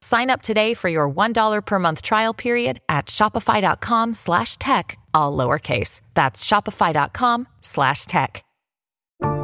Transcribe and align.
Sign 0.00 0.30
up 0.30 0.42
today 0.42 0.74
for 0.74 0.88
your 0.88 1.10
$1 1.10 1.64
per 1.64 1.78
month 1.78 2.02
trial 2.02 2.34
period 2.34 2.80
at 2.88 3.06
shopify.com 3.06 4.14
slash 4.14 4.56
tech, 4.58 4.98
all 5.14 5.36
lowercase. 5.36 6.02
That's 6.14 6.44
shopify.com 6.44 7.48
slash 7.60 8.04
tech. 8.06 8.44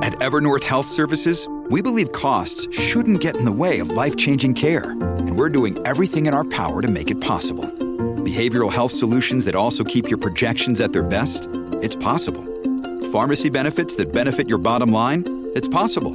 At 0.02 0.12
Evernorth 0.20 0.62
Health 0.62 0.86
Services, 0.86 1.48
we 1.70 1.82
believe 1.82 2.12
costs 2.12 2.68
shouldn't 2.78 3.20
get 3.20 3.36
in 3.36 3.45
the 3.45 3.52
way 3.52 3.80
of 3.80 3.88
life-changing 3.88 4.54
care, 4.54 4.90
and 4.90 5.36
we're 5.36 5.48
doing 5.48 5.78
everything 5.86 6.26
in 6.26 6.34
our 6.34 6.45
power 6.45 6.82
to 6.82 6.88
make 6.88 7.10
it 7.10 7.20
possible. 7.20 7.64
Behavioral 7.64 8.73
health 8.73 8.92
solutions 8.92 9.46
that 9.46 9.54
also 9.54 9.82
keep 9.82 10.09
your 10.09 10.18
projections 10.18 10.80
at 10.80 10.92
their 10.92 11.02
best? 11.02 11.48
It's 11.82 11.96
possible. 11.96 12.45
Pharmacy 13.10 13.48
benefits 13.48 13.96
that 13.96 14.12
benefit 14.12 14.48
your 14.48 14.59
bottom 14.59 14.92
line? 14.92 15.50
It's 15.54 15.68
possible. 15.68 16.14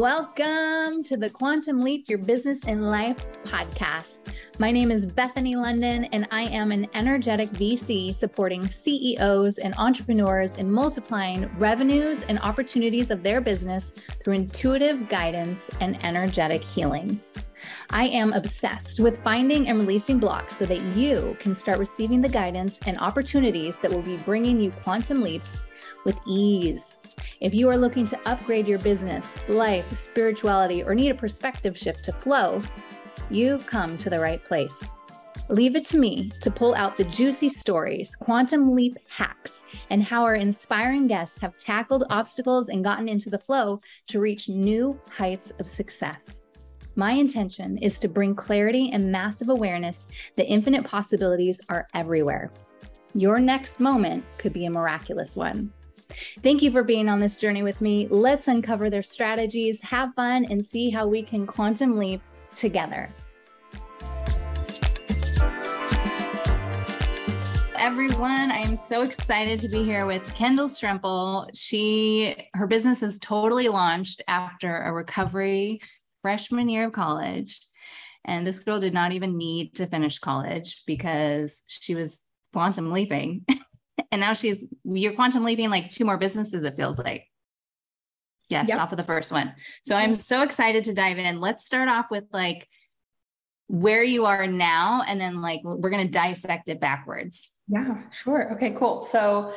Welcome 0.00 1.02
to 1.02 1.18
the 1.18 1.28
Quantum 1.28 1.82
Leap 1.82 2.08
Your 2.08 2.16
Business 2.16 2.64
and 2.64 2.90
Life 2.90 3.18
podcast. 3.44 4.20
My 4.58 4.72
name 4.72 4.90
is 4.90 5.04
Bethany 5.04 5.56
Londyn, 5.56 6.08
and 6.12 6.26
I 6.30 6.44
am 6.44 6.72
an 6.72 6.86
energetic 6.94 7.50
VC 7.50 8.14
supporting 8.14 8.70
CEOs 8.70 9.58
and 9.58 9.74
entrepreneurs 9.76 10.56
in 10.56 10.72
multiplying 10.72 11.54
revenues 11.58 12.24
and 12.30 12.38
opportunities 12.38 13.10
of 13.10 13.22
their 13.22 13.42
business 13.42 13.94
through 14.24 14.36
intuitive 14.36 15.06
guidance 15.10 15.70
and 15.80 16.02
energetic 16.02 16.64
healing. 16.64 17.20
I 17.90 18.06
am 18.06 18.32
obsessed 18.32 19.00
with 19.00 19.22
finding 19.22 19.68
and 19.68 19.78
releasing 19.78 20.18
blocks 20.18 20.56
so 20.56 20.64
that 20.64 20.80
you 20.96 21.36
can 21.40 21.54
start 21.54 21.78
receiving 21.78 22.22
the 22.22 22.28
guidance 22.28 22.80
and 22.86 22.96
opportunities 22.98 23.78
that 23.80 23.90
will 23.90 24.00
be 24.00 24.16
bringing 24.16 24.58
you 24.58 24.70
quantum 24.70 25.20
leaps 25.20 25.66
with 26.06 26.18
ease. 26.26 26.96
If 27.40 27.54
you 27.54 27.68
are 27.68 27.76
looking 27.76 28.06
to 28.06 28.28
upgrade 28.28 28.68
your 28.68 28.78
business, 28.78 29.36
life, 29.48 29.92
spirituality, 29.96 30.82
or 30.82 30.94
need 30.94 31.10
a 31.10 31.14
perspective 31.14 31.76
shift 31.76 32.04
to 32.04 32.12
flow, 32.12 32.62
you've 33.30 33.66
come 33.66 33.96
to 33.98 34.10
the 34.10 34.20
right 34.20 34.44
place. 34.44 34.84
Leave 35.48 35.74
it 35.74 35.84
to 35.86 35.98
me 35.98 36.30
to 36.40 36.50
pull 36.50 36.74
out 36.74 36.96
the 36.96 37.04
juicy 37.04 37.48
stories, 37.48 38.14
quantum 38.14 38.74
leap 38.74 38.96
hacks, 39.08 39.64
and 39.90 40.02
how 40.02 40.22
our 40.22 40.36
inspiring 40.36 41.06
guests 41.06 41.38
have 41.38 41.56
tackled 41.56 42.04
obstacles 42.10 42.68
and 42.68 42.84
gotten 42.84 43.08
into 43.08 43.30
the 43.30 43.38
flow 43.38 43.80
to 44.06 44.20
reach 44.20 44.48
new 44.48 45.00
heights 45.10 45.50
of 45.58 45.66
success. 45.66 46.42
My 46.96 47.12
intention 47.12 47.78
is 47.78 47.98
to 48.00 48.08
bring 48.08 48.34
clarity 48.34 48.90
and 48.92 49.10
massive 49.10 49.48
awareness 49.48 50.08
that 50.36 50.50
infinite 50.50 50.84
possibilities 50.84 51.60
are 51.68 51.88
everywhere. 51.94 52.52
Your 53.14 53.40
next 53.40 53.80
moment 53.80 54.24
could 54.38 54.52
be 54.52 54.66
a 54.66 54.70
miraculous 54.70 55.36
one. 55.36 55.72
Thank 56.42 56.62
you 56.62 56.70
for 56.70 56.82
being 56.82 57.08
on 57.08 57.20
this 57.20 57.36
journey 57.36 57.62
with 57.62 57.80
me. 57.80 58.08
Let's 58.10 58.48
uncover 58.48 58.90
their 58.90 59.02
strategies, 59.02 59.80
have 59.82 60.14
fun, 60.14 60.44
and 60.46 60.64
see 60.64 60.90
how 60.90 61.06
we 61.06 61.22
can 61.22 61.46
quantum 61.46 61.98
leap 61.98 62.22
together. 62.52 63.12
everyone. 67.80 68.52
I 68.52 68.58
am 68.58 68.76
so 68.76 69.00
excited 69.00 69.58
to 69.60 69.68
be 69.68 69.82
here 69.82 70.04
with 70.04 70.22
Kendall 70.34 70.68
Strampel. 70.68 71.48
She 71.54 72.36
her 72.52 72.66
business 72.66 73.02
is 73.02 73.18
totally 73.18 73.68
launched 73.68 74.20
after 74.28 74.82
a 74.82 74.92
recovery 74.92 75.80
freshman 76.20 76.68
year 76.68 76.88
of 76.88 76.92
college. 76.92 77.58
And 78.26 78.46
this 78.46 78.60
girl 78.60 78.80
did 78.80 78.92
not 78.92 79.12
even 79.12 79.38
need 79.38 79.74
to 79.76 79.86
finish 79.86 80.18
college 80.18 80.82
because 80.86 81.62
she 81.68 81.94
was 81.94 82.22
quantum 82.52 82.92
leaping. 82.92 83.46
and 84.12 84.20
now 84.20 84.32
she's 84.32 84.66
you're 84.84 85.14
quantum 85.14 85.44
leaping 85.44 85.70
like 85.70 85.90
two 85.90 86.04
more 86.04 86.18
businesses, 86.18 86.64
it 86.64 86.74
feels 86.76 86.98
like. 86.98 87.26
Yes, 88.48 88.66
yep. 88.66 88.80
off 88.80 88.90
of 88.90 88.96
the 88.96 89.04
first 89.04 89.30
one. 89.30 89.54
So 89.84 89.94
I'm 89.94 90.10
mm-hmm. 90.10 90.20
so 90.20 90.42
excited 90.42 90.82
to 90.84 90.94
dive 90.94 91.18
in. 91.18 91.38
Let's 91.38 91.64
start 91.64 91.88
off 91.88 92.06
with 92.10 92.24
like 92.32 92.68
where 93.68 94.02
you 94.02 94.26
are 94.26 94.48
now, 94.48 95.04
and 95.06 95.20
then 95.20 95.40
like 95.40 95.60
we're 95.62 95.90
gonna 95.90 96.08
dissect 96.08 96.68
it 96.68 96.80
backwards. 96.80 97.52
Yeah, 97.68 98.02
sure. 98.10 98.52
Okay, 98.54 98.72
cool. 98.72 99.04
So 99.04 99.52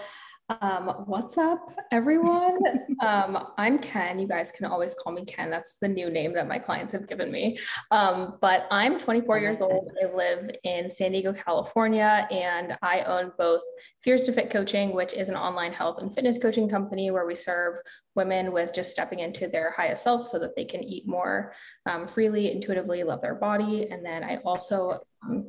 um, 0.50 0.90
what's 1.06 1.38
up, 1.38 1.74
everyone? 1.92 2.60
um, 3.02 3.48
I'm 3.58 3.80
Ken. 3.80 4.20
You 4.20 4.28
guys 4.28 4.52
can 4.52 4.66
always 4.66 4.94
call 4.94 5.14
me 5.14 5.24
Ken. 5.24 5.50
That's 5.50 5.80
the 5.80 5.88
new 5.88 6.10
name 6.10 6.34
that 6.34 6.48
my 6.48 6.60
clients 6.60 6.92
have 6.92 7.08
given 7.08 7.32
me. 7.32 7.58
Um, 7.92 8.38
but 8.42 8.68
I'm 8.70 9.00
24 9.00 9.40
years 9.40 9.62
old. 9.62 9.90
I 10.04 10.14
live 10.14 10.52
in 10.64 10.90
San 10.90 11.14
Diego, 11.14 11.32
California, 11.32 12.28
and 12.30 12.78
I 12.82 13.02
own 13.02 13.32
both 13.38 13.62
Fears 14.02 14.26
to 14.26 14.34
Fit 14.34 14.50
Coaching, 14.50 14.94
which 14.94 15.14
is 15.14 15.30
an 15.30 15.36
online 15.36 15.72
health 15.72 16.00
and 16.00 16.14
fitness 16.14 16.38
coaching 16.38 16.68
company 16.68 17.10
where 17.10 17.26
we 17.26 17.36
serve 17.36 17.78
women 18.16 18.52
with 18.52 18.74
just 18.74 18.92
stepping 18.92 19.20
into 19.20 19.48
their 19.48 19.72
highest 19.72 20.04
self 20.04 20.28
so 20.28 20.40
that 20.40 20.56
they 20.56 20.66
can 20.66 20.84
eat 20.84 21.08
more 21.08 21.54
um, 21.86 22.06
freely, 22.06 22.52
intuitively, 22.52 23.04
love 23.04 23.22
their 23.22 23.36
body. 23.36 23.88
And 23.90 24.06
then 24.06 24.24
I 24.24 24.38
also 24.38 25.00
um, 25.24 25.48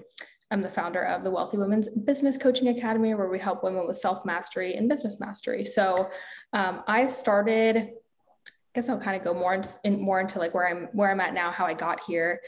I'm 0.55 0.63
the 0.63 0.69
founder 0.69 1.03
of 1.03 1.25
the 1.25 1.31
Wealthy 1.33 1.57
Women's 1.57 1.89
Business 1.89 2.39
Coaching 2.39 2.69
Academy, 2.69 3.13
where 3.15 3.29
we 3.29 3.41
help 3.41 3.65
women 3.65 3.89
with 3.89 3.97
self 3.97 4.25
mastery 4.25 4.75
and 4.77 4.89
business 4.89 5.19
mastery. 5.19 5.65
So 5.65 6.09
um, 6.53 6.85
I 6.87 7.09
started. 7.09 7.77
I 7.77 8.51
guess 8.73 8.89
I'll 8.89 9.01
kind 9.01 9.17
of 9.17 9.25
go 9.25 9.35
more 9.35 9.61
in, 9.83 10.01
more 10.01 10.21
into 10.21 10.39
like 10.39 10.55
where 10.55 10.69
I'm 10.69 10.89
where 10.93 11.11
I'm 11.11 11.19
at 11.19 11.35
now, 11.35 11.51
how 11.51 11.67
I 11.67 11.75
got 11.75 12.05
here. 12.05 12.41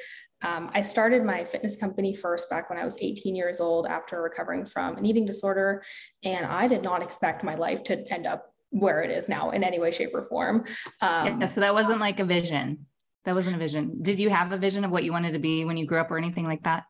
Um, 0.43 0.71
I 0.73 0.83
started 0.83 1.25
my 1.25 1.45
fitness 1.45 1.77
company 1.77 2.15
first 2.15 2.49
back 2.49 2.71
when 2.71 2.79
I 2.79 2.85
was 2.85 2.97
18 3.01 3.35
years 3.35 3.61
old 3.61 3.89
after 3.89 4.23
recovering 4.23 4.65
from 4.65 4.97
an 4.99 5.05
eating 5.05 5.27
disorder, 5.27 5.83
and 6.23 6.47
I 6.47 6.69
did 6.69 6.85
not 6.85 7.03
expect 7.03 7.43
my 7.43 7.57
life 7.57 7.83
to 7.85 8.05
end 8.13 8.29
up 8.29 8.55
where 8.71 9.03
it 9.03 9.11
is 9.11 9.29
now 9.29 9.51
in 9.51 9.65
any 9.65 9.81
way, 9.81 9.91
shape, 9.91 10.15
or 10.15 10.23
form. 10.23 10.65
Um, 11.03 11.41
yeah, 11.41 11.47
so 11.47 11.61
that 11.61 11.75
wasn't 11.75 11.99
like 11.99 12.21
a 12.21 12.25
vision. 12.25 12.87
That 13.25 13.35
wasn't 13.35 13.57
a 13.57 13.59
vision. 13.59 13.99
Did 14.01 14.21
you 14.21 14.31
have 14.31 14.53
a 14.53 14.59
vision 14.59 14.85
of 14.85 14.93
what 14.93 15.03
you 15.03 15.11
wanted 15.11 15.33
to 15.33 15.41
be 15.41 15.65
when 15.65 15.77
you 15.77 15.87
grew 15.87 15.99
up 15.99 16.13
or 16.13 16.19
anything 16.19 16.45
like 16.45 16.63
that? 16.63 16.85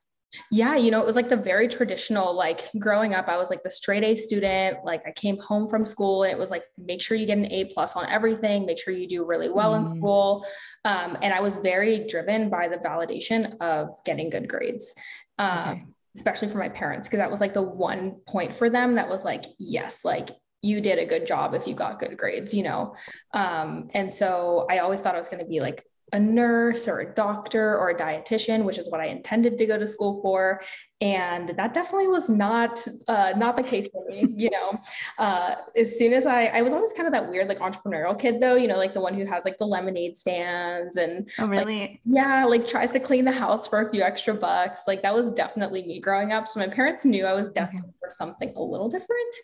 Yeah, 0.51 0.77
you 0.77 0.91
know, 0.91 1.01
it 1.01 1.07
was 1.07 1.17
like 1.17 1.29
the 1.29 1.37
very 1.37 1.67
traditional, 1.67 2.35
like 2.35 2.69
growing 2.79 3.15
up, 3.15 3.29
I 3.29 3.37
was 3.37 3.49
like 3.49 3.63
the 3.63 3.71
straight 3.71 4.03
A 4.03 4.17
student. 4.17 4.85
Like 4.85 5.03
I 5.07 5.13
came 5.13 5.39
home 5.39 5.67
from 5.67 5.87
school 5.87 6.25
and 6.25 6.33
it 6.33 6.39
was 6.39 6.51
like, 6.51 6.65
make 6.77 7.01
sure 7.01 7.17
you 7.17 7.27
get 7.27 7.39
an 7.39 7.51
A 7.53 7.67
plus 7.67 7.97
on 7.97 8.07
everything, 8.09 8.67
make 8.67 8.79
sure 8.79 8.93
you 8.93 9.09
do 9.09 9.25
really 9.25 9.49
well 9.49 9.73
mm. 9.73 9.81
in 9.81 9.97
school. 9.97 10.47
Um, 10.85 11.17
and 11.23 11.33
I 11.33 11.41
was 11.41 11.57
very 11.57 12.07
driven 12.07 12.51
by 12.51 12.69
the 12.69 12.77
validation 12.77 13.57
of 13.61 13.97
getting 14.05 14.29
good 14.29 14.49
grades. 14.49 14.95
Um, 15.39 15.69
okay. 15.69 15.85
especially 16.17 16.49
for 16.49 16.59
my 16.59 16.69
parents, 16.71 17.09
because 17.09 17.19
that 17.19 17.31
was 17.31 17.41
like 17.41 17.55
the 17.55 17.63
one 17.63 18.17
point 18.27 18.55
for 18.55 18.71
them 18.71 18.95
that 18.95 19.09
was 19.09 19.25
like, 19.25 19.45
yes, 19.59 20.05
like 20.05 20.31
you 20.63 20.81
did 20.81 20.99
a 20.99 21.07
good 21.07 21.27
job 21.27 21.55
if 21.55 21.67
you 21.67 21.75
got 21.75 21.99
good 21.99 22.17
grades, 22.17 22.53
you 22.53 22.63
know? 22.63 22.95
Um, 23.33 23.89
and 23.93 24.13
so 24.13 24.67
I 24.71 24.79
always 24.79 25.01
thought 25.01 25.15
I 25.15 25.19
was 25.19 25.29
going 25.29 25.43
to 25.43 25.49
be 25.49 25.61
like 25.61 25.85
a 26.13 26.21
nurse 26.21 26.87
or 26.87 27.01
a 27.01 27.15
doctor 27.15 27.77
or 27.77 27.91
a 27.91 27.97
dietitian, 27.97 28.65
which 28.65 28.79
is 28.79 28.91
what 28.91 29.01
I 29.01 29.07
intended 29.07 29.59
to 29.59 29.67
go 29.67 29.79
to 29.79 29.87
school 29.87 30.21
for 30.23 30.61
and 31.03 31.51
that 31.51 31.75
definitely 31.75 32.09
was 32.09 32.31
not 32.31 32.87
uh, 33.07 33.35
not 33.37 33.57
the 33.57 33.63
case 33.63 33.87
for 33.93 34.05
me 34.07 34.27
you 34.35 34.51
know. 34.51 34.81
Uh, 35.19 35.57
as 35.77 35.99
soon 35.99 36.13
as 36.15 36.25
I 36.25 36.47
I 36.47 36.63
was 36.63 36.73
always 36.73 36.93
kind 36.93 37.07
of 37.07 37.13
that 37.13 37.29
weird 37.29 37.49
like 37.49 37.59
entrepreneurial 37.59 38.19
kid 38.19 38.41
though 38.41 38.55
you 38.55 38.67
know 38.67 38.77
like 38.77 38.95
the 38.95 39.01
one 39.01 39.15
who 39.15 39.27
has 39.27 39.45
like 39.45 39.59
the 39.59 39.67
lemonade 39.67 40.17
stands 40.17 40.97
and 40.97 41.29
oh 41.39 41.49
really? 41.49 41.81
like, 41.81 42.01
yeah 42.07 42.45
like 42.45 42.67
tries 42.67 42.91
to 42.93 43.01
clean 43.01 43.27
the 43.27 43.33
house 43.33 43.69
for 43.69 43.83
a 43.83 43.91
few 43.91 44.03
extra 44.03 44.33
bucks. 44.33 44.83
Like 44.87 45.03
that 45.03 45.15
was 45.15 45.31
definitely 45.31 45.85
me 45.85 46.01
growing 46.01 46.33
up. 46.33 46.49
So 46.49 46.61
my 46.61 46.69
parents 46.69 47.05
knew 47.05 47.27
I 47.27 47.35
was 47.35 47.51
destined 47.51 47.85
okay. 47.85 47.93
for 48.01 48.11
something 48.11 48.53
a 48.57 48.63
little 48.63 48.89
different 48.89 49.35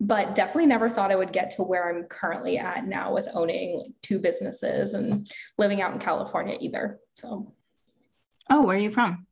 but 0.00 0.34
definitely 0.34 0.66
never 0.66 0.88
thought 0.88 1.12
I 1.12 1.16
would 1.16 1.32
get 1.32 1.50
to 1.56 1.62
where 1.62 1.88
I'm 1.88 2.04
currently 2.04 2.58
at 2.58 2.86
now 2.86 3.12
with 3.12 3.28
owning 3.34 3.92
two 4.02 4.18
businesses 4.18 4.94
and 4.94 5.30
living 5.58 5.82
out 5.82 5.92
in 5.92 5.98
California 5.98 6.56
either 6.60 7.00
so. 7.14 7.52
Oh 8.50 8.62
where 8.62 8.76
are 8.76 8.80
you 8.80 8.90
from 8.90 9.26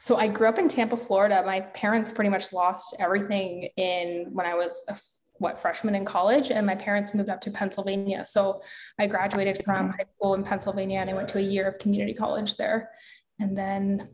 so 0.00 0.16
I 0.16 0.28
grew 0.28 0.48
up 0.48 0.58
in 0.58 0.68
Tampa, 0.68 0.96
Florida. 0.96 1.42
My 1.44 1.60
parents 1.60 2.12
pretty 2.12 2.30
much 2.30 2.52
lost 2.52 2.96
everything 2.98 3.68
in 3.76 4.26
when 4.32 4.46
I 4.46 4.54
was 4.54 4.84
a 4.88 4.96
what 5.40 5.58
freshman 5.58 5.94
in 5.94 6.04
college 6.04 6.50
and 6.50 6.66
my 6.66 6.74
parents 6.74 7.14
moved 7.14 7.30
up 7.30 7.40
to 7.40 7.50
Pennsylvania. 7.50 8.24
So 8.26 8.60
I 8.98 9.06
graduated 9.06 9.64
from 9.64 9.88
high 9.88 10.04
school 10.04 10.34
in 10.34 10.44
Pennsylvania 10.44 11.00
and 11.00 11.08
I 11.08 11.14
went 11.14 11.28
to 11.28 11.38
a 11.38 11.42
year 11.42 11.66
of 11.66 11.78
community 11.78 12.12
college 12.12 12.56
there. 12.56 12.90
And 13.38 13.56
then 13.56 14.08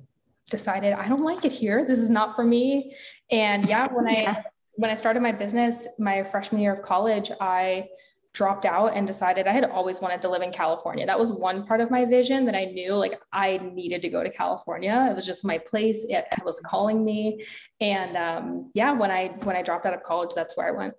decided 0.50 0.92
I 0.92 1.08
don't 1.08 1.24
like 1.24 1.44
it 1.44 1.50
here. 1.50 1.84
This 1.84 1.98
is 1.98 2.08
not 2.08 2.36
for 2.36 2.44
me. 2.44 2.94
And 3.30 3.68
yeah, 3.68 3.88
when 3.92 4.06
yeah. 4.12 4.44
I 4.44 4.44
when 4.74 4.90
I 4.90 4.94
started 4.94 5.22
my 5.22 5.32
business, 5.32 5.88
my 5.98 6.22
freshman 6.22 6.60
year 6.60 6.72
of 6.72 6.82
college, 6.82 7.32
I 7.40 7.88
dropped 8.36 8.66
out 8.66 8.94
and 8.94 9.06
decided 9.06 9.46
I 9.46 9.52
had 9.52 9.64
always 9.64 10.02
wanted 10.02 10.20
to 10.20 10.28
live 10.28 10.42
in 10.42 10.52
California. 10.52 11.06
That 11.06 11.18
was 11.18 11.32
one 11.32 11.64
part 11.64 11.80
of 11.80 11.90
my 11.90 12.04
vision 12.04 12.44
that 12.44 12.54
I 12.54 12.66
knew 12.66 12.92
like 12.92 13.18
I 13.32 13.56
needed 13.72 14.02
to 14.02 14.10
go 14.10 14.22
to 14.22 14.30
California. 14.30 15.08
It 15.10 15.16
was 15.16 15.24
just 15.24 15.42
my 15.42 15.56
place. 15.56 16.04
It 16.06 16.26
was 16.44 16.60
calling 16.60 17.02
me. 17.02 17.42
And 17.80 18.14
um, 18.14 18.70
yeah, 18.74 18.92
when 18.92 19.10
I 19.10 19.28
when 19.44 19.56
I 19.56 19.62
dropped 19.62 19.86
out 19.86 19.94
of 19.94 20.02
college, 20.02 20.30
that's 20.34 20.54
where 20.54 20.68
I 20.68 20.70
went. 20.72 20.92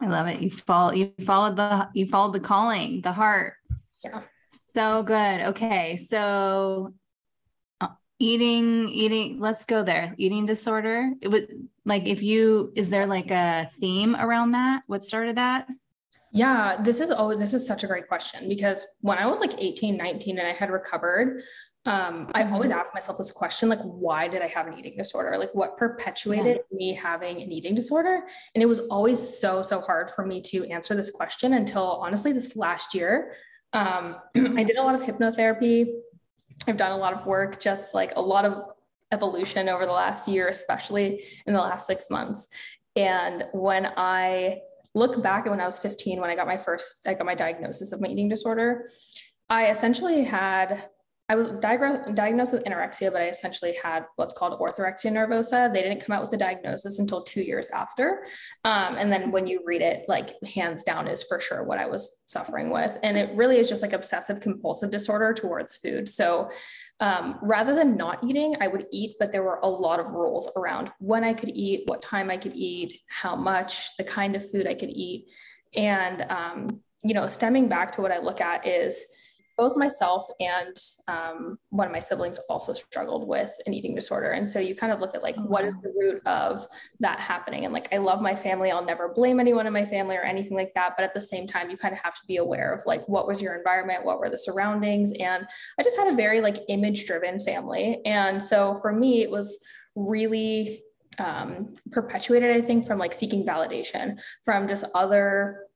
I 0.00 0.06
love 0.06 0.28
it. 0.28 0.40
You 0.40 0.50
follow 0.50 0.92
you 0.92 1.12
followed 1.26 1.56
the 1.56 1.88
you 1.92 2.06
followed 2.06 2.32
the 2.32 2.40
calling, 2.40 3.02
the 3.02 3.12
heart. 3.12 3.52
Yeah. 4.02 4.22
So 4.74 5.02
good. 5.02 5.40
Okay. 5.50 5.96
So 5.96 6.94
uh, 7.82 7.88
eating 8.18 8.88
eating 8.88 9.40
let's 9.40 9.66
go 9.66 9.84
there. 9.84 10.14
Eating 10.16 10.46
disorder. 10.46 11.12
It 11.20 11.28
was 11.28 11.42
like 11.84 12.06
if 12.06 12.22
you 12.22 12.72
is 12.74 12.88
there 12.88 13.06
like 13.06 13.30
a 13.30 13.70
theme 13.78 14.16
around 14.16 14.52
that? 14.52 14.84
What 14.86 15.04
started 15.04 15.36
that? 15.36 15.68
Yeah, 16.32 16.80
this 16.82 17.00
is 17.00 17.12
oh, 17.14 17.36
this 17.36 17.52
is 17.52 17.66
such 17.66 17.84
a 17.84 17.86
great 17.86 18.08
question 18.08 18.48
because 18.48 18.86
when 19.02 19.18
I 19.18 19.26
was 19.26 19.40
like 19.40 19.52
18, 19.58 19.96
19 19.96 20.38
and 20.38 20.48
I 20.48 20.52
had 20.52 20.70
recovered, 20.70 21.42
um, 21.84 22.30
I 22.34 22.44
always 22.44 22.70
mm-hmm. 22.70 22.78
ask 22.78 22.94
myself 22.94 23.18
this 23.18 23.32
question 23.32 23.68
like, 23.68 23.80
why 23.80 24.28
did 24.28 24.40
I 24.40 24.46
have 24.46 24.66
an 24.66 24.78
eating 24.78 24.96
disorder? 24.96 25.36
Like, 25.36 25.52
what 25.52 25.76
perpetuated 25.76 26.60
yeah. 26.70 26.76
me 26.76 26.94
having 26.94 27.42
an 27.42 27.50
eating 27.50 27.74
disorder? 27.74 28.20
And 28.54 28.62
it 28.62 28.66
was 28.66 28.80
always 28.80 29.18
so, 29.18 29.62
so 29.62 29.80
hard 29.80 30.10
for 30.10 30.24
me 30.24 30.40
to 30.42 30.64
answer 30.70 30.94
this 30.94 31.10
question 31.10 31.54
until 31.54 31.82
honestly, 31.82 32.32
this 32.32 32.56
last 32.56 32.94
year. 32.94 33.34
Um, 33.72 34.16
I 34.56 34.62
did 34.62 34.76
a 34.76 34.82
lot 34.82 34.94
of 34.94 35.02
hypnotherapy. 35.02 35.86
I've 36.66 36.76
done 36.76 36.92
a 36.92 36.96
lot 36.96 37.14
of 37.14 37.26
work, 37.26 37.60
just 37.60 37.94
like 37.94 38.12
a 38.16 38.22
lot 38.22 38.44
of 38.44 38.62
evolution 39.10 39.68
over 39.68 39.84
the 39.84 39.92
last 39.92 40.28
year, 40.28 40.48
especially 40.48 41.24
in 41.46 41.52
the 41.52 41.60
last 41.60 41.86
six 41.86 42.08
months. 42.08 42.48
And 42.94 43.44
when 43.52 43.86
I 43.96 44.60
look 44.94 45.22
back 45.22 45.46
at 45.46 45.50
when 45.50 45.60
I 45.60 45.66
was 45.66 45.78
15, 45.78 46.20
when 46.20 46.30
I 46.30 46.36
got 46.36 46.46
my 46.46 46.56
first, 46.56 47.06
I 47.06 47.14
got 47.14 47.26
my 47.26 47.34
diagnosis 47.34 47.92
of 47.92 48.00
my 48.00 48.08
eating 48.08 48.28
disorder, 48.28 48.90
I 49.48 49.70
essentially 49.70 50.24
had, 50.24 50.84
I 51.28 51.34
was 51.34 51.48
diagnosed 51.60 52.52
with 52.52 52.64
anorexia, 52.64 53.12
but 53.12 53.22
I 53.22 53.28
essentially 53.28 53.76
had 53.82 54.06
what's 54.16 54.34
called 54.34 54.58
orthorexia 54.58 55.12
nervosa. 55.12 55.72
They 55.72 55.82
didn't 55.82 56.00
come 56.00 56.14
out 56.14 56.22
with 56.22 56.30
the 56.30 56.36
diagnosis 56.36 56.98
until 56.98 57.22
two 57.22 57.42
years 57.42 57.70
after. 57.70 58.24
Um, 58.64 58.96
and 58.96 59.10
then 59.10 59.30
when 59.30 59.46
you 59.46 59.60
read 59.64 59.82
it, 59.82 60.06
like 60.08 60.42
hands 60.42 60.84
down 60.84 61.06
is 61.06 61.22
for 61.22 61.38
sure 61.38 61.64
what 61.64 61.78
I 61.78 61.86
was 61.86 62.20
suffering 62.26 62.70
with. 62.70 62.98
And 63.02 63.16
it 63.16 63.34
really 63.36 63.58
is 63.58 63.68
just 63.68 63.82
like 63.82 63.92
obsessive 63.92 64.40
compulsive 64.40 64.90
disorder 64.90 65.32
towards 65.32 65.76
food. 65.76 66.08
So 66.08 66.50
um, 67.00 67.38
rather 67.42 67.74
than 67.74 67.96
not 67.96 68.22
eating, 68.22 68.56
I 68.60 68.68
would 68.68 68.86
eat, 68.92 69.16
but 69.18 69.32
there 69.32 69.42
were 69.42 69.58
a 69.62 69.68
lot 69.68 69.98
of 69.98 70.12
rules 70.12 70.48
around 70.56 70.90
when 70.98 71.24
I 71.24 71.34
could 71.34 71.48
eat, 71.48 71.82
what 71.86 72.00
time 72.00 72.30
I 72.30 72.36
could 72.36 72.54
eat, 72.54 73.00
how 73.08 73.34
much, 73.34 73.96
the 73.96 74.04
kind 74.04 74.36
of 74.36 74.48
food 74.48 74.66
I 74.66 74.74
could 74.74 74.90
eat. 74.90 75.26
And, 75.74 76.22
um, 76.30 76.80
you 77.02 77.14
know, 77.14 77.26
stemming 77.26 77.68
back 77.68 77.92
to 77.92 78.02
what 78.02 78.12
I 78.12 78.18
look 78.18 78.40
at 78.40 78.66
is 78.66 79.04
both 79.62 79.76
myself 79.76 80.26
and 80.40 80.76
um, 81.06 81.56
one 81.70 81.86
of 81.86 81.92
my 81.92 82.00
siblings 82.00 82.40
also 82.48 82.72
struggled 82.72 83.28
with 83.28 83.54
an 83.66 83.72
eating 83.72 83.94
disorder. 83.94 84.32
And 84.32 84.50
so 84.50 84.58
you 84.58 84.74
kind 84.74 84.92
of 84.92 84.98
look 84.98 85.14
at 85.14 85.22
like, 85.22 85.36
what 85.36 85.64
is 85.64 85.76
the 85.84 85.92
root 85.96 86.20
of 86.26 86.66
that 86.98 87.20
happening? 87.20 87.64
And 87.64 87.72
like, 87.72 87.86
I 87.94 87.98
love 87.98 88.20
my 88.20 88.34
family. 88.34 88.72
I'll 88.72 88.84
never 88.84 89.10
blame 89.10 89.38
anyone 89.38 89.68
in 89.68 89.72
my 89.72 89.84
family 89.84 90.16
or 90.16 90.22
anything 90.22 90.56
like 90.56 90.74
that. 90.74 90.94
But 90.96 91.04
at 91.04 91.14
the 91.14 91.20
same 91.20 91.46
time, 91.46 91.70
you 91.70 91.76
kind 91.76 91.94
of 91.94 92.00
have 92.00 92.16
to 92.16 92.26
be 92.26 92.38
aware 92.38 92.72
of 92.72 92.84
like, 92.86 93.08
what 93.08 93.28
was 93.28 93.40
your 93.40 93.54
environment? 93.54 94.04
What 94.04 94.18
were 94.18 94.30
the 94.30 94.36
surroundings? 94.36 95.12
And 95.20 95.46
I 95.78 95.84
just 95.84 95.96
had 95.96 96.12
a 96.12 96.16
very 96.16 96.40
like 96.40 96.58
image 96.68 97.06
driven 97.06 97.38
family. 97.38 98.00
And 98.04 98.42
so 98.42 98.74
for 98.82 98.92
me, 98.92 99.22
it 99.22 99.30
was 99.30 99.64
really 99.94 100.82
um, 101.20 101.72
perpetuated, 101.92 102.50
I 102.50 102.62
think, 102.62 102.84
from 102.84 102.98
like 102.98 103.14
seeking 103.14 103.46
validation 103.46 104.18
from 104.44 104.66
just 104.66 104.86
other 104.92 105.66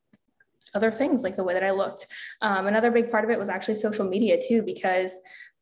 other 0.77 0.93
things 0.93 1.23
like 1.25 1.37
the 1.37 1.43
way 1.43 1.55
that 1.55 1.65
I 1.65 1.73
looked. 1.73 2.07
Um, 2.43 2.67
another 2.67 2.91
big 2.91 3.11
part 3.11 3.25
of 3.25 3.31
it 3.31 3.39
was 3.39 3.49
actually 3.49 3.77
social 3.77 4.07
media 4.15 4.39
too, 4.49 4.63
because 4.63 5.13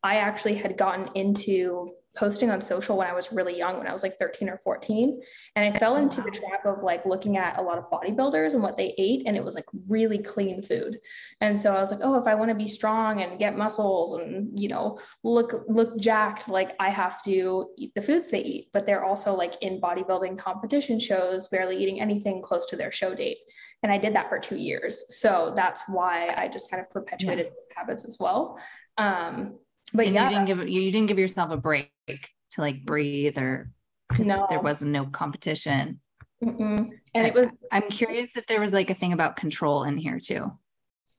I 0.03 0.17
actually 0.17 0.57
had 0.57 0.77
gotten 0.77 1.09
into 1.15 1.89
posting 2.17 2.51
on 2.51 2.61
social 2.61 2.97
when 2.97 3.09
I 3.09 3.13
was 3.13 3.33
really 3.33 3.57
young, 3.57 3.79
when 3.79 3.87
I 3.87 3.93
was 3.93 4.03
like 4.03 4.17
13 4.17 4.49
or 4.49 4.59
14. 4.59 5.21
And 5.57 5.65
I 5.65 5.77
fell 5.77 5.97
into 5.97 6.23
the 6.23 6.31
trap 6.31 6.65
of 6.65 6.83
like 6.83 7.05
looking 7.05 7.37
at 7.37 7.59
a 7.59 7.63
lot 7.63 7.79
of 7.79 7.91
bodybuilders 7.91 8.55
and 8.55 8.63
what 8.63 8.77
they 8.77 8.95
ate. 8.99 9.27
And 9.27 9.37
it 9.37 9.45
was 9.45 9.55
like 9.55 9.67
really 9.89 10.19
clean 10.19 10.63
food. 10.63 11.01
And 11.41 11.59
so 11.59 11.75
I 11.75 11.81
was 11.81 11.91
like, 11.91 12.01
oh, 12.03 12.19
if 12.19 12.27
I 12.27 12.35
want 12.35 12.51
to 12.51 12.55
be 12.55 12.69
strong 12.69 13.23
and 13.23 13.39
get 13.39 13.57
muscles 13.57 14.13
and, 14.15 14.59
you 14.59 14.69
know, 14.69 14.99
look, 15.25 15.65
look 15.69 15.99
jacked, 15.99 16.49
like 16.49 16.77
I 16.79 16.91
have 16.91 17.23
to 17.25 17.71
eat 17.77 17.93
the 17.95 18.03
foods 18.03 18.31
they 18.31 18.43
eat. 18.43 18.69
But 18.73 18.87
they're 18.87 19.05
also 19.05 19.35
like 19.35 19.61
in 19.63 19.81
bodybuilding 19.81 20.39
competition 20.39 21.01
shows, 21.01 21.49
barely 21.49 21.77
eating 21.77 22.01
anything 22.01 22.41
close 22.41 22.67
to 22.67 22.77
their 22.77 22.93
show 22.93 23.15
date. 23.15 23.39
And 23.83 23.93
I 23.93 23.99
did 23.99 24.15
that 24.15 24.29
for 24.29 24.39
two 24.39 24.57
years. 24.57 25.05
So 25.21 25.53
that's 25.57 25.83
why 25.89 26.33
I 26.37 26.49
just 26.49 26.71
kind 26.71 26.83
of 26.83 26.89
perpetuated 26.91 27.47
yeah. 27.47 27.75
habits 27.77 28.05
as 28.05 28.19
well. 28.19 28.59
Um, 28.97 29.59
but 29.93 30.07
and 30.07 30.15
yeah, 30.15 30.25
you 30.25 30.37
didn't 30.37 30.47
give 30.47 30.69
you 30.69 30.91
didn't 30.91 31.09
give 31.09 31.19
yourself 31.19 31.51
a 31.51 31.57
break 31.57 31.91
to 32.07 32.61
like 32.61 32.85
breathe 32.85 33.39
or 33.39 33.71
no. 34.19 34.47
there 34.51 34.61
wasn't 34.61 34.91
no 34.91 35.07
competition. 35.07 36.01
Mm-mm. 36.43 36.91
And 37.15 37.27
I, 37.27 37.29
it 37.29 37.35
was. 37.35 37.49
I'm 37.73 37.89
curious 37.89 38.37
if 38.37 38.47
there 38.47 38.61
was 38.61 38.73
like 38.73 38.91
a 38.91 38.95
thing 38.95 39.13
about 39.13 39.37
control 39.37 39.85
in 39.85 39.97
here 39.97 40.19
too, 40.21 40.51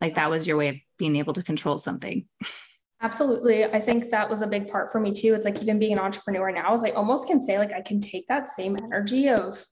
like 0.02 0.16
that 0.16 0.30
was 0.30 0.46
your 0.46 0.58
way 0.58 0.70
of 0.70 0.76
being 0.98 1.16
able 1.16 1.34
to 1.34 1.44
control 1.44 1.78
something. 1.78 2.28
Absolutely. 3.02 3.66
I 3.66 3.80
think 3.82 4.10
that 4.10 4.30
was 4.30 4.42
a 4.42 4.48
big 4.48 4.70
part 4.70 4.92
for 4.92 5.00
me 5.00 5.12
too. 5.12 5.34
It's 5.34 5.46
like 5.46 5.62
even 5.62 5.80
being 5.80 5.94
an 5.94 6.00
entrepreneur 6.00 6.52
now 6.52 6.74
is 6.74 6.84
I 6.84 6.92
almost 6.92 7.28
can 7.28 7.42
say 7.42 7.60
like 7.60 7.74
I 7.74 7.82
can 7.82 8.00
take 8.00 8.28
that 8.28 8.48
same 8.48 8.78
energy 8.78 9.30
of 9.30 9.64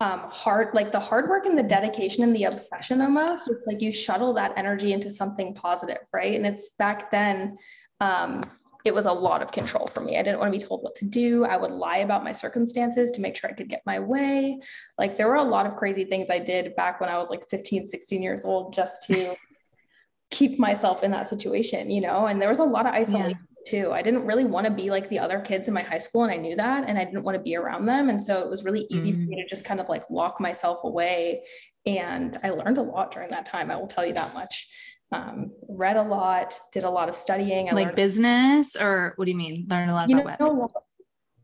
um, 0.00 0.22
hard, 0.30 0.74
like 0.74 0.90
the 0.90 0.98
hard 0.98 1.28
work 1.28 1.46
and 1.46 1.56
the 1.56 1.62
dedication 1.62 2.24
and 2.24 2.34
the 2.34 2.44
obsession 2.44 3.00
almost. 3.00 3.48
It's 3.48 3.66
like 3.66 3.80
you 3.80 3.92
shuttle 3.92 4.34
that 4.34 4.52
energy 4.56 4.92
into 4.92 5.10
something 5.10 5.54
positive, 5.54 5.98
right? 6.12 6.34
And 6.34 6.44
it's 6.44 6.70
back 6.76 7.10
then, 7.10 7.56
um, 8.00 8.40
it 8.84 8.94
was 8.94 9.06
a 9.06 9.12
lot 9.12 9.42
of 9.42 9.52
control 9.52 9.86
for 9.86 10.00
me. 10.00 10.18
I 10.18 10.22
didn't 10.22 10.38
want 10.38 10.52
to 10.52 10.58
be 10.58 10.64
told 10.64 10.82
what 10.82 10.94
to 10.96 11.04
do. 11.04 11.44
I 11.44 11.56
would 11.56 11.70
lie 11.70 11.98
about 11.98 12.24
my 12.24 12.32
circumstances 12.32 13.10
to 13.12 13.20
make 13.20 13.36
sure 13.36 13.50
I 13.50 13.52
could 13.52 13.68
get 13.68 13.82
my 13.86 13.98
way. 13.98 14.60
Like 14.98 15.16
there 15.16 15.28
were 15.28 15.36
a 15.36 15.44
lot 15.44 15.66
of 15.66 15.76
crazy 15.76 16.04
things 16.04 16.30
I 16.30 16.38
did 16.38 16.74
back 16.76 17.00
when 17.00 17.10
I 17.10 17.18
was 17.18 17.30
like 17.30 17.48
15, 17.48 17.86
16 17.86 18.22
years 18.22 18.44
old 18.44 18.74
just 18.74 19.04
to 19.08 19.36
keep 20.30 20.58
myself 20.58 21.02
in 21.02 21.10
that 21.12 21.28
situation, 21.28 21.90
you 21.90 22.00
know? 22.00 22.26
And 22.26 22.40
there 22.40 22.48
was 22.48 22.58
a 22.58 22.64
lot 22.64 22.86
of 22.86 22.94
isolation 22.94 23.30
yeah 23.30 23.46
too. 23.64 23.92
I 23.92 24.02
didn't 24.02 24.26
really 24.26 24.44
want 24.44 24.66
to 24.66 24.72
be 24.72 24.90
like 24.90 25.08
the 25.08 25.18
other 25.18 25.40
kids 25.40 25.68
in 25.68 25.74
my 25.74 25.82
high 25.82 25.98
school, 25.98 26.22
and 26.24 26.32
I 26.32 26.36
knew 26.36 26.56
that, 26.56 26.84
and 26.88 26.98
I 26.98 27.04
didn't 27.04 27.24
want 27.24 27.36
to 27.36 27.42
be 27.42 27.56
around 27.56 27.86
them. 27.86 28.08
And 28.08 28.20
so 28.20 28.40
it 28.40 28.48
was 28.48 28.64
really 28.64 28.86
easy 28.90 29.12
mm-hmm. 29.12 29.24
for 29.24 29.28
me 29.28 29.42
to 29.42 29.48
just 29.48 29.64
kind 29.64 29.80
of 29.80 29.88
like 29.88 30.08
lock 30.10 30.40
myself 30.40 30.84
away. 30.84 31.44
And 31.86 32.38
I 32.42 32.50
learned 32.50 32.78
a 32.78 32.82
lot 32.82 33.12
during 33.12 33.30
that 33.30 33.46
time. 33.46 33.70
I 33.70 33.76
will 33.76 33.86
tell 33.86 34.06
you 34.06 34.14
that 34.14 34.34
much. 34.34 34.68
Um, 35.12 35.52
read 35.68 35.96
a 35.96 36.02
lot, 36.02 36.58
did 36.72 36.84
a 36.84 36.90
lot 36.90 37.08
of 37.08 37.16
studying. 37.16 37.68
I 37.68 37.72
like 37.72 37.94
business, 37.94 38.76
or 38.76 39.12
what 39.16 39.26
do 39.26 39.30
you 39.30 39.36
mean? 39.36 39.66
Learn 39.68 39.88
a 39.88 39.94
lot 39.94 40.08
you 40.08 40.20
about 40.20 40.40
know, 40.40 40.52
what? 40.52 40.70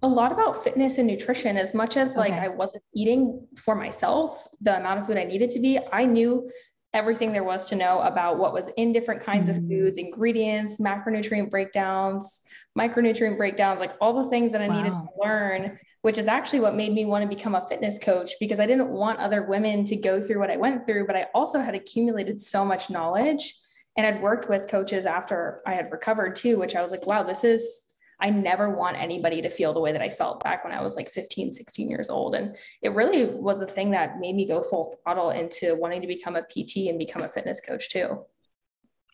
A 0.03 0.09
lot 0.09 0.33
about 0.33 0.63
fitness 0.63 0.99
and 0.99 1.07
nutrition. 1.07 1.57
As 1.57 1.75
much 1.75 1.97
as 1.97 2.17
like 2.17 2.33
okay. 2.33 2.47
I 2.47 2.49
wasn't 2.49 2.85
eating 2.95 3.47
for 3.57 3.75
myself 3.75 4.47
the 4.61 4.79
amount 4.79 5.01
of 5.01 5.07
food 5.07 5.17
I 5.17 5.25
needed 5.25 5.51
to 5.51 5.61
be, 5.61 5.79
I 5.93 6.07
knew 6.07 6.49
everything 6.95 7.33
there 7.33 7.45
was 7.45 7.69
to 7.69 7.77
know 7.77 8.01
about 8.01 8.39
what 8.39 8.53
was 8.53 8.69
in 8.77 8.93
different 8.93 9.21
kinds 9.21 9.49
mm-hmm. 9.49 9.59
of 9.59 9.69
foods, 9.69 9.99
ingredients, 9.99 10.79
macronutrient 10.79 11.51
breakdowns, 11.51 12.43
micronutrient 12.79 13.37
breakdowns, 13.37 13.81
like 13.81 13.93
all 14.01 14.23
the 14.23 14.31
things 14.31 14.53
that 14.53 14.63
I 14.63 14.69
wow. 14.69 14.77
needed 14.77 14.91
to 14.91 15.09
learn, 15.23 15.79
which 16.03 16.19
is 16.19 16.29
actually 16.29 16.61
what 16.61 16.75
made 16.75 16.93
me 16.93 17.05
want 17.05 17.23
to 17.23 17.35
become 17.35 17.55
a 17.55 17.67
fitness 17.67 17.99
coach 17.99 18.33
because 18.41 18.61
I 18.61 18.67
didn't 18.67 18.91
want 18.91 19.19
other 19.19 19.43
women 19.43 19.85
to 19.85 19.97
go 19.97 20.21
through 20.21 20.39
what 20.39 20.51
I 20.51 20.57
went 20.57 20.87
through, 20.87 21.07
but 21.07 21.17
I 21.17 21.27
also 21.35 21.59
had 21.59 21.75
accumulated 21.75 22.41
so 22.41 22.65
much 22.65 22.91
knowledge 22.91 23.55
and 23.97 24.07
I'd 24.07 24.23
worked 24.23 24.49
with 24.49 24.69
coaches 24.69 25.07
after 25.07 25.61
I 25.67 25.75
had 25.75 25.91
recovered 25.91 26.37
too, 26.37 26.59
which 26.59 26.77
I 26.77 26.83
was 26.83 26.93
like, 26.93 27.07
wow, 27.07 27.25
this 27.25 27.43
is 27.43 27.89
I 28.21 28.31
never 28.31 28.71
want 28.71 28.97
anybody 28.97 29.41
to 29.43 29.51
feel 29.51 29.73
the 29.73 29.81
way 29.81 29.93
that 29.93 30.03
I 30.03 30.11
felt 30.11 30.43
back 30.43 30.65
when 30.65 30.73
I 30.73 30.83
was 30.83 30.97
like 30.97 31.09
15, 31.09 31.53
16 31.53 31.89
years 31.89 32.11
old. 32.11 32.35
And 32.35 32.57
it 32.83 32.95
really 32.95 33.27
was 33.27 33.59
the 33.59 33.67
thing 33.67 33.91
that 33.93 34.19
made 34.19 34.35
me 34.35 34.47
go 34.47 34.61
full 34.61 34.97
throttle 35.05 35.31
into 35.31 35.77
wanting 35.77 36.01
to 36.01 36.09
become 36.09 36.35
a 36.35 36.43
PT 36.43 36.89
and 36.89 36.99
become 36.99 37.23
a 37.23 37.29
fitness 37.29 37.61
coach 37.61 37.91
too. 37.91 38.25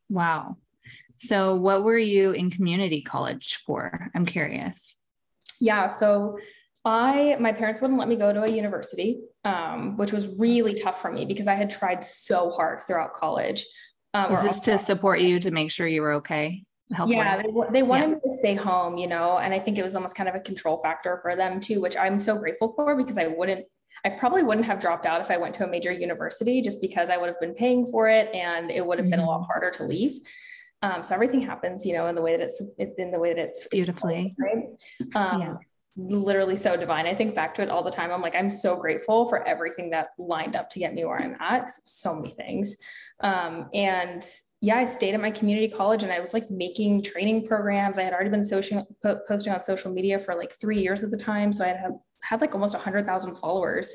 Wow. 0.09 0.57
So, 1.17 1.57
what 1.57 1.85
were 1.85 1.99
you 1.99 2.33
in 2.33 2.50
community 2.50 3.03
college 3.03 3.62
for? 3.67 4.11
I'm 4.14 4.26
curious. 4.26 4.95
Yeah. 5.61 5.88
So, 5.88 6.38
I, 6.85 7.37
my 7.41 7.53
parents 7.53 7.81
wouldn't 7.81 7.99
let 7.99 8.09
me 8.09 8.17
go 8.17 8.33
to 8.33 8.43
a 8.43 8.50
university, 8.50 9.23
um, 9.45 9.97
which 9.97 10.12
was 10.12 10.38
really 10.38 10.75
tough 10.75 11.00
for 11.00 11.11
me 11.11 11.25
because 11.25 11.49
I 11.49 11.55
had 11.55 11.71
tried 11.71 12.05
so 12.05 12.50
hard 12.50 12.83
throughout 12.83 13.14
college. 13.14 13.64
Um, 14.12 14.31
was 14.31 14.43
this 14.43 14.61
to 14.61 14.79
support 14.79 15.21
you 15.21 15.41
to 15.41 15.50
make 15.50 15.71
sure 15.71 15.87
you 15.87 16.03
were 16.03 16.12
okay? 16.14 16.64
help 16.93 17.11
yeah 17.11 17.37
they, 17.37 17.49
they 17.73 17.83
wanted 17.83 18.09
yeah. 18.09 18.14
me 18.14 18.21
to 18.23 18.37
stay 18.37 18.55
home 18.55 18.99
you 18.99 19.07
know 19.07 19.38
and 19.38 19.55
i 19.55 19.59
think 19.59 19.79
it 19.79 19.83
was 19.83 19.97
almost 19.97 20.14
kind 20.14 20.29
of 20.29 20.35
a 20.35 20.41
control 20.41 20.76
factor 20.79 21.19
for 21.23 21.35
them 21.35 21.59
too 21.59 21.81
which 21.81 21.97
i'm 21.97 22.21
so 22.21 22.37
grateful 22.37 22.73
for 22.76 22.95
because 22.95 23.17
i 23.17 23.26
wouldn't 23.26 23.64
i 24.05 24.11
probably 24.11 24.43
wouldn't 24.43 24.67
have 24.67 24.81
dropped 24.81 25.07
out 25.07 25.21
if 25.21 25.31
i 25.31 25.37
went 25.37 25.55
to 25.55 25.64
a 25.64 25.67
major 25.67 25.91
university 25.91 26.61
just 26.61 26.83
because 26.83 27.09
i 27.09 27.17
would 27.17 27.26
have 27.26 27.41
been 27.41 27.55
paying 27.55 27.87
for 27.87 28.09
it 28.09 28.33
and 28.35 28.71
it 28.71 28.85
would 28.85 28.99
have 28.99 29.05
mm-hmm. 29.05 29.12
been 29.12 29.21
a 29.21 29.26
lot 29.26 29.41
mm-hmm. 29.41 29.47
harder 29.47 29.71
to 29.71 29.85
leave 29.85 30.12
Um, 30.83 31.03
so 31.03 31.14
everything 31.14 31.41
happens, 31.41 31.87
you 31.87 31.95
know, 31.97 32.09
in 32.09 32.14
the 32.14 32.21
way 32.21 32.37
that 32.37 32.45
it's 32.45 32.61
in 32.79 33.11
the 33.11 33.19
way 33.19 33.33
that 33.33 33.41
it's 33.41 33.67
beautifully, 33.69 34.37
it's 34.37 34.38
right? 34.47 35.33
Um, 35.33 35.41
yeah. 35.41 35.55
Literally 35.97 36.57
so 36.57 36.77
divine. 36.77 37.07
I 37.07 37.15
think 37.15 37.35
back 37.35 37.55
to 37.55 37.63
it 37.63 37.71
all 37.71 37.85
the 37.85 37.91
time. 37.91 38.11
I'm 38.11 38.21
like, 38.23 38.35
I'm 38.35 38.51
so 38.51 38.77
grateful 38.77 39.29
for 39.29 39.47
everything 39.47 39.91
that 39.91 40.09
lined 40.19 40.57
up 40.57 40.69
to 40.71 40.79
get 40.79 40.95
me 40.95 41.05
where 41.05 41.21
I'm 41.21 41.37
at. 41.41 41.71
So 41.85 42.17
many 42.17 42.35
things. 42.35 42.77
Um, 43.21 43.69
and 43.73 44.25
yeah, 44.61 44.77
I 44.77 44.87
stayed 44.87 45.15
at 45.15 45.21
my 45.21 45.31
community 45.31 45.69
college 45.69 46.03
and 46.03 46.13
I 46.13 46.21
was 46.21 46.35
like 46.35 46.51
making 46.51 47.03
training 47.03 47.47
programs. 47.47 47.99
I 47.99 48.03
had 48.03 48.13
already 48.13 48.31
been 48.31 48.45
social, 48.45 48.87
posting 49.29 49.53
on 49.53 49.63
social 49.63 49.93
media 49.93 50.19
for 50.19 50.35
like 50.35 50.53
three 50.53 50.81
years 50.81 51.05
at 51.05 51.11
the 51.11 51.19
time. 51.19 51.53
So 51.53 51.65
I 51.65 51.69
had 51.69 51.93
had 52.23 52.41
like 52.41 52.55
almost 52.55 52.75
100,000 52.75 53.37
followers 53.37 53.95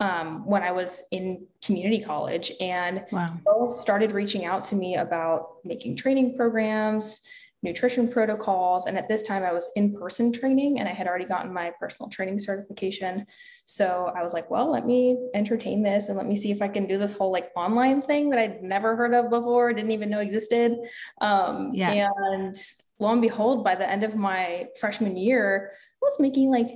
um, 0.00 0.46
when 0.46 0.62
I 0.62 0.72
was 0.72 1.04
in 1.12 1.46
community 1.64 2.02
college. 2.02 2.52
And 2.60 3.04
wow. 3.12 3.66
started 3.68 4.12
reaching 4.12 4.44
out 4.44 4.64
to 4.66 4.74
me 4.74 4.96
about 4.96 5.58
making 5.64 5.96
training 5.96 6.36
programs, 6.36 7.20
nutrition 7.62 8.08
protocols. 8.08 8.86
And 8.86 8.96
at 8.96 9.08
this 9.08 9.22
time, 9.22 9.42
I 9.42 9.52
was 9.52 9.70
in 9.76 9.94
person 9.94 10.32
training 10.32 10.80
and 10.80 10.88
I 10.88 10.92
had 10.92 11.06
already 11.06 11.26
gotten 11.26 11.52
my 11.52 11.72
personal 11.78 12.08
training 12.08 12.38
certification. 12.38 13.26
So 13.66 14.12
I 14.16 14.22
was 14.22 14.32
like, 14.32 14.50
well, 14.50 14.70
let 14.70 14.86
me 14.86 15.18
entertain 15.34 15.82
this 15.82 16.08
and 16.08 16.16
let 16.16 16.26
me 16.26 16.36
see 16.36 16.50
if 16.50 16.62
I 16.62 16.68
can 16.68 16.86
do 16.86 16.98
this 16.98 17.16
whole 17.16 17.32
like 17.32 17.50
online 17.56 18.00
thing 18.00 18.30
that 18.30 18.38
I'd 18.38 18.62
never 18.62 18.96
heard 18.96 19.14
of 19.14 19.30
before, 19.30 19.72
didn't 19.72 19.90
even 19.90 20.10
know 20.10 20.20
existed. 20.20 20.76
Um, 21.20 21.70
yeah. 21.74 22.08
And 22.32 22.56
lo 22.98 23.12
and 23.12 23.22
behold, 23.22 23.62
by 23.62 23.74
the 23.74 23.88
end 23.88 24.04
of 24.04 24.16
my 24.16 24.66
freshman 24.78 25.16
year, 25.16 25.72
I 25.74 26.04
was 26.04 26.18
making 26.18 26.50
like 26.50 26.68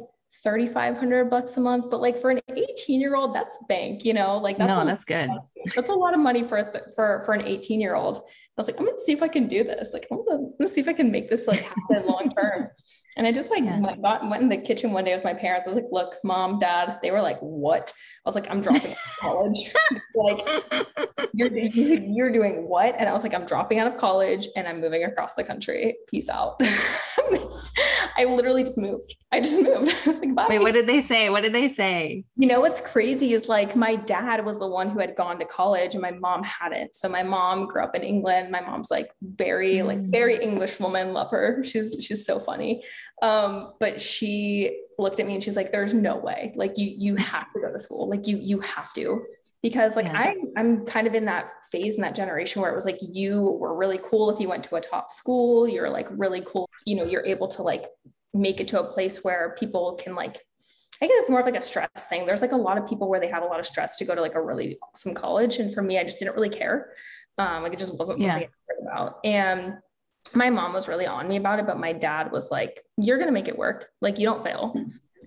3500 0.42 1.30
bucks 1.30 1.56
a 1.56 1.60
month 1.60 1.90
but 1.90 2.00
like 2.00 2.20
for 2.20 2.30
an 2.30 2.40
18 2.48 3.00
year 3.00 3.14
old 3.14 3.34
that's 3.34 3.58
bank 3.68 4.04
you 4.04 4.12
know 4.12 4.38
like 4.38 4.58
that's 4.58 4.68
no 4.68 4.84
that's 4.84 5.04
good 5.04 5.30
that's 5.74 5.90
a 5.90 5.94
lot 5.94 6.14
of 6.14 6.20
money 6.20 6.44
for 6.44 6.72
for 6.94 7.22
for 7.24 7.34
an 7.34 7.44
18 7.44 7.80
year 7.80 7.94
old 7.94 8.18
i 8.18 8.20
was 8.56 8.66
like 8.66 8.78
i'm 8.78 8.84
gonna 8.84 8.98
see 8.98 9.12
if 9.12 9.22
i 9.22 9.28
can 9.28 9.46
do 9.46 9.64
this 9.64 9.92
like 9.92 10.06
i'm 10.10 10.24
gonna, 10.24 10.38
I'm 10.38 10.54
gonna 10.58 10.68
see 10.68 10.80
if 10.80 10.88
i 10.88 10.92
can 10.92 11.10
make 11.10 11.30
this 11.30 11.46
like 11.46 11.60
happen 11.60 12.06
long 12.06 12.30
term 12.36 12.68
and 13.16 13.26
I 13.26 13.32
just 13.32 13.50
like 13.50 13.64
yeah. 13.64 13.80
got, 14.02 14.28
went 14.28 14.42
in 14.42 14.48
the 14.48 14.56
kitchen 14.56 14.92
one 14.92 15.04
day 15.04 15.14
with 15.14 15.24
my 15.24 15.34
parents. 15.34 15.66
I 15.66 15.70
was 15.70 15.76
like, 15.76 15.92
look, 15.92 16.16
mom, 16.24 16.58
dad, 16.58 16.98
they 17.00 17.12
were 17.12 17.20
like, 17.20 17.38
what? 17.38 17.92
I 18.24 18.28
was 18.28 18.34
like, 18.34 18.50
I'm 18.50 18.60
dropping 18.60 18.90
out 18.90 18.96
of 18.96 19.16
college. 19.20 19.72
like 20.16 20.40
you're, 21.32 21.48
you're 21.54 22.32
doing 22.32 22.68
what? 22.68 22.96
And 22.98 23.08
I 23.08 23.12
was 23.12 23.22
like, 23.22 23.34
I'm 23.34 23.46
dropping 23.46 23.78
out 23.78 23.86
of 23.86 23.96
college 23.96 24.48
and 24.56 24.66
I'm 24.66 24.80
moving 24.80 25.04
across 25.04 25.34
the 25.34 25.44
country. 25.44 25.96
Peace 26.08 26.28
out. 26.28 26.60
I 28.16 28.25
literally 28.25 28.62
just 28.62 28.78
moved. 28.78 29.14
I 29.33 29.40
just 29.40 29.62
moved. 29.62 29.94
I 30.04 30.09
was 30.09 30.21
like, 30.21 30.35
bye. 30.35 30.47
Wait, 30.49 30.61
what 30.61 30.73
did 30.73 30.87
they 30.87 31.00
say? 31.00 31.30
What 31.30 31.42
did 31.42 31.52
they 31.52 31.68
say? 31.68 32.25
You 32.37 32.49
know, 32.49 32.61
what's 32.61 32.80
crazy 32.80 33.33
is 33.33 33.49
like 33.49 33.76
my 33.76 33.97
dad 33.97 34.44
was 34.44 34.59
the 34.59 34.66
one 34.66 34.90
who 34.90 34.99
had 35.00 35.16
gone 35.16 35.38
to 35.38 35.44
college 35.44 35.94
and 35.94 36.02
my 36.02 36.12
mom 36.12 36.42
hadn't. 36.42 36.94
So 36.94 37.09
my 37.09 37.23
mom 37.23 37.66
grew 37.66 37.83
up 37.83 37.94
in 37.94 38.02
England. 38.02 38.50
My 38.50 38.61
mom's 38.61 38.90
like 38.90 39.11
very, 39.23 39.83
like 39.83 40.00
very 40.02 40.37
mm. 40.37 40.42
English 40.42 40.80
woman. 40.80 41.12
Love 41.12 41.30
her. 41.30 41.62
She's, 41.64 41.97
she's 42.00 42.25
so 42.25 42.38
funny. 42.38 42.83
Um, 43.23 43.73
but 43.80 44.00
she 44.00 44.83
looked 44.99 45.21
at 45.21 45.26
me 45.26 45.35
and 45.35 45.42
she's 45.42 45.56
like, 45.56 45.73
there's 45.73 45.94
no 45.94 46.16
way. 46.16 46.52
Like 46.56 46.78
you, 46.78 46.94
you 46.97 47.16
have 47.16 47.52
to 47.52 47.61
go 47.61 47.73
to 47.73 47.80
school. 47.80 48.09
Like 48.09 48.26
you, 48.26 48.38
you 48.38 48.61
have 48.61 48.92
to 48.94 49.25
because 49.64 49.97
like 49.97 50.04
yeah. 50.04 50.18
I, 50.18 50.37
I'm 50.59 50.85
kind 50.85 51.06
of 51.06 51.14
in 51.14 51.25
that 51.25 51.50
phase 51.73 51.94
in 51.94 52.02
that 52.02 52.14
generation 52.14 52.61
where 52.61 52.71
it 52.71 52.75
was 52.75 52.85
like 52.85 52.99
you 53.00 53.56
were 53.59 53.75
really 53.75 53.99
cool 54.04 54.28
if 54.28 54.38
you 54.38 54.47
went 54.47 54.62
to 54.64 54.76
a 54.76 54.80
top 54.80 55.11
school. 55.11 55.66
You're 55.66 55.88
like 55.88 56.06
really 56.11 56.42
cool. 56.47 56.68
You 56.85 56.97
know, 56.97 57.04
you're 57.06 57.25
able 57.25 57.49
to 57.49 57.62
like 57.62 57.87
make 58.35 58.61
it 58.61 58.68
to 58.68 58.80
a 58.80 58.92
place 58.92 59.25
where 59.25 59.56
people 59.59 59.99
can 59.99 60.14
like 60.14 60.37
I 61.00 61.06
guess 61.06 61.16
it's 61.21 61.30
more 61.30 61.40
of 61.40 61.47
like 61.47 61.56
a 61.56 61.62
stress 61.62 61.88
thing. 62.11 62.26
There's 62.26 62.42
like 62.42 62.52
a 62.52 62.56
lot 62.56 62.76
of 62.76 62.87
people 62.87 63.09
where 63.09 63.18
they 63.18 63.28
have 63.28 63.42
a 63.42 63.47
lot 63.47 63.59
of 63.59 63.64
stress 63.64 63.97
to 63.97 64.04
go 64.04 64.14
to 64.14 64.21
like 64.21 64.35
a 64.35 64.42
really 64.42 64.78
awesome 64.83 65.14
college. 65.14 65.59
And 65.59 65.73
for 65.73 65.80
me, 65.80 65.99
I 65.99 66.04
just 66.04 66.18
didn't 66.18 66.35
really 66.35 66.50
care. 66.50 66.90
Um, 67.38 67.62
like 67.62 67.73
it 67.73 67.78
just 67.78 67.99
wasn't 67.99 68.21
something 68.21 68.26
yeah. 68.26 68.35
I 68.35 68.38
cared 68.40 68.83
about. 68.83 69.18
And 69.25 69.78
my 70.35 70.50
mom 70.50 70.75
was 70.75 70.88
really 70.88 71.06
on 71.06 71.26
me 71.26 71.38
about 71.38 71.59
it, 71.59 71.66
but 71.66 71.78
my 71.78 71.94
dad 71.94 72.30
was 72.30 72.50
like, 72.50 72.85
You're 72.99 73.18
gonna 73.18 73.33
make 73.33 73.49
it 73.49 73.56
work. 73.56 73.88
Like 74.02 74.18
you 74.18 74.26
don't 74.26 74.44
fail. 74.44 74.75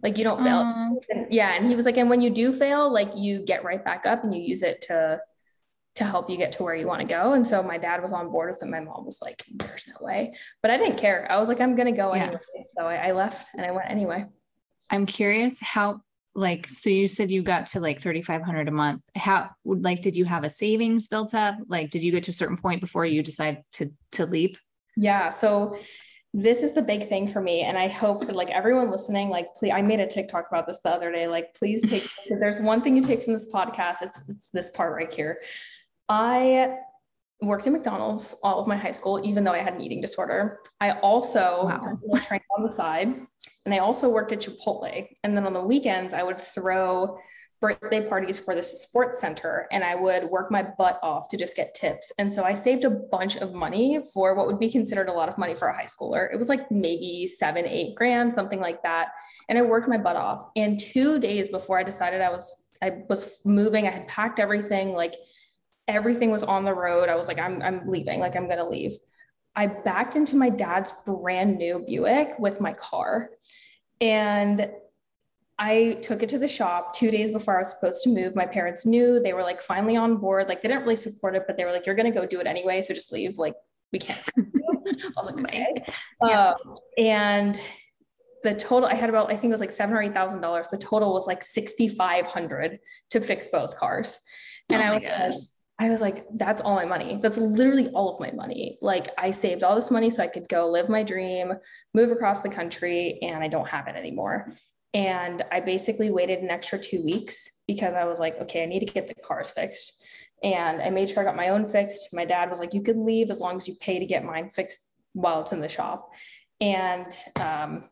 Like 0.04 0.18
you 0.18 0.24
don't 0.24 0.44
fail. 0.44 0.64
Mm. 0.64 0.96
And, 1.10 1.28
yeah. 1.32 1.54
And 1.54 1.70
he 1.70 1.76
was 1.76 1.86
like, 1.86 1.98
and 1.98 2.10
when 2.10 2.22
you 2.22 2.30
do 2.30 2.54
fail, 2.54 2.92
like 2.92 3.12
you 3.16 3.44
get 3.46 3.64
right 3.64 3.84
back 3.84 4.06
up 4.06 4.24
and 4.24 4.34
you 4.34 4.42
use 4.42 4.64
it 4.64 4.82
to 4.84 5.20
to 5.96 6.04
help 6.04 6.30
you 6.30 6.38
get 6.38 6.52
to 6.52 6.62
where 6.62 6.76
you 6.76 6.86
want 6.86 7.02
to 7.02 7.08
go. 7.08 7.34
And 7.34 7.46
so 7.46 7.64
my 7.64 7.80
dad 7.80 8.04
was 8.04 8.14
on 8.14 8.30
board 8.30 8.50
with 8.50 8.62
it. 8.62 8.68
My 8.68 8.80
mom 8.80 9.06
was 9.06 9.20
like, 9.22 9.44
There's 9.56 9.88
no 9.88 10.06
way. 10.06 10.36
But 10.62 10.72
I 10.72 10.78
didn't 10.78 10.98
care. 10.98 11.28
I 11.30 11.38
was 11.38 11.50
like, 11.50 11.60
I'm 11.60 11.76
gonna 11.76 11.92
go 11.92 12.14
yeah. 12.14 12.24
anyway. 12.26 12.42
So 12.78 12.86
I, 12.86 13.08
I 13.08 13.12
left 13.12 13.50
and 13.56 13.66
I 13.66 13.72
went 13.72 13.90
anyway. 13.90 14.26
I'm 14.90 15.06
curious 15.06 15.60
how 15.60 16.02
like 16.36 16.70
so 16.70 16.90
you 16.90 17.08
said 17.08 17.32
you 17.32 17.42
got 17.42 17.66
to 17.66 17.80
like 17.80 18.00
3500 18.00 18.68
a 18.68 18.72
month 18.72 19.02
how 19.16 19.50
like 19.66 20.04
did 20.04 20.16
you 20.16 20.24
have 20.24 20.44
a 20.44 20.52
savings 20.52 21.08
built 21.08 21.34
up 21.34 21.56
like 21.68 21.90
did 21.90 22.04
you 22.04 22.12
get 22.12 22.22
to 22.22 22.30
a 22.30 22.34
certain 22.34 22.58
point 22.58 22.80
before 22.80 23.08
you 23.08 23.24
decide 23.24 23.64
to 23.72 23.92
to 24.12 24.28
leap 24.28 24.56
yeah. 24.98 25.30
So 25.30 25.78
this 26.34 26.62
is 26.62 26.74
the 26.74 26.82
big 26.82 27.10
thing 27.10 27.28
for 27.28 27.42
me. 27.42 27.62
And 27.62 27.78
I 27.78 27.88
hope 27.88 28.26
that 28.26 28.36
like 28.36 28.50
everyone 28.50 28.92
listening, 28.92 29.30
like 29.30 29.54
please, 29.56 29.72
I 29.72 29.82
made 29.82 30.00
a 30.00 30.08
TikTok 30.08 30.48
about 30.50 30.68
this 30.68 30.80
the 30.80 30.90
other 30.90 31.12
day. 31.12 31.28
Like, 31.28 31.54
please 31.54 31.90
take, 31.90 32.04
if 32.26 32.40
there's 32.40 32.62
one 32.62 32.82
thing 32.82 32.96
you 32.96 33.02
take 33.02 33.24
from 33.24 33.34
this 33.34 33.48
podcast, 33.52 34.02
it's, 34.02 34.28
it's 34.30 34.50
this 34.50 34.70
part 34.72 34.94
right 34.94 35.12
here. 35.12 35.38
I 36.10 36.78
worked 37.42 37.68
at 37.68 37.74
McDonald's 37.74 38.36
all 38.44 38.60
of 38.60 38.68
my 38.68 38.76
high 38.76 38.92
school, 38.92 39.22
even 39.24 39.44
though 39.44 39.52
I 39.52 39.60
had 39.60 39.76
an 39.76 39.82
eating 39.82 40.02
disorder. 40.02 40.60
I 40.82 40.92
also 41.00 41.66
wow. 41.66 41.98
trained 42.26 42.44
on 42.58 42.64
the 42.64 42.72
side 42.72 43.08
and 43.66 43.74
I 43.74 43.80
also 43.80 44.10
worked 44.10 44.32
at 44.32 44.40
Chipotle. 44.40 45.08
And 45.24 45.36
then 45.36 45.46
on 45.46 45.54
the 45.54 45.62
weekends, 45.62 46.14
I 46.14 46.24
would 46.24 46.40
throw 46.40 47.18
birthday 47.60 48.08
parties 48.08 48.40
for 48.40 48.54
this 48.54 48.82
sports 48.84 49.20
center 49.20 49.68
and 49.72 49.84
I 49.84 49.96
would 49.96 50.26
work 50.26 50.52
my 50.52 50.62
butt 50.62 51.00
off 51.02 51.28
to 51.30 51.38
just 51.38 51.56
get 51.56 51.74
tips. 51.74 52.12
And 52.20 52.32
so 52.32 52.44
I 52.44 52.54
saved 52.54 52.86
a 52.86 52.90
bunch 52.90 53.36
of 53.38 53.54
money 53.54 54.02
for 54.14 54.36
what 54.36 54.48
would 54.48 54.60
be 54.60 54.70
considered 54.70 55.10
a 55.10 55.14
lot 55.14 55.30
of 55.30 55.38
money 55.38 55.56
for 55.56 55.68
a 55.68 55.76
high 55.76 55.86
schooler. 55.86 56.32
It 56.32 56.38
was 56.38 56.50
like 56.50 56.70
maybe 56.70 57.26
seven, 57.26 57.66
eight 57.66 57.96
grand, 57.96 58.34
something 58.34 58.60
like 58.60 58.84
that. 58.84 59.10
And 59.50 59.58
I 59.58 59.64
worked 59.64 59.88
my 59.88 59.98
butt 59.98 60.16
off. 60.16 60.46
And 60.56 60.80
two 60.80 61.20
days 61.20 61.50
before 61.50 61.80
I 61.80 61.84
decided 61.84 62.22
I 62.22 62.30
was 62.30 62.64
I 62.82 63.02
was 63.10 63.42
moving, 63.44 63.88
I 63.88 63.92
had 63.92 64.08
packed 64.08 64.40
everything, 64.40 64.94
like 64.94 65.16
everything 65.88 66.32
was 66.32 66.44
on 66.44 66.64
the 66.64 66.74
road. 66.74 67.10
I 67.10 67.16
was 67.16 67.28
like, 67.28 67.40
I'm 67.40 67.62
I'm 67.62 67.90
leaving, 67.90 68.20
like 68.20 68.36
I'm 68.36 68.48
gonna 68.48 68.70
leave. 68.70 68.94
I 69.56 69.66
backed 69.66 70.16
into 70.16 70.36
my 70.36 70.50
dad's 70.50 70.94
brand 71.06 71.58
new 71.58 71.80
Buick 71.80 72.38
with 72.38 72.62
my 72.62 72.74
car. 72.74 73.32
And 74.00 74.70
I 75.60 75.98
took 76.04 76.22
it 76.22 76.30
to 76.30 76.38
the 76.38 76.48
shop 76.48 76.94
two 76.94 77.10
days 77.10 77.32
before 77.32 77.56
I 77.56 77.60
was 77.60 77.72
supposed 77.72 78.04
to 78.04 78.10
move. 78.10 78.36
My 78.36 78.46
parents 78.46 78.86
knew 78.86 79.20
they 79.20 79.34
were 79.34 79.42
like 79.42 79.62
finally 79.62 79.96
on 79.96 80.18
board. 80.18 80.50
Like 80.50 80.62
they 80.62 80.68
didn't 80.68 80.84
really 80.84 80.96
support 80.96 81.36
it, 81.36 81.46
but 81.48 81.58
they 81.58 81.66
were 81.66 81.72
like, 81.72 81.86
"You're 81.86 81.96
gonna 81.96 82.12
go 82.12 82.26
do 82.26 82.40
it 82.40 82.48
anyway, 82.48 82.82
so 82.82 82.94
just 82.94 83.12
leave." 83.12 83.38
Like 83.38 83.56
we 83.92 84.00
can't. 84.00 84.30
I 84.38 85.10
was 85.16 85.32
like, 85.32 85.44
"Okay." 85.44 85.84
Yeah. 86.24 86.54
Um, 86.66 86.78
and 86.98 87.60
the 88.44 88.54
total 88.54 88.88
I 88.88 88.94
had 88.94 89.10
about 89.10 89.32
I 89.32 89.34
think 89.34 89.46
it 89.46 89.56
was 89.56 89.62
like 89.62 89.72
seven 89.72 89.96
or 89.96 90.02
eight 90.02 90.14
thousand 90.14 90.42
dollars. 90.42 90.68
The 90.68 90.78
total 90.78 91.12
was 91.12 91.26
like 91.26 91.42
sixty 91.42 91.90
five 91.90 92.26
hundred 92.26 92.80
to 93.10 93.20
fix 93.20 93.48
both 93.48 93.78
cars, 93.78 94.20
and 94.70 94.82
oh 94.82 94.86
I 94.86 94.94
was. 94.96 95.04
Gosh. 95.04 95.48
I 95.80 95.92
was 95.92 96.02
like, 96.02 96.26
that's 96.34 96.60
all 96.60 96.74
my 96.74 96.86
money. 96.86 97.20
That's 97.22 97.38
literally 97.38 97.90
all 97.90 98.10
of 98.10 98.20
my 98.20 98.32
money. 98.32 98.80
Like 98.82 99.10
I 99.16 99.30
saved 99.30 99.62
all 99.62 99.76
this 99.76 99.92
money 99.92 100.10
so 100.10 100.24
I 100.24 100.28
could 100.28 100.50
go 100.50 100.68
live 100.72 100.90
my 100.90 101.04
dream, 101.04 101.54
move 101.94 102.12
across 102.12 102.42
the 102.42 102.50
country, 102.50 103.20
and 103.22 103.44
I 103.44 103.48
don't 103.48 103.68
have 103.68 103.88
it 103.88 103.96
anymore. 103.96 104.52
And 104.94 105.44
I 105.52 105.60
basically 105.60 106.12
waited 106.12 106.40
an 106.40 106.50
extra 106.50 106.80
two 106.80 107.04
weeks 107.04 107.50
because 107.68 107.94
I 107.94 108.06
was 108.06 108.20
like, 108.20 108.40
okay, 108.42 108.64
I 108.64 108.66
need 108.66 108.80
to 108.80 108.86
get 108.86 109.08
the 109.08 109.16
cars 109.16 109.52
fixed. 109.52 110.04
And 110.44 110.82
I 110.82 110.90
made 110.90 111.10
sure 111.10 111.22
I 111.22 111.26
got 111.26 111.36
my 111.36 111.50
own 111.50 111.68
fixed. 111.68 112.14
My 112.14 112.26
dad 112.26 112.50
was 112.50 112.60
like, 112.60 112.74
you 112.74 112.82
can 112.82 113.06
leave 113.06 113.30
as 113.30 113.40
long 113.40 113.58
as 113.58 113.68
you 113.68 113.76
pay 113.82 114.00
to 114.00 114.06
get 114.06 114.24
mine 114.24 114.50
fixed 114.54 114.80
while 115.14 115.42
it's 115.42 115.52
in 115.52 115.62
the 115.62 115.70
shop. 115.70 116.10
And 116.62 117.12
um, 117.40 117.90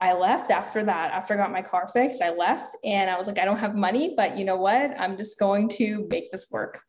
I 0.00 0.14
left 0.14 0.50
after 0.50 0.82
that. 0.84 1.12
After 1.12 1.34
I 1.34 1.36
got 1.36 1.52
my 1.52 1.62
car 1.62 1.88
fixed, 1.88 2.22
I 2.22 2.30
left 2.30 2.76
and 2.84 3.10
I 3.10 3.16
was 3.16 3.26
like, 3.26 3.38
I 3.38 3.44
don't 3.44 3.58
have 3.58 3.74
money, 3.74 4.14
but 4.16 4.36
you 4.36 4.44
know 4.44 4.56
what? 4.56 4.98
I'm 4.98 5.16
just 5.16 5.38
going 5.38 5.68
to 5.70 6.06
make 6.10 6.30
this 6.32 6.50
work 6.50 6.82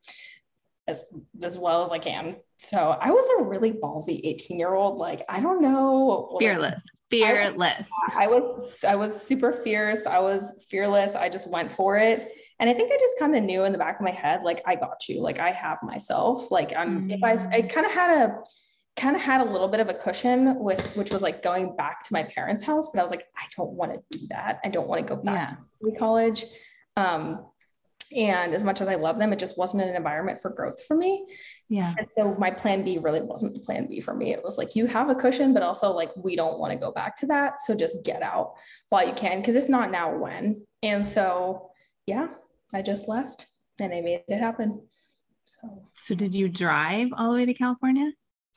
as, 0.88 1.06
as 1.44 1.58
well 1.58 1.84
as 1.84 1.92
I 1.92 2.00
can. 2.00 2.38
So 2.58 2.98
I 3.00 3.12
was 3.12 3.40
a 3.40 3.44
really 3.44 3.74
ballsy 3.74 4.22
18 4.24 4.58
year 4.60 4.74
old. 4.74 4.98
Like, 4.98 5.24
I 5.30 5.40
don't 5.40 5.62
know. 5.62 6.36
Fearless 6.40 6.84
fearless. 7.10 7.90
I, 8.16 8.26
I 8.26 8.28
was 8.28 8.84
I 8.84 8.96
was 8.96 9.22
super 9.22 9.52
fierce. 9.52 10.06
I 10.06 10.20
was 10.20 10.66
fearless. 10.70 11.16
I 11.16 11.30
just 11.30 11.50
went 11.50 11.72
for 11.72 11.98
it. 11.98 12.32
And 12.60 12.70
I 12.70 12.74
think 12.74 12.92
I 12.92 12.98
just 12.98 13.20
kind 13.20 13.36
of 13.36 13.44
knew 13.44 13.66
in 13.66 13.72
the 13.72 13.78
back 13.78 14.00
of 14.00 14.02
my 14.02 14.12
head, 14.12 14.44
like, 14.44 14.62
I 14.66 14.76
got 14.76 15.10
you. 15.10 15.22
Like 15.22 15.40
I 15.40 15.52
have 15.52 15.84
myself. 15.84 16.52
Like 16.52 16.74
I'm 16.76 17.02
mm-hmm. 17.02 17.12
if 17.12 17.24
I 17.24 17.34
I 17.34 17.62
mm. 17.62 17.70
kind 17.70 17.86
of 17.86 17.92
had 17.92 18.30
a 18.30 18.44
kind 18.96 19.16
of 19.16 19.22
had 19.22 19.42
a 19.42 19.44
little 19.44 19.68
bit 19.68 19.82
of 19.82 19.90
a 19.90 19.94
cushion 19.94 20.58
with 20.58 20.96
which 20.96 21.12
was 21.12 21.22
like 21.22 21.44
going 21.44 21.76
back 21.76 22.04
to 22.04 22.14
my 22.14 22.24
parents' 22.24 22.64
house, 22.64 22.90
but 22.94 23.00
I 23.00 23.04
was 23.04 23.12
like, 23.12 23.28
I 23.38 23.44
don't 23.56 23.72
want 23.72 23.94
to 23.94 24.18
do 24.18 24.26
that. 24.30 24.60
I 24.64 24.70
don't 24.70 24.88
want 24.88 25.06
to 25.06 25.16
go 25.16 25.22
back 25.22 25.58
yeah. 25.82 25.92
to 25.92 25.98
college. 25.98 26.46
Um, 26.96 27.46
and 28.16 28.54
as 28.54 28.64
much 28.64 28.82
as 28.82 28.88
I 28.88 28.96
love 28.96 29.18
them, 29.18 29.34
it 29.34 29.40
just 29.40 29.58
wasn't 29.58 29.84
an 29.84 29.96
environment 29.96 30.42
for 30.42 30.50
growth 30.50 30.84
for 30.86 30.96
me. 30.96 31.26
Yeah. 31.70 31.94
And 31.98 32.08
so 32.12 32.36
my 32.36 32.52
plan 32.52 32.84
B 32.84 32.98
really 32.98 33.22
wasn't 33.22 33.54
the 33.54 33.62
plan 33.62 33.88
B 33.88 34.00
for 34.00 34.14
me. 34.14 34.34
It 34.34 34.44
was 34.44 34.58
like, 34.58 34.76
you 34.76 34.86
have 34.86 35.10
a 35.10 35.16
cushion, 35.16 35.54
but 35.54 35.64
also 35.64 35.92
like, 35.92 36.12
we 36.16 36.36
don't 36.36 36.60
want 36.60 36.74
to 36.74 36.80
go 36.80 36.92
back 36.92 37.16
to 37.18 37.28
that. 37.28 37.62
So 37.62 37.76
just 37.76 38.04
get 38.04 38.22
out 38.22 38.54
while 38.90 39.08
you 39.08 39.14
can. 39.14 39.42
Cause 39.44 39.56
if 39.56 39.70
not 39.70 39.92
now, 39.92 40.16
when? 40.16 40.66
And 40.84 41.08
so, 41.08 41.70
yeah, 42.06 42.28
I 42.74 42.82
just 42.82 43.08
left 43.08 43.48
and 43.80 43.94
I 43.94 44.02
made 44.02 44.24
it 44.28 44.40
happen. 44.40 44.88
So, 45.46 45.84
so 45.94 46.16
did 46.16 46.34
you 46.34 46.50
drive 46.50 47.10
all 47.16 47.32
the 47.32 47.38
way 47.38 47.46
to 47.46 47.54
California? 47.54 48.12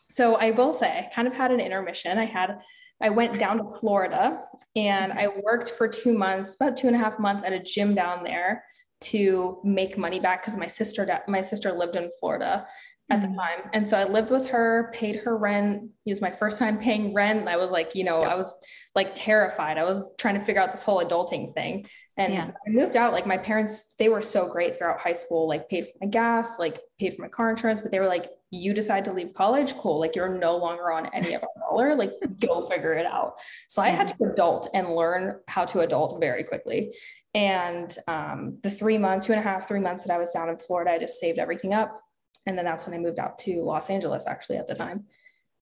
so 0.09 0.37
I 0.37 0.51
will 0.51 0.73
say 0.73 0.89
I 0.89 1.15
kind 1.15 1.29
of 1.29 1.35
had 1.35 1.53
an 1.53 1.61
intermission. 1.61 2.19
I 2.19 2.25
had 2.25 2.61
I 3.01 3.11
went 3.11 3.39
down 3.39 3.59
to 3.59 3.79
Florida 3.79 4.43
and 4.75 5.13
I 5.13 5.29
worked 5.29 5.71
for 5.71 5.87
two 5.87 6.19
months, 6.19 6.57
about 6.57 6.77
two 6.77 6.89
and 6.89 6.97
a 6.97 6.99
half 6.99 7.21
months 7.21 7.45
at 7.45 7.53
a 7.53 7.61
gym 7.61 7.95
down 7.95 8.25
there 8.25 8.65
to 9.01 9.61
make 9.65 9.97
money 9.97 10.21
back 10.21 10.43
because 10.43 10.57
my 10.57 10.67
sister 10.67 11.21
my 11.29 11.41
sister 11.41 11.73
lived 11.73 11.97
in 11.97 12.11
Florida 12.19 12.67
at 13.11 13.23
the 13.23 13.29
mm. 13.29 13.37
time. 13.37 13.71
And 13.73 13.89
so 13.89 13.97
I 13.97 14.05
lived 14.05 14.31
with 14.31 14.49
her, 14.51 14.91
paid 14.95 15.17
her 15.17 15.37
rent. 15.37 15.91
It 16.05 16.11
was 16.11 16.21
my 16.21 16.31
first 16.31 16.59
time 16.59 16.79
paying 16.79 17.15
rent. 17.15 17.49
I 17.49 17.57
was 17.57 17.71
like, 17.71 17.95
you 17.95 18.05
know, 18.05 18.21
I 18.21 18.35
was 18.35 18.55
like 18.95 19.15
terrified. 19.15 19.79
I 19.79 19.85
was 19.85 20.15
trying 20.19 20.35
to 20.35 20.45
figure 20.45 20.61
out 20.61 20.73
this 20.73 20.83
whole 20.83 21.03
adulting 21.03 21.55
thing. 21.55 21.87
And 22.19 22.33
yeah. 22.33 22.51
I 22.67 22.71
moved 22.71 22.97
out, 22.97 23.15
like 23.15 23.27
my 23.27 23.39
parents, 23.39 23.95
they 23.99 24.11
were 24.11 24.21
so 24.21 24.47
great 24.47 24.77
throughout 24.77 25.01
high 25.01 25.15
school, 25.15 25.49
like 25.49 25.69
paid 25.71 25.87
for 25.87 25.93
my 26.03 26.09
gas, 26.09 26.59
like 26.59 26.81
paid 27.01 27.15
for 27.15 27.23
my 27.23 27.29
car 27.29 27.49
insurance, 27.49 27.81
but 27.81 27.91
they 27.91 28.01
were 28.01 28.09
like, 28.09 28.31
you 28.51 28.73
decide 28.73 29.05
to 29.05 29.13
leave 29.13 29.35
college, 29.35 29.75
cool. 29.75 30.01
Like 30.01 30.17
you're 30.17 30.39
no 30.39 30.57
longer 30.57 30.91
on 30.91 31.07
any 31.15 31.35
of 31.35 31.43
our 31.43 31.49
dollar, 31.71 31.95
like 31.95 32.13
go 32.41 32.63
figure 32.63 32.95
it 32.95 33.07
out. 33.07 33.35
So 33.69 33.83
I 33.83 33.91
had 33.91 34.09
to 34.09 34.25
adult 34.25 34.69
and 34.75 34.95
learn 34.95 35.41
how 35.49 35.65
to 35.67 35.81
adult 35.81 36.19
very 36.21 36.45
quickly. 36.45 36.95
And 37.35 37.95
um, 38.09 38.59
the 38.63 38.71
three 38.71 38.99
months, 38.99 39.27
two 39.27 39.33
and 39.33 39.41
a 39.41 39.43
half, 39.43 39.69
three 39.69 39.81
months 39.81 40.05
that 40.05 40.15
I 40.15 40.19
was 40.19 40.31
down 40.33 40.49
in 40.49 40.59
Florida, 40.59 40.93
I 40.93 40.99
just 40.99 41.21
saved 41.21 41.39
everything 41.39 41.75
up 41.75 42.01
and 42.49 42.57
then 42.57 42.65
that's 42.65 42.87
when 42.87 42.95
I 42.95 42.99
moved 42.99 43.19
out 43.19 43.37
to 43.39 43.63
Los 43.63 43.91
Angeles 43.91 44.27
actually 44.27 44.57
at 44.57 44.67
the 44.67 44.75
time. 44.75 45.05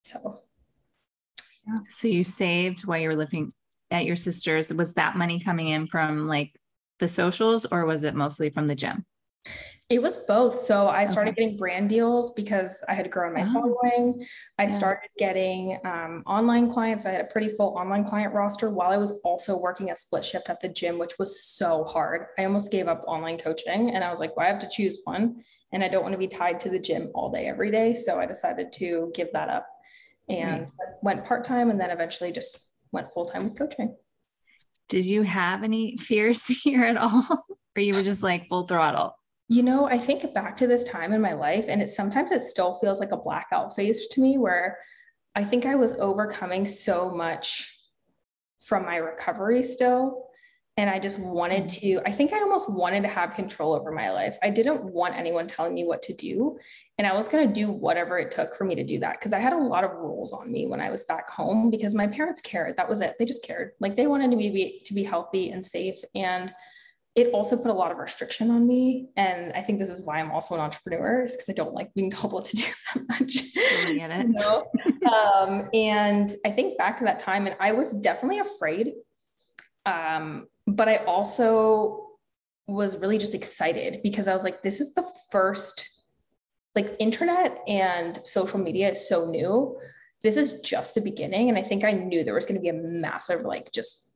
So 0.03 0.43
yeah. 1.67 1.79
So 1.89 2.07
you 2.07 2.23
saved 2.23 2.87
while 2.87 2.99
you 2.99 3.09
were 3.09 3.17
living 3.17 3.53
at 3.91 4.05
your 4.07 4.15
sister's. 4.15 4.73
Was 4.73 4.95
that 4.95 5.17
money 5.17 5.41
coming 5.41 5.69
in 5.69 5.89
from 5.89 6.29
like 6.29 6.55
the 7.01 7.09
socials 7.09 7.67
or 7.67 7.85
was 7.85 8.05
it 8.05 8.15
mostly 8.15 8.51
from 8.51 8.69
the 8.69 8.77
gym? 8.77 9.05
It 9.89 10.03
was 10.03 10.17
both. 10.17 10.55
So 10.55 10.89
I 10.89 11.07
started 11.07 11.31
okay. 11.31 11.43
getting 11.43 11.59
brand 11.59 11.89
deals 11.89 12.33
because 12.33 12.83
I 12.89 12.95
had 12.95 13.09
grown 13.09 13.35
my 13.35 13.45
oh. 13.49 13.53
following. 13.53 14.27
I 14.59 14.65
yeah. 14.65 14.71
started 14.71 15.09
getting 15.17 15.79
um, 15.85 16.25
online 16.27 16.69
clients. 16.69 17.07
I 17.07 17.13
had 17.13 17.21
a 17.21 17.29
pretty 17.29 17.51
full 17.51 17.69
online 17.79 18.03
client 18.03 18.35
roster 18.35 18.69
while 18.69 18.91
I 18.91 18.97
was 18.97 19.21
also 19.23 19.57
working 19.57 19.93
a 19.93 19.97
split 19.97 20.25
shift 20.25 20.51
at 20.51 20.61
the 20.61 20.69
gym, 20.69 20.99
which 20.99 21.21
was 21.21 21.45
so 21.45 21.85
hard. 21.85 22.27
I 22.37 22.45
almost 22.45 22.73
gave 22.73 22.89
up 22.89 23.05
online 23.07 23.39
coaching 23.39 23.95
and 23.95 24.03
I 24.03 24.11
was 24.11 24.19
like, 24.19 24.37
well, 24.37 24.47
I 24.47 24.51
have 24.51 24.59
to 24.59 24.69
choose 24.69 24.99
one 25.05 25.41
and 25.73 25.85
I 25.85 25.89
don't 25.89 26.03
want 26.03 26.15
to 26.15 26.19
be 26.19 26.27
tied 26.27 26.59
to 26.61 26.69
the 26.69 26.81
gym 26.81 27.13
all 27.15 27.31
day, 27.31 27.47
every 27.47 27.71
day. 27.71 27.95
So 27.95 28.19
I 28.19 28.27
decided 28.27 28.73
to 28.75 29.13
give 29.15 29.29
that 29.35 29.51
up 29.51 29.69
and 30.29 30.63
right. 30.63 30.89
went 31.03 31.25
part 31.25 31.45
time 31.45 31.71
and 31.71 31.81
then 31.81 31.91
eventually 31.91 32.33
just 32.33 32.71
went 32.91 33.13
full 33.13 33.27
time 33.27 33.45
with 33.45 33.57
coaching. 33.57 33.95
Did 34.89 35.05
you 35.05 35.23
have 35.23 35.63
any 35.63 35.97
fears 35.97 36.45
here 36.65 36.85
at 36.85 36.97
all? 36.97 37.47
or 37.77 37.83
you 37.83 37.95
were 37.95 38.03
just 38.03 38.25
like 38.25 38.49
full 38.49 38.67
throttle? 38.67 39.17
You 39.49 39.63
know, 39.63 39.87
I 39.87 39.99
think 39.99 40.35
back 40.35 40.57
to 40.57 40.67
this 40.67 40.85
time 40.85 41.13
in 41.13 41.21
my 41.21 41.35
life, 41.35 41.67
and 41.69 41.81
it 41.81 41.91
sometimes 41.91 42.33
it 42.33 42.43
still 42.43 42.75
feels 42.75 42.99
like 42.99 43.13
a 43.13 43.17
blackout 43.17 43.77
phase 43.77 44.09
to 44.09 44.21
me 44.21 44.39
where 44.39 44.79
I 45.37 45.45
think 45.45 45.67
I 45.67 45.75
was 45.75 45.93
overcoming 45.99 46.67
so 46.67 47.11
much 47.11 47.79
from 48.61 48.85
my 48.85 48.97
recovery 48.97 49.63
still. 49.63 50.25
And 50.79 50.91
I 50.91 50.99
just 50.99 51.19
wanted 51.19 51.65
mm-hmm. 51.65 52.01
to, 52.03 52.09
I 52.09 52.13
think 52.13 52.33
I 52.33 52.41
almost 52.41 52.71
wanted 52.71 53.03
to 53.03 53.09
have 53.09 53.33
control 53.33 53.75
over 53.75 53.91
my 53.91 54.11
life. 54.11 54.37
I 54.43 54.51
didn't 54.51 54.85
want 54.85 55.17
anyone 55.17 55.47
telling 55.47 55.75
me 55.75 55.85
what 55.85 56.03
to 56.03 56.15
do. 56.15 56.59
And 56.99 57.07
I 57.07 57.15
was 57.15 57.29
going 57.29 57.47
to 57.47 57.53
do 57.53 57.71
whatever 57.71 58.19
it 58.19 58.31
took 58.31 58.55
for 58.55 58.65
me 58.65 58.75
to 58.75 58.85
do 58.85 58.99
that. 59.01 59.19
Cause 59.21 59.33
I 59.33 59.39
had 59.39 59.55
a 59.55 59.59
lot 59.59 59.85
of 59.85 59.93
rules 59.93 60.33
on 60.33 60.53
me 60.53 60.67
when 60.67 60.81
I 60.81 60.91
was 60.91 61.05
back 61.05 61.31
home 61.31 61.71
because 61.71 61.95
my 61.95 62.07
parents 62.07 62.43
cared. 62.43 62.77
That 62.77 62.89
was 62.89 63.01
it. 63.01 63.15
They 63.19 63.25
just 63.25 63.43
cared. 63.43 63.73
Like 63.81 63.97
they 63.97 64.07
wanted 64.07 64.29
me 64.31 64.49
to 64.49 64.53
be, 64.53 64.83
to 64.85 64.93
be 64.93 65.03
healthy 65.03 65.51
and 65.51 65.65
safe. 65.65 65.97
And 66.15 66.53
it 67.17 67.33
also 67.33 67.57
put 67.57 67.71
a 67.71 67.75
lot 67.75 67.91
of 67.91 67.97
restriction 67.97 68.51
on 68.51 68.67
me. 68.67 69.09
And 69.17 69.51
I 69.55 69.63
think 69.63 69.79
this 69.79 69.89
is 69.89 70.03
why 70.03 70.19
I'm 70.19 70.31
also 70.31 70.55
an 70.55 70.61
entrepreneur, 70.61 71.25
is 71.25 71.33
because 71.33 71.49
I 71.49 71.55
don't 71.55 71.73
like 71.73 71.93
being 71.95 72.11
told 72.13 72.35
what 72.35 72.45
to 72.45 72.57
do 72.57 72.65
that 72.95 73.09
much. 73.09 73.43
I 73.57 73.95
get 73.95 74.11
it. 74.11 74.27
You 74.27 74.39
know? 74.39 74.67
um, 75.11 75.69
and 75.73 76.31
I 76.45 76.51
think 76.51 76.77
back 76.77 76.99
to 76.99 77.05
that 77.05 77.19
time, 77.19 77.47
and 77.47 77.57
I 77.59 77.73
was 77.73 77.93
definitely 77.95 78.41
afraid. 78.41 78.93
Um, 79.87 80.47
but 80.67 80.89
I 80.89 80.97
also 81.05 82.09
was 82.67 82.99
really 82.99 83.19
just 83.19 83.35
excited 83.35 84.01
because 84.03 84.29
I 84.29 84.35
was 84.35 84.45
like, 84.45 84.63
this 84.63 84.81
is 84.81 84.93
the 84.93 85.09
first, 85.31 85.89
like, 86.75 86.97
internet 86.99 87.61
and 87.67 88.21
social 88.25 88.59
media 88.59 88.91
is 88.91 89.09
so 89.09 89.31
new. 89.31 89.79
This 90.23 90.37
is 90.37 90.61
just 90.61 90.95
the 90.95 91.01
beginning. 91.01 91.49
And 91.49 91.57
I 91.57 91.63
think 91.63 91.85
I 91.85 91.93
knew 91.93 92.25
there 92.25 92.35
was 92.35 92.47
going 92.47 92.57
to 92.57 92.63
be 92.63 92.69
a 92.69 92.75
massive, 92.75 93.43
like, 93.43 93.71
just 93.73 94.11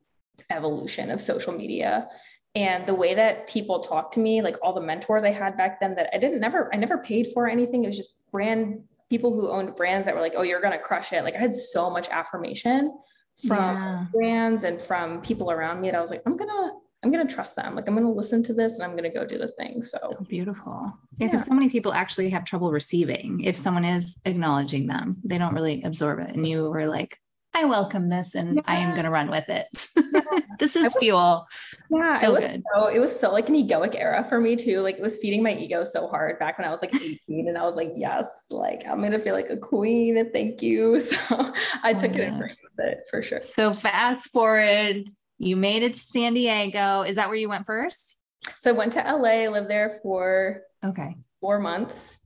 evolution 0.51 1.11
of 1.11 1.23
social 1.23 1.53
media 1.53 2.09
and 2.55 2.87
the 2.87 2.95
way 2.95 3.15
that 3.15 3.49
people 3.49 3.81
talk 3.81 4.11
to 4.13 4.21
me 4.21 4.43
like 4.43 4.57
all 4.63 4.73
the 4.73 4.81
mentors 4.81 5.25
i 5.25 5.31
had 5.31 5.57
back 5.57 5.81
then 5.81 5.95
that 5.95 6.11
i 6.15 6.19
didn't 6.19 6.41
never 6.41 6.73
i 6.75 6.77
never 6.77 6.99
paid 6.99 7.29
for 7.33 7.49
anything. 7.49 7.85
It 7.85 7.89
was 7.89 7.97
just 7.97 8.31
brand 8.31 8.83
people 9.09 9.33
who 9.33 9.51
owned 9.51 9.75
brands 9.77 10.07
that 10.07 10.15
were 10.15 10.21
like 10.21 10.35
oh 10.37 10.43
you're 10.43 10.61
going 10.61 10.73
to 10.73 10.79
crush 10.79 11.13
it. 11.13 11.25
Like 11.25 11.35
i 11.35 11.39
had 11.39 11.55
so 11.55 11.91
much 11.91 12.09
affirmation 12.09 12.99
from 13.47 13.59
yeah. 13.59 14.07
brands 14.13 14.65
and 14.65 14.83
from 14.83 15.21
people 15.23 15.51
around 15.51 15.81
me 15.81 15.91
that 15.91 15.97
i 15.97 16.01
was 16.01 16.11
like 16.11 16.23
i'm 16.27 16.37
going 16.37 16.51
to 16.51 16.73
i'm 17.03 17.11
going 17.11 17.27
to 17.27 17.35
trust 17.35 17.57
them. 17.57 17.75
Like 17.75 17.89
i'm 17.89 17.95
going 17.95 18.07
to 18.07 18.13
listen 18.13 18.43
to 18.45 18.53
this 18.53 18.75
and 18.75 18.85
i'm 18.85 18.93
going 18.93 19.11
to 19.11 19.17
go 19.17 19.25
do 19.25 19.39
the 19.39 19.49
thing. 19.49 19.83
So, 19.83 19.99
so 20.01 20.27
beautiful. 20.29 20.93
Yeah 21.19 21.27
because 21.27 21.43
yeah. 21.43 21.49
so 21.49 21.55
many 21.55 21.69
people 21.69 21.93
actually 21.93 22.31
have 22.31 22.45
trouble 22.45 22.73
receiving 22.73 23.41
if 23.41 23.57
someone 23.57 23.85
is 23.85 24.19
acknowledging 24.25 24.87
them. 24.87 25.19
They 25.23 25.39
don't 25.39 25.55
really 25.55 25.83
absorb 25.83 26.19
it. 26.21 26.35
And 26.35 26.47
you 26.47 26.71
were 26.71 26.87
like 26.87 27.19
I 27.53 27.65
welcome 27.65 28.09
this 28.09 28.35
and 28.35 28.57
yeah. 28.57 28.63
I 28.67 28.77
am 28.77 28.93
going 28.93 29.05
to 29.05 29.11
run 29.11 29.29
with 29.29 29.49
it. 29.49 29.67
Yeah. 29.97 30.41
this 30.59 30.77
is 30.77 30.85
was, 30.85 30.97
fuel. 30.99 31.47
Yeah. 31.91 32.21
So 32.21 32.27
it 32.27 32.33
was 32.33 32.41
good. 32.43 32.63
So, 32.75 32.87
it 32.87 32.99
was 33.01 33.19
so 33.19 33.33
like 33.33 33.49
an 33.49 33.57
egoic 33.57 33.97
era 33.97 34.23
for 34.23 34.41
me 34.41 34.55
too. 34.55 34.81
Like 34.81 34.97
it 34.97 35.03
was 35.03 35.17
feeding 35.17 35.43
my 35.43 35.55
ego 35.55 35.83
so 35.83 36.07
hard 36.07 36.39
back 36.39 36.59
when 36.59 36.69
I 36.69 36.71
was 36.71 36.81
like 36.81 36.95
18 37.29 37.49
and 37.49 37.59
I 37.59 37.65
was 37.65 37.77
like, 37.77 37.93
yes, 37.97 38.27
like 38.51 38.85
I'm 38.89 39.01
going 39.01 39.13
to 39.13 39.19
feel 39.19 39.35
like 39.35 39.51
a 39.51 39.57
queen 39.57 40.17
and 40.17 40.33
thank 40.33 40.63
you. 40.63 41.01
So 41.11 41.53
I 41.83 41.93
took 41.95 42.13
oh, 42.13 42.21
it 42.21 42.21
and 42.21 42.51
it 42.79 43.01
for 43.11 43.23
sure. 43.23 43.43
So 43.43 43.73
fast 43.73 44.31
forward, 44.31 45.11
you 45.39 45.57
made 45.57 45.83
it 45.83 45.95
to 45.95 46.01
San 46.01 46.35
Diego. 46.35 47.03
Is 47.03 47.17
that 47.17 47.29
where 47.29 47.37
you 47.37 47.49
went 47.49 47.67
first? 47.67 48.19
So 48.59 48.71
I 48.71 48.75
went 48.75 48.93
to 48.95 49.01
LA, 49.01 49.51
lived 49.51 49.69
there 49.69 49.99
for 50.03 50.63
okay 50.85 51.17
four 51.41 51.59
months 51.59 52.19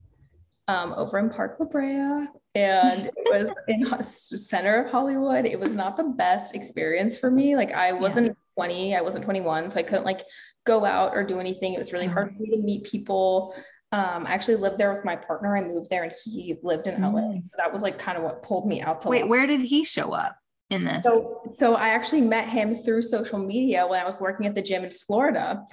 um, 0.69 0.93
over 0.97 1.19
in 1.19 1.31
Park 1.31 1.57
La 1.59 1.67
Brea 1.67 2.27
and 2.55 3.11
it 3.17 3.27
was 3.31 3.51
in 3.69 4.03
center 4.03 4.85
of 4.85 4.91
Hollywood. 4.91 5.45
It 5.45 5.59
was 5.59 5.75
not 5.75 5.97
the 5.97 6.05
best 6.05 6.55
experience 6.55 7.19
for 7.19 7.31
me. 7.31 7.57
Like 7.57 7.73
I 7.73 7.93
wasn't 7.93 8.29
yeah. 8.29 8.33
20, 8.55 8.97
I 8.97 9.01
wasn't 9.01 9.25
21, 9.25 9.71
so 9.71 9.81
I 9.81 9.83
couldn't 9.83 10.05
like 10.05 10.23
go 10.65 10.85
out 10.85 11.13
or 11.15 11.25
do 11.25 11.41
anything. 11.41 11.75
It 11.75 11.79
was 11.79 11.93
really 11.93 12.07
hard 12.07 12.33
for 12.35 12.43
me 12.43 12.51
to 12.51 12.63
meet 12.63 12.85
people. 12.85 13.57
Um, 13.91 14.27
I 14.27 14.33
actually 14.33 14.57
lived 14.57 14.79
there 14.79 14.93
with 14.93 15.05
my 15.05 15.17
partner. 15.17 15.57
I 15.57 15.63
moved 15.63 15.91
there 15.91 16.05
and 16.05 16.13
he 16.25 16.57
lived 16.63 16.87
in 16.87 17.01
LA. 17.01 17.21
Mm. 17.21 17.43
So 17.43 17.57
that 17.59 17.73
was 17.73 17.83
like 17.83 17.99
kind 17.99 18.17
of 18.17 18.25
what 18.25 18.43
pulled 18.43 18.67
me 18.67 18.83
out 18.83 19.01
to 19.03 19.09
Wait, 19.09 19.23
Los 19.23 19.31
where 19.31 19.47
did 19.47 19.61
he 19.61 19.85
show 19.85 20.13
up 20.13 20.37
in 20.71 20.85
this? 20.85 21.05
So, 21.05 21.43
so 21.53 21.75
I 21.75 21.89
actually 21.89 22.23
met 22.23 22.49
him 22.49 22.77
through 22.77 23.03
social 23.03 23.39
media 23.39 23.87
when 23.87 24.01
I 24.01 24.05
was 24.05 24.21
working 24.21 24.47
at 24.47 24.55
the 24.55 24.63
gym 24.63 24.85
in 24.85 24.93
Florida. 24.93 25.65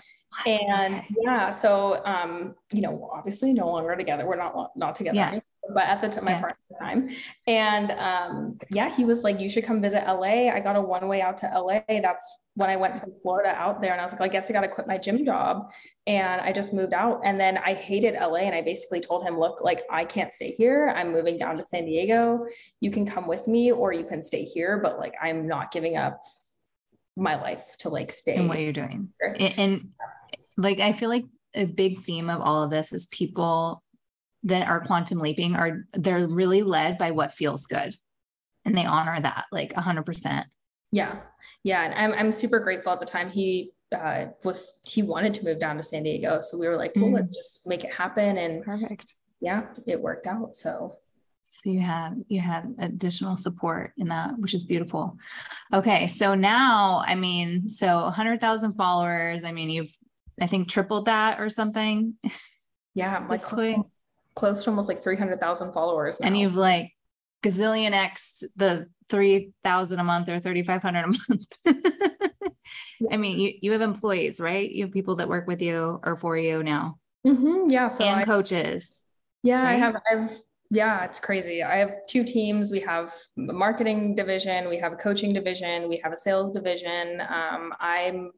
And 0.45 0.95
okay. 0.95 1.15
yeah, 1.23 1.51
so 1.51 2.01
um, 2.05 2.55
you 2.73 2.81
know, 2.81 3.09
obviously 3.13 3.53
no 3.53 3.67
longer 3.67 3.95
together. 3.95 4.25
We're 4.25 4.37
not 4.37 4.71
not 4.75 4.95
together 4.95 5.17
yeah. 5.17 5.39
But 5.69 5.83
at 5.83 6.01
the 6.01 6.09
time, 6.09 6.25
my 6.25 6.31
yeah. 6.31 6.39
partner 6.39 6.57
at 6.69 6.77
the 6.77 6.85
time. 6.85 7.09
And 7.47 7.91
um, 7.91 8.57
yeah, 8.69 8.95
he 8.95 9.05
was 9.05 9.23
like, 9.23 9.39
you 9.39 9.49
should 9.49 9.63
come 9.63 9.81
visit 9.81 10.03
LA. 10.05 10.49
I 10.49 10.59
got 10.59 10.75
a 10.75 10.81
one 10.81 11.07
way 11.07 11.21
out 11.21 11.37
to 11.37 11.47
LA. 11.47 11.81
That's 11.87 12.45
when 12.55 12.69
I 12.69 12.75
went 12.75 12.99
from 12.99 13.13
Florida 13.21 13.49
out 13.49 13.81
there. 13.81 13.91
And 13.91 14.01
I 14.01 14.03
was 14.03 14.11
like, 14.11 14.19
well, 14.19 14.29
I 14.29 14.31
guess 14.31 14.49
I 14.49 14.53
got 14.53 14.61
to 14.61 14.67
quit 14.67 14.87
my 14.87 14.97
gym 14.97 15.23
job. 15.23 15.71
And 16.07 16.41
I 16.41 16.51
just 16.51 16.73
moved 16.73 16.93
out. 16.93 17.21
And 17.23 17.39
then 17.39 17.57
I 17.59 17.73
hated 17.73 18.15
LA. 18.15 18.39
And 18.39 18.55
I 18.55 18.61
basically 18.61 19.01
told 19.01 19.23
him, 19.23 19.39
look, 19.39 19.61
like, 19.61 19.83
I 19.89 20.03
can't 20.03 20.31
stay 20.31 20.51
here. 20.51 20.93
I'm 20.95 21.11
moving 21.11 21.37
down 21.37 21.57
to 21.57 21.65
San 21.65 21.85
Diego. 21.85 22.45
You 22.79 22.91
can 22.91 23.05
come 23.05 23.27
with 23.27 23.47
me 23.47 23.71
or 23.71 23.93
you 23.93 24.03
can 24.03 24.21
stay 24.23 24.43
here. 24.43 24.79
But 24.79 24.99
like, 24.99 25.13
I'm 25.21 25.47
not 25.47 25.71
giving 25.71 25.95
up 25.95 26.21
my 27.15 27.39
life 27.39 27.77
to 27.79 27.89
like 27.89 28.11
stay. 28.11 28.35
And 28.35 28.49
what 28.49 28.59
you're 28.59 28.73
doing. 28.73 29.09
And 29.57 29.89
like, 30.57 30.79
I 30.79 30.91
feel 30.91 31.09
like 31.09 31.25
a 31.53 31.65
big 31.65 32.01
theme 32.01 32.29
of 32.29 32.41
all 32.41 32.63
of 32.63 32.71
this 32.71 32.93
is 32.93 33.07
people 33.07 33.83
that 34.43 34.67
are 34.67 34.85
quantum 34.85 35.19
leaping 35.19 35.55
are 35.55 35.85
they're 35.93 36.27
really 36.27 36.63
led 36.63 36.97
by 36.97 37.11
what 37.11 37.33
feels 37.33 37.65
good. 37.65 37.95
And 38.65 38.77
they 38.77 38.85
honor 38.85 39.19
that 39.19 39.45
like 39.51 39.73
100% 39.73 40.45
yeah. 40.91 41.19
Yeah. 41.63 41.83
And 41.83 41.93
i'm, 41.93 42.13
I'm 42.13 42.31
super 42.31 42.59
grateful 42.59 42.91
at 42.91 42.99
the 42.99 43.05
time 43.05 43.29
he 43.29 43.71
uh, 43.95 44.27
was 44.45 44.79
he 44.85 45.03
wanted 45.03 45.33
to 45.33 45.43
move 45.43 45.59
down 45.59 45.75
to 45.75 45.83
san 45.83 46.03
diego. 46.03 46.39
So 46.41 46.57
we 46.57 46.67
were 46.67 46.77
like 46.77 46.93
well 46.95 47.05
mm. 47.05 47.15
let's 47.15 47.35
just 47.35 47.67
make 47.67 47.83
it 47.83 47.91
happen. 47.91 48.37
And 48.37 48.63
perfect. 48.63 49.15
yeah 49.39 49.65
it 49.87 49.99
worked 49.99 50.27
out. 50.27 50.55
So 50.55 50.97
so 51.49 51.69
you 51.69 51.81
had 51.81 52.23
you 52.29 52.39
had 52.39 52.73
additional 52.79 53.35
support 53.35 53.91
in 53.97 54.09
that 54.09 54.37
which 54.37 54.53
is 54.53 54.65
beautiful. 54.65 55.17
Okay. 55.73 56.07
So 56.07 56.35
now 56.35 57.03
i 57.05 57.15
mean 57.15 57.69
so 57.69 58.03
100000 58.03 58.73
followers 58.73 59.43
i 59.43 59.51
mean 59.51 59.69
you've 59.69 59.95
i 60.39 60.47
think 60.47 60.69
tripled 60.69 61.05
that 61.05 61.39
or 61.39 61.49
something. 61.49 62.15
Yeah. 62.93 63.25
Like 63.29 63.41
close 64.35 64.63
to 64.63 64.69
almost 64.69 64.87
like 64.87 65.01
300,000 65.01 65.73
followers. 65.73 66.19
Now. 66.19 66.27
And 66.27 66.37
you've 66.37 66.55
like 66.55 66.91
gazillion 67.43 67.91
X 67.91 68.43
the 68.55 68.87
3,000 69.09 69.99
a 69.99 70.03
month 70.03 70.29
or 70.29 70.39
3,500 70.39 70.99
a 70.99 71.07
month. 71.07 71.47
I 73.11 73.17
mean, 73.17 73.39
you, 73.39 73.53
you 73.61 73.71
have 73.71 73.81
employees, 73.81 74.39
right? 74.39 74.69
You 74.69 74.85
have 74.85 74.93
people 74.93 75.17
that 75.17 75.27
work 75.27 75.47
with 75.47 75.61
you 75.61 75.99
or 76.03 76.15
for 76.15 76.37
you 76.37 76.63
now. 76.63 76.97
Mm-hmm, 77.25 77.69
yeah. 77.69 77.87
So 77.87 78.05
and 78.05 78.21
I, 78.21 78.23
coaches. 78.23 79.03
Yeah. 79.43 79.61
Right? 79.61 79.73
I 79.73 79.77
have, 79.77 79.95
I've 80.11 80.37
Yeah, 80.69 81.03
it's 81.03 81.19
crazy. 81.19 81.63
I 81.63 81.77
have 81.77 81.93
two 82.07 82.23
teams. 82.23 82.71
We 82.71 82.79
have 82.81 83.13
a 83.37 83.53
marketing 83.53 84.15
division, 84.15 84.69
we 84.69 84.77
have 84.77 84.93
a 84.93 84.95
coaching 84.95 85.33
division, 85.33 85.89
we 85.89 85.99
have 86.03 86.13
a 86.13 86.17
sales 86.17 86.51
division. 86.51 87.21
Um, 87.21 87.73
I'm 87.79 88.31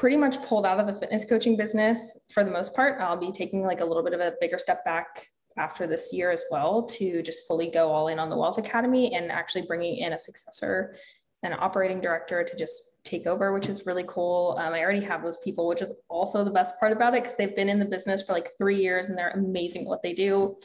pretty 0.00 0.16
much 0.16 0.40
pulled 0.40 0.64
out 0.64 0.80
of 0.80 0.86
the 0.86 0.94
fitness 0.94 1.26
coaching 1.26 1.58
business 1.58 2.18
for 2.32 2.42
the 2.42 2.50
most 2.50 2.74
part. 2.74 2.98
I'll 2.98 3.18
be 3.18 3.30
taking 3.30 3.64
like 3.64 3.82
a 3.82 3.84
little 3.84 4.02
bit 4.02 4.14
of 4.14 4.20
a 4.20 4.32
bigger 4.40 4.58
step 4.58 4.82
back 4.82 5.26
after 5.58 5.86
this 5.86 6.10
year 6.10 6.30
as 6.30 6.42
well 6.50 6.84
to 6.84 7.20
just 7.20 7.46
fully 7.46 7.68
go 7.68 7.90
all 7.90 8.08
in 8.08 8.18
on 8.18 8.30
the 8.30 8.36
Wealth 8.36 8.56
Academy 8.56 9.14
and 9.14 9.30
actually 9.30 9.66
bringing 9.66 9.98
in 9.98 10.14
a 10.14 10.18
successor 10.18 10.96
and 11.42 11.52
operating 11.52 12.00
director 12.00 12.42
to 12.42 12.56
just 12.56 13.04
take 13.04 13.26
over, 13.26 13.52
which 13.52 13.68
is 13.68 13.84
really 13.84 14.04
cool. 14.08 14.56
Um, 14.58 14.72
I 14.72 14.80
already 14.80 15.04
have 15.04 15.22
those 15.22 15.36
people, 15.44 15.66
which 15.66 15.82
is 15.82 15.92
also 16.08 16.44
the 16.44 16.50
best 16.50 16.80
part 16.80 16.92
about 16.92 17.12
it 17.12 17.22
because 17.22 17.36
they've 17.36 17.54
been 17.54 17.68
in 17.68 17.78
the 17.78 17.84
business 17.84 18.22
for 18.22 18.32
like 18.32 18.48
three 18.56 18.80
years 18.80 19.10
and 19.10 19.18
they're 19.18 19.32
amazing 19.32 19.82
at 19.82 19.88
what 19.88 20.02
they 20.02 20.14
do. 20.14 20.56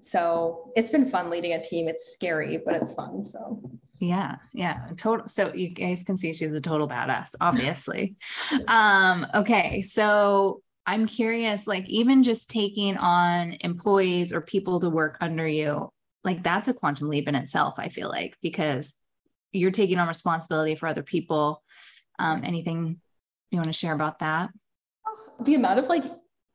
So 0.00 0.72
it's 0.76 0.90
been 0.90 1.10
fun 1.10 1.28
leading 1.28 1.52
a 1.52 1.62
team. 1.62 1.88
It's 1.88 2.10
scary, 2.14 2.56
but 2.64 2.76
it's 2.76 2.94
fun. 2.94 3.26
So 3.26 3.60
yeah, 3.98 4.36
yeah, 4.52 4.88
total. 4.96 5.26
So 5.28 5.52
you 5.54 5.70
guys 5.70 6.02
can 6.02 6.16
see 6.16 6.32
she's 6.32 6.52
a 6.52 6.60
total 6.60 6.88
badass, 6.88 7.34
obviously. 7.40 8.16
um, 8.68 9.26
okay, 9.34 9.82
so 9.82 10.62
I'm 10.86 11.06
curious, 11.06 11.66
like 11.66 11.88
even 11.88 12.22
just 12.22 12.48
taking 12.48 12.96
on 12.96 13.56
employees 13.60 14.32
or 14.32 14.40
people 14.40 14.80
to 14.80 14.90
work 14.90 15.18
under 15.20 15.46
you, 15.46 15.90
like 16.24 16.42
that's 16.42 16.68
a 16.68 16.74
quantum 16.74 17.08
leap 17.08 17.28
in 17.28 17.34
itself. 17.34 17.74
I 17.78 17.88
feel 17.88 18.08
like 18.08 18.36
because 18.42 18.94
you're 19.52 19.70
taking 19.70 19.98
on 19.98 20.08
responsibility 20.08 20.74
for 20.74 20.86
other 20.86 21.02
people. 21.02 21.62
Um, 22.18 22.42
anything 22.44 23.00
you 23.50 23.58
want 23.58 23.66
to 23.66 23.72
share 23.72 23.94
about 23.94 24.18
that? 24.20 24.50
The 25.40 25.54
amount 25.54 25.78
of 25.78 25.86
like 25.86 26.04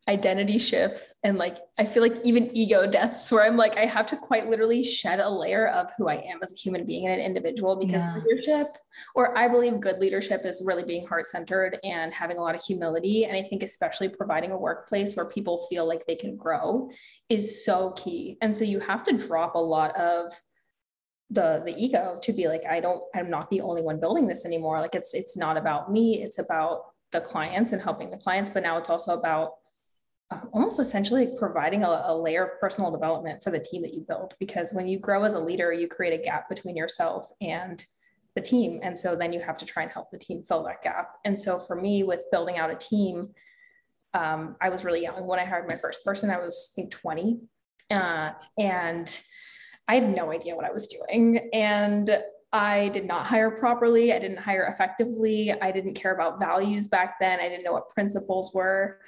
identity 0.09 0.57
shifts 0.57 1.15
and 1.23 1.37
like 1.37 1.57
I 1.77 1.85
feel 1.85 2.03
like 2.03 2.17
even 2.25 2.55
ego 2.55 2.85
deaths 2.85 3.31
where 3.31 3.43
I'm 3.43 3.55
like 3.55 3.77
I 3.77 3.85
have 3.85 4.05
to 4.07 4.17
quite 4.17 4.49
literally 4.49 4.83
shed 4.83 5.21
a 5.21 5.29
layer 5.29 5.67
of 5.67 5.89
who 5.97 6.09
I 6.09 6.15
am 6.15 6.39
as 6.41 6.51
a 6.51 6.57
human 6.57 6.85
being 6.85 7.07
and 7.07 7.19
an 7.19 7.25
individual 7.25 7.77
because 7.77 8.01
yeah. 8.01 8.17
leadership 8.17 8.77
or 9.15 9.37
I 9.37 9.47
believe 9.47 9.79
good 9.79 9.99
leadership 9.99 10.45
is 10.45 10.61
really 10.65 10.83
being 10.83 11.07
heart-centered 11.07 11.79
and 11.85 12.13
having 12.13 12.37
a 12.37 12.41
lot 12.41 12.53
of 12.53 12.61
humility 12.61 13.25
and 13.25 13.37
I 13.37 13.43
think 13.43 13.63
especially 13.63 14.09
providing 14.09 14.51
a 14.51 14.57
workplace 14.57 15.15
where 15.15 15.25
people 15.25 15.65
feel 15.69 15.87
like 15.87 16.05
they 16.05 16.15
can 16.15 16.35
grow 16.35 16.89
is 17.29 17.63
so 17.63 17.91
key. 17.91 18.37
And 18.41 18.53
so 18.53 18.65
you 18.65 18.81
have 18.81 19.05
to 19.05 19.17
drop 19.17 19.55
a 19.55 19.59
lot 19.59 19.95
of 19.95 20.33
the 21.29 21.61
the 21.65 21.73
ego 21.77 22.19
to 22.21 22.33
be 22.33 22.47
like 22.47 22.63
i 22.69 22.79
don't 22.79 23.01
i'm 23.15 23.29
not 23.29 23.49
the 23.49 23.61
only 23.61 23.81
one 23.81 23.99
building 23.99 24.27
this 24.27 24.45
anymore 24.45 24.79
like 24.81 24.93
it's 24.93 25.13
it's 25.13 25.35
not 25.37 25.57
about 25.57 25.91
me 25.91 26.21
it's 26.21 26.37
about 26.37 26.81
the 27.11 27.21
clients 27.21 27.71
and 27.71 27.81
helping 27.81 28.11
the 28.11 28.17
clients 28.17 28.49
but 28.49 28.61
now 28.61 28.77
it's 28.77 28.89
also 28.89 29.17
about 29.17 29.53
almost 30.51 30.79
essentially 30.79 31.29
providing 31.37 31.83
a, 31.83 32.03
a, 32.05 32.15
layer 32.15 32.45
of 32.45 32.59
personal 32.59 32.89
development 32.89 33.43
for 33.43 33.51
the 33.51 33.59
team 33.59 33.81
that 33.81 33.93
you 33.93 34.01
build 34.01 34.33
because 34.39 34.73
when 34.73 34.87
you 34.87 34.97
grow 34.97 35.23
as 35.23 35.35
a 35.35 35.39
leader 35.39 35.71
you 35.71 35.87
create 35.87 36.19
a 36.19 36.23
gap 36.23 36.49
between 36.49 36.75
yourself 36.75 37.29
and 37.41 37.85
the 38.35 38.41
team 38.41 38.79
and 38.81 38.99
so 38.99 39.15
then 39.15 39.31
you 39.31 39.39
have 39.39 39.57
to 39.57 39.65
try 39.65 39.83
and 39.83 39.91
help 39.91 40.09
the 40.09 40.17
team 40.17 40.41
fill 40.41 40.63
that 40.63 40.81
gap 40.81 41.11
and 41.23 41.39
so 41.39 41.59
for 41.59 41.75
me 41.75 42.01
with 42.03 42.21
building 42.31 42.57
out 42.57 42.71
a 42.71 42.75
team 42.75 43.29
um, 44.15 44.55
i 44.59 44.69
was 44.69 44.83
really 44.83 45.03
young 45.03 45.27
when 45.27 45.39
i 45.39 45.45
hired 45.45 45.67
my 45.67 45.75
first 45.75 46.03
person 46.03 46.31
i 46.31 46.39
was 46.39 46.73
I 46.73 46.81
think 46.81 46.91
20 46.91 47.39
uh, 47.91 48.31
and 48.57 49.21
I 49.87 49.95
had 49.95 50.15
no 50.15 50.31
idea 50.31 50.55
what 50.55 50.65
I 50.65 50.71
was 50.71 50.87
doing. 50.87 51.49
And 51.53 52.23
I 52.51 52.89
did 52.89 53.05
not 53.05 53.25
hire 53.25 53.51
properly. 53.51 54.13
I 54.13 54.19
didn't 54.19 54.37
hire 54.37 54.65
effectively. 54.65 55.51
I 55.51 55.71
didn't 55.71 55.95
care 55.95 56.13
about 56.13 56.39
values 56.39 56.87
back 56.87 57.15
then. 57.19 57.39
I 57.39 57.49
didn't 57.49 57.63
know 57.63 57.73
what 57.73 57.89
principles 57.89 58.53
were. 58.53 58.99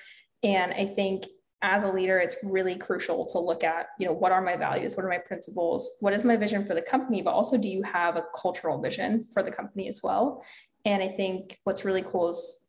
And 0.45 0.73
I 0.73 0.85
think 0.85 1.25
as 1.61 1.83
a 1.83 1.91
leader, 1.91 2.19
it's 2.19 2.35
really 2.43 2.75
crucial 2.75 3.25
to 3.25 3.39
look 3.39 3.63
at, 3.63 3.87
you 3.99 4.05
know, 4.05 4.13
what 4.13 4.31
are 4.31 4.41
my 4.41 4.55
values? 4.55 4.95
What 4.95 5.03
are 5.03 5.09
my 5.09 5.17
principles? 5.17 5.89
What 5.99 6.13
is 6.13 6.23
my 6.23 6.35
vision 6.35 6.65
for 6.65 6.75
the 6.75 6.81
company? 6.81 7.23
But 7.23 7.31
also, 7.31 7.57
do 7.57 7.67
you 7.67 7.81
have 7.81 8.15
a 8.15 8.25
cultural 8.39 8.79
vision 8.79 9.23
for 9.33 9.41
the 9.41 9.51
company 9.51 9.87
as 9.87 10.01
well? 10.03 10.45
And 10.85 11.01
I 11.01 11.07
think 11.07 11.57
what's 11.63 11.83
really 11.83 12.03
cool 12.03 12.29
is 12.29 12.67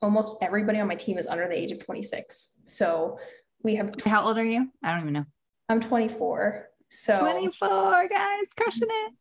almost 0.00 0.42
everybody 0.42 0.80
on 0.80 0.88
my 0.88 0.94
team 0.94 1.18
is 1.18 1.26
under 1.26 1.46
the 1.46 1.58
age 1.58 1.72
of 1.72 1.84
26. 1.84 2.60
So 2.64 3.18
we 3.62 3.74
have. 3.74 3.92
How 4.06 4.24
old 4.24 4.38
are 4.38 4.44
you? 4.44 4.70
I 4.82 4.92
don't 4.92 5.02
even 5.02 5.12
know. 5.12 5.26
I'm 5.68 5.80
24. 5.80 6.70
So 6.88 7.20
24 7.20 8.08
guys 8.08 8.46
crushing 8.56 8.88
it. 8.90 9.12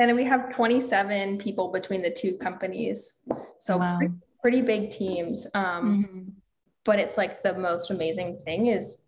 And 0.00 0.16
we 0.16 0.24
have 0.24 0.52
27 0.54 1.38
people 1.38 1.70
between 1.70 2.02
the 2.02 2.10
two 2.10 2.36
companies. 2.38 3.20
So 3.58 3.76
wow. 3.76 3.98
pretty, 3.98 4.14
pretty, 4.40 4.62
big 4.62 4.90
teams. 4.90 5.46
Um, 5.54 6.04
mm-hmm. 6.04 6.28
But 6.84 6.98
it's 6.98 7.16
like 7.16 7.42
the 7.42 7.54
most 7.54 7.90
amazing 7.90 8.38
thing 8.44 8.66
is 8.66 9.02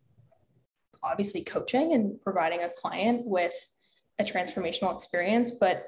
obviously 1.03 1.43
coaching 1.43 1.93
and 1.93 2.21
providing 2.23 2.63
a 2.63 2.71
client 2.71 3.23
with 3.25 3.55
a 4.19 4.25
transformational 4.25 4.95
experience, 4.95 5.51
but 5.51 5.85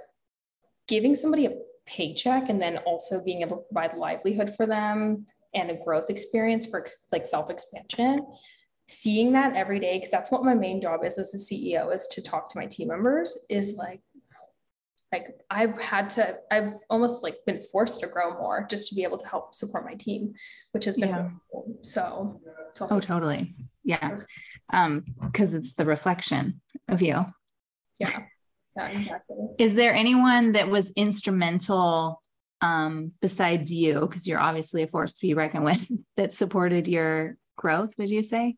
giving 0.88 1.14
somebody 1.14 1.46
a 1.46 1.56
paycheck 1.86 2.48
and 2.48 2.60
then 2.60 2.78
also 2.78 3.22
being 3.24 3.42
able 3.42 3.58
to 3.58 3.62
provide 3.72 3.96
livelihood 3.96 4.54
for 4.56 4.66
them 4.66 5.24
and 5.54 5.70
a 5.70 5.84
growth 5.84 6.10
experience 6.10 6.66
for 6.66 6.84
like 7.12 7.26
self 7.26 7.50
expansion 7.50 8.26
seeing 8.88 9.32
that 9.32 9.56
every 9.56 9.80
day 9.80 9.96
because 9.96 10.10
that's 10.10 10.30
what 10.30 10.44
my 10.44 10.54
main 10.54 10.80
job 10.80 11.04
is 11.04 11.18
as 11.18 11.34
a 11.34 11.38
ceo 11.38 11.94
is 11.94 12.06
to 12.08 12.22
talk 12.22 12.48
to 12.48 12.58
my 12.58 12.66
team 12.66 12.88
members 12.88 13.36
is 13.48 13.74
like 13.74 14.00
like 15.12 15.36
i've 15.50 15.80
had 15.80 16.10
to 16.10 16.36
i've 16.50 16.74
almost 16.90 17.22
like 17.22 17.36
been 17.46 17.62
forced 17.62 18.00
to 18.00 18.06
grow 18.06 18.32
more 18.38 18.66
just 18.68 18.88
to 18.88 18.94
be 18.94 19.04
able 19.04 19.16
to 19.16 19.26
help 19.28 19.54
support 19.54 19.84
my 19.84 19.94
team 19.94 20.34
which 20.72 20.84
has 20.84 20.96
been 20.96 21.10
yeah. 21.10 21.30
cool. 21.50 21.78
so 21.82 22.40
oh 22.90 23.00
totally. 23.00 23.54
Yeah. 23.84 24.16
Um 24.72 25.04
because 25.22 25.54
it's 25.54 25.74
the 25.74 25.86
reflection 25.86 26.60
of 26.88 27.02
you. 27.02 27.24
Yeah. 27.98 28.10
Yeah 28.10 28.22
exactly. 28.76 29.36
Is 29.58 29.74
there 29.74 29.94
anyone 29.94 30.52
that 30.52 30.68
was 30.68 30.92
instrumental 30.96 32.20
um 32.60 33.12
besides 33.20 33.72
you? 33.72 34.00
Because 34.00 34.26
you're 34.26 34.40
obviously 34.40 34.82
a 34.82 34.86
force 34.88 35.14
to 35.14 35.26
be 35.26 35.34
reckoned 35.34 35.64
with 35.64 35.86
that 36.16 36.32
supported 36.32 36.88
your 36.88 37.36
growth 37.56 37.94
would 37.98 38.10
you 38.10 38.22
say? 38.22 38.56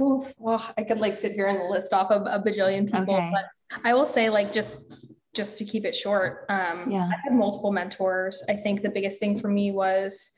Oof, 0.00 0.32
well, 0.38 0.64
I 0.76 0.82
could 0.82 0.98
like 0.98 1.16
sit 1.16 1.32
here 1.32 1.46
and 1.46 1.70
list 1.70 1.92
off 1.92 2.10
a, 2.10 2.16
a 2.16 2.42
bajillion 2.42 2.86
people, 2.86 3.14
okay. 3.14 3.30
but 3.32 3.44
I 3.84 3.94
will 3.94 4.06
say 4.06 4.28
like 4.28 4.52
just 4.52 5.07
just 5.38 5.56
to 5.58 5.64
keep 5.64 5.84
it 5.86 5.96
short, 5.96 6.44
um, 6.50 6.90
yeah. 6.90 7.08
I 7.10 7.16
had 7.24 7.32
multiple 7.32 7.72
mentors. 7.72 8.44
I 8.48 8.54
think 8.54 8.82
the 8.82 8.90
biggest 8.90 9.18
thing 9.18 9.38
for 9.38 9.48
me 9.48 9.70
was 9.70 10.32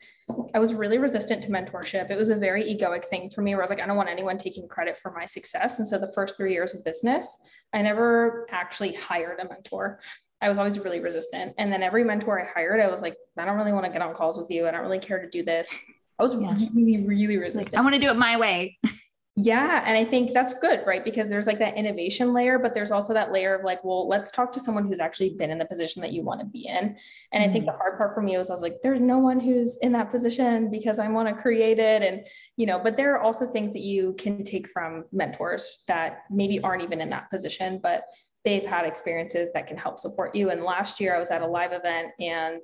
I 0.53 0.59
was 0.59 0.73
really 0.73 0.97
resistant 0.97 1.41
to 1.43 1.49
mentorship. 1.49 2.09
It 2.09 2.15
was 2.15 2.29
a 2.29 2.35
very 2.35 2.63
egoic 2.63 3.05
thing 3.05 3.29
for 3.29 3.41
me 3.41 3.53
where 3.53 3.63
I 3.63 3.65
was 3.65 3.71
like, 3.71 3.81
I 3.81 3.87
don't 3.87 3.97
want 3.97 4.09
anyone 4.09 4.37
taking 4.37 4.67
credit 4.67 4.97
for 4.97 5.11
my 5.11 5.25
success. 5.25 5.79
And 5.79 5.87
so 5.87 5.97
the 5.97 6.11
first 6.13 6.37
three 6.37 6.53
years 6.53 6.73
of 6.75 6.85
business, 6.85 7.37
I 7.73 7.81
never 7.81 8.47
actually 8.51 8.93
hired 8.93 9.39
a 9.39 9.47
mentor. 9.49 9.99
I 10.39 10.47
was 10.47 10.57
always 10.57 10.79
really 10.79 10.99
resistant. 10.99 11.53
And 11.57 11.73
then 11.73 11.83
every 11.83 12.03
mentor 12.03 12.39
I 12.39 12.45
hired, 12.45 12.79
I 12.79 12.89
was 12.89 13.01
like, 13.01 13.15
I 13.37 13.45
don't 13.45 13.57
really 13.57 13.73
want 13.73 13.85
to 13.85 13.91
get 13.91 14.01
on 14.01 14.13
calls 14.13 14.37
with 14.37 14.49
you. 14.49 14.67
I 14.67 14.71
don't 14.71 14.81
really 14.81 14.99
care 14.99 15.19
to 15.19 15.29
do 15.29 15.43
this. 15.43 15.69
I 16.19 16.23
was 16.23 16.35
yeah. 16.35 16.53
really, 16.75 17.05
really 17.05 17.37
resistant. 17.37 17.73
Like, 17.73 17.79
I 17.79 17.83
want 17.83 17.95
to 17.95 18.01
do 18.01 18.09
it 18.09 18.17
my 18.17 18.37
way. 18.37 18.77
Yeah. 19.37 19.81
And 19.85 19.97
I 19.97 20.03
think 20.03 20.33
that's 20.33 20.53
good, 20.55 20.81
right? 20.85 21.05
Because 21.05 21.29
there's 21.29 21.47
like 21.47 21.59
that 21.59 21.77
innovation 21.77 22.33
layer, 22.33 22.59
but 22.59 22.73
there's 22.73 22.91
also 22.91 23.13
that 23.13 23.31
layer 23.31 23.55
of 23.55 23.63
like, 23.63 23.81
well, 23.81 24.05
let's 24.07 24.29
talk 24.29 24.51
to 24.51 24.59
someone 24.59 24.85
who's 24.85 24.99
actually 24.99 25.35
been 25.35 25.49
in 25.49 25.57
the 25.57 25.65
position 25.65 26.01
that 26.01 26.11
you 26.11 26.21
want 26.21 26.41
to 26.41 26.45
be 26.45 26.67
in. 26.67 26.75
And 26.75 26.95
mm-hmm. 26.95 27.49
I 27.49 27.53
think 27.53 27.65
the 27.65 27.71
mm-hmm. 27.71 27.79
hard 27.79 27.97
part 27.97 28.13
for 28.13 28.21
me 28.21 28.37
was 28.37 28.49
I 28.49 28.53
was 28.53 28.61
like, 28.61 28.81
there's 28.83 28.99
no 28.99 29.19
one 29.19 29.39
who's 29.39 29.77
in 29.77 29.93
that 29.93 30.09
position 30.09 30.69
because 30.69 30.99
I 30.99 31.07
want 31.07 31.29
to 31.29 31.41
create 31.41 31.79
it. 31.79 32.01
And, 32.01 32.27
you 32.57 32.65
know, 32.65 32.77
but 32.77 32.97
there 32.97 33.15
are 33.15 33.21
also 33.21 33.47
things 33.47 33.71
that 33.71 33.83
you 33.83 34.15
can 34.19 34.43
take 34.43 34.67
from 34.67 35.05
mentors 35.13 35.85
that 35.87 36.23
maybe 36.29 36.59
aren't 36.61 36.83
even 36.83 36.99
in 36.99 37.09
that 37.11 37.31
position, 37.31 37.79
but 37.81 38.03
they've 38.43 38.65
had 38.65 38.85
experiences 38.85 39.49
that 39.53 39.65
can 39.65 39.77
help 39.77 39.97
support 39.97 40.35
you. 40.35 40.49
And 40.49 40.63
last 40.63 40.99
year 40.99 41.15
I 41.15 41.19
was 41.19 41.31
at 41.31 41.41
a 41.41 41.47
live 41.47 41.71
event 41.71 42.11
and 42.19 42.59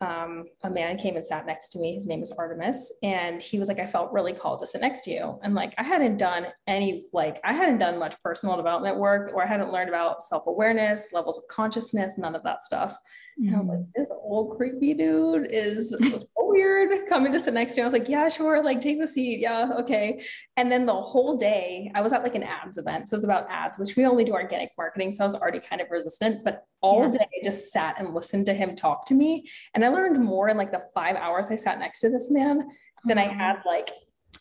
um, 0.00 0.44
a 0.62 0.70
man 0.70 0.98
came 0.98 1.16
and 1.16 1.26
sat 1.26 1.46
next 1.46 1.68
to 1.70 1.78
me. 1.78 1.94
His 1.94 2.06
name 2.06 2.22
is 2.22 2.32
Artemis. 2.32 2.92
And 3.02 3.42
he 3.42 3.58
was 3.58 3.68
like, 3.68 3.78
I 3.78 3.86
felt 3.86 4.12
really 4.12 4.32
called 4.32 4.60
to 4.60 4.66
sit 4.66 4.80
next 4.80 5.02
to 5.02 5.10
you. 5.10 5.38
And 5.42 5.54
like, 5.54 5.74
I 5.78 5.82
hadn't 5.82 6.18
done 6.18 6.46
any, 6.66 7.06
like, 7.12 7.40
I 7.44 7.52
hadn't 7.52 7.78
done 7.78 7.98
much 7.98 8.20
personal 8.22 8.56
development 8.56 8.98
work 8.98 9.32
or 9.32 9.42
I 9.42 9.46
hadn't 9.46 9.72
learned 9.72 9.88
about 9.88 10.22
self 10.22 10.46
awareness, 10.46 11.08
levels 11.12 11.38
of 11.38 11.44
consciousness, 11.48 12.18
none 12.18 12.34
of 12.34 12.42
that 12.42 12.62
stuff. 12.62 12.96
Mm-hmm. 13.40 13.48
And 13.48 13.56
I 13.56 13.58
was 13.58 13.68
like, 13.68 13.78
this 13.94 14.08
old 14.10 14.56
creepy 14.56 14.94
dude 14.94 15.48
is 15.50 15.90
so 16.10 16.28
weird 16.36 17.06
coming 17.08 17.32
to 17.32 17.40
sit 17.40 17.54
next 17.54 17.74
to 17.74 17.80
you. 17.80 17.84
I 17.84 17.86
was 17.86 17.92
like, 17.92 18.08
yeah, 18.08 18.28
sure. 18.28 18.62
Like, 18.62 18.80
take 18.80 19.00
the 19.00 19.08
seat. 19.08 19.40
Yeah. 19.40 19.70
Okay. 19.80 20.22
And 20.56 20.70
then 20.70 20.86
the 20.86 20.94
whole 20.94 21.36
day, 21.36 21.90
I 21.94 22.00
was 22.00 22.12
at 22.12 22.22
like 22.22 22.34
an 22.34 22.42
ads 22.42 22.78
event. 22.78 23.08
So 23.08 23.14
it 23.14 23.18
was 23.18 23.24
about 23.24 23.46
ads, 23.50 23.78
which 23.78 23.96
we 23.96 24.06
only 24.06 24.24
do 24.24 24.32
organic 24.32 24.70
marketing. 24.78 25.12
So 25.12 25.24
I 25.24 25.26
was 25.26 25.34
already 25.34 25.60
kind 25.60 25.80
of 25.80 25.88
resistant, 25.90 26.44
but 26.44 26.64
all 26.80 27.04
yeah. 27.04 27.10
day 27.10 27.28
I 27.42 27.44
just 27.44 27.72
sat 27.72 27.98
and 27.98 28.14
listened 28.14 28.46
to 28.46 28.54
him 28.54 28.76
talk 28.76 29.06
to 29.06 29.14
me. 29.14 29.48
And 29.74 29.83
I 29.84 29.88
learned 29.88 30.22
more 30.22 30.48
in 30.48 30.56
like 30.56 30.72
the 30.72 30.84
five 30.94 31.16
hours 31.16 31.48
I 31.50 31.56
sat 31.56 31.78
next 31.78 32.00
to 32.00 32.10
this 32.10 32.30
man 32.30 32.68
than 33.04 33.18
I 33.18 33.24
had 33.24 33.62
like 33.64 33.90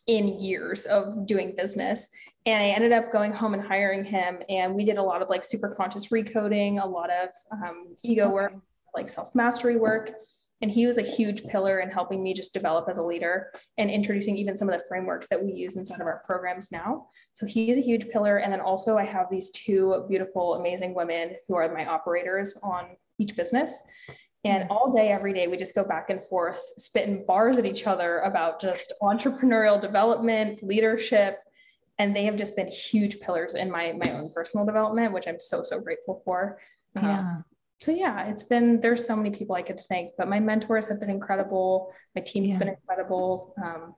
in 0.08 0.40
years 0.40 0.86
of 0.86 1.26
doing 1.26 1.54
business. 1.56 2.10
And 2.46 2.62
I 2.62 2.68
ended 2.68 2.92
up 2.92 3.12
going 3.12 3.32
home 3.32 3.54
and 3.54 3.64
hiring 3.64 4.04
him. 4.04 4.40
And 4.50 4.74
we 4.74 4.86
did 4.86 4.98
a 4.98 5.04
lot 5.04 5.22
of 5.22 5.30
like 5.30 5.44
super 5.44 5.74
conscious 5.76 6.10
recoding, 6.10 6.84
a 6.84 6.88
lot 6.88 7.10
of 7.10 7.30
um, 7.52 7.96
ego 8.04 8.30
work, 8.30 8.54
like 8.96 9.08
self 9.08 9.34
mastery 9.36 9.78
work. 9.78 10.12
And 10.62 10.72
he 10.72 10.88
was 10.88 10.98
a 10.98 11.02
huge 11.02 11.44
pillar 11.44 11.80
in 11.80 11.90
helping 11.90 12.24
me 12.24 12.34
just 12.34 12.54
develop 12.54 12.88
as 12.88 12.98
a 12.98 13.04
leader 13.04 13.52
and 13.78 13.90
introducing 13.90 14.38
even 14.38 14.56
some 14.56 14.70
of 14.70 14.80
the 14.80 14.86
frameworks 14.88 15.28
that 15.28 15.44
we 15.44 15.52
use 15.52 15.76
inside 15.76 16.00
of 16.00 16.08
our 16.08 16.24
programs 16.26 16.72
now. 16.72 17.08
So 17.34 17.46
he's 17.46 17.78
a 17.78 17.82
huge 17.82 18.08
pillar. 18.10 18.38
And 18.38 18.52
then 18.52 18.62
also, 18.62 18.98
I 18.98 19.04
have 19.04 19.28
these 19.30 19.52
two 19.52 20.06
beautiful, 20.08 20.56
amazing 20.56 20.96
women 20.96 21.36
who 21.48 21.56
are 21.56 21.74
my 21.74 21.86
operators 21.86 22.58
on 22.64 22.96
each 23.20 23.36
business. 23.36 23.78
And 24.46 24.70
all 24.70 24.92
day, 24.92 25.10
every 25.10 25.34
day, 25.34 25.48
we 25.48 25.56
just 25.56 25.74
go 25.74 25.86
back 25.86 26.10
and 26.10 26.22
forth, 26.22 26.62
spitting 26.78 27.26
bars 27.26 27.58
at 27.58 27.66
each 27.66 27.88
other 27.88 28.20
about 28.20 28.60
just 28.60 28.94
entrepreneurial 29.02 29.80
development, 29.80 30.62
leadership. 30.62 31.40
And 31.98 32.14
they 32.16 32.26
have 32.26 32.36
just 32.36 32.56
been 32.56 32.68
huge 32.68 33.20
pillars 33.20 33.56
in 33.56 33.72
my, 33.72 33.94
my 33.94 34.12
own 34.12 34.32
personal 34.34 34.66
development, 34.66 35.14
which 35.14 35.28
I'm 35.28 35.40
so, 35.40 35.64
so 35.64 35.80
grateful 35.80 36.22
for. 36.26 36.60
Um, 36.96 37.04
yeah. 37.04 37.20
Um, 37.20 37.46
so 37.80 37.92
yeah, 37.92 38.28
it's 38.28 38.44
been, 38.44 38.80
there's 38.80 39.06
so 39.06 39.16
many 39.16 39.30
people 39.30 39.56
I 39.56 39.62
could 39.62 39.80
thank, 39.80 40.12
but 40.18 40.28
my 40.28 40.40
mentors 40.40 40.88
have 40.88 41.00
been 41.00 41.10
incredible. 41.10 41.94
My 42.16 42.22
team's 42.22 42.50
yeah. 42.50 42.58
been 42.58 42.70
incredible. 42.70 43.54
Um, 43.62 43.96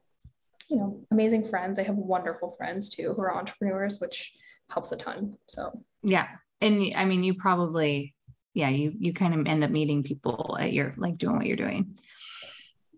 you 0.70 0.78
know, 0.78 1.06
amazing 1.12 1.46
friends. 1.46 1.78
I 1.78 1.84
have 1.84 1.96
wonderful 1.96 2.50
friends 2.50 2.90
too 2.90 3.14
who 3.16 3.22
are 3.22 3.36
entrepreneurs, 3.36 4.00
which 4.00 4.34
helps 4.72 4.92
a 4.92 4.98
ton. 4.98 5.38
So 5.48 5.72
yeah. 6.02 6.28
And 6.62 6.94
I 6.96 7.06
mean, 7.06 7.24
you 7.24 7.36
probably 7.36 8.15
yeah, 8.56 8.70
you 8.70 8.94
you 8.98 9.14
kind 9.14 9.36
of 9.36 9.46
end 9.46 9.64
up 9.64 9.70
meeting 9.70 10.02
people 10.02 10.58
at 10.60 10.74
your 10.74 10.96
like 10.98 11.20
doing 11.20 11.36
what 11.36 11.46
you're 11.46 11.58
doing. 11.58 12.00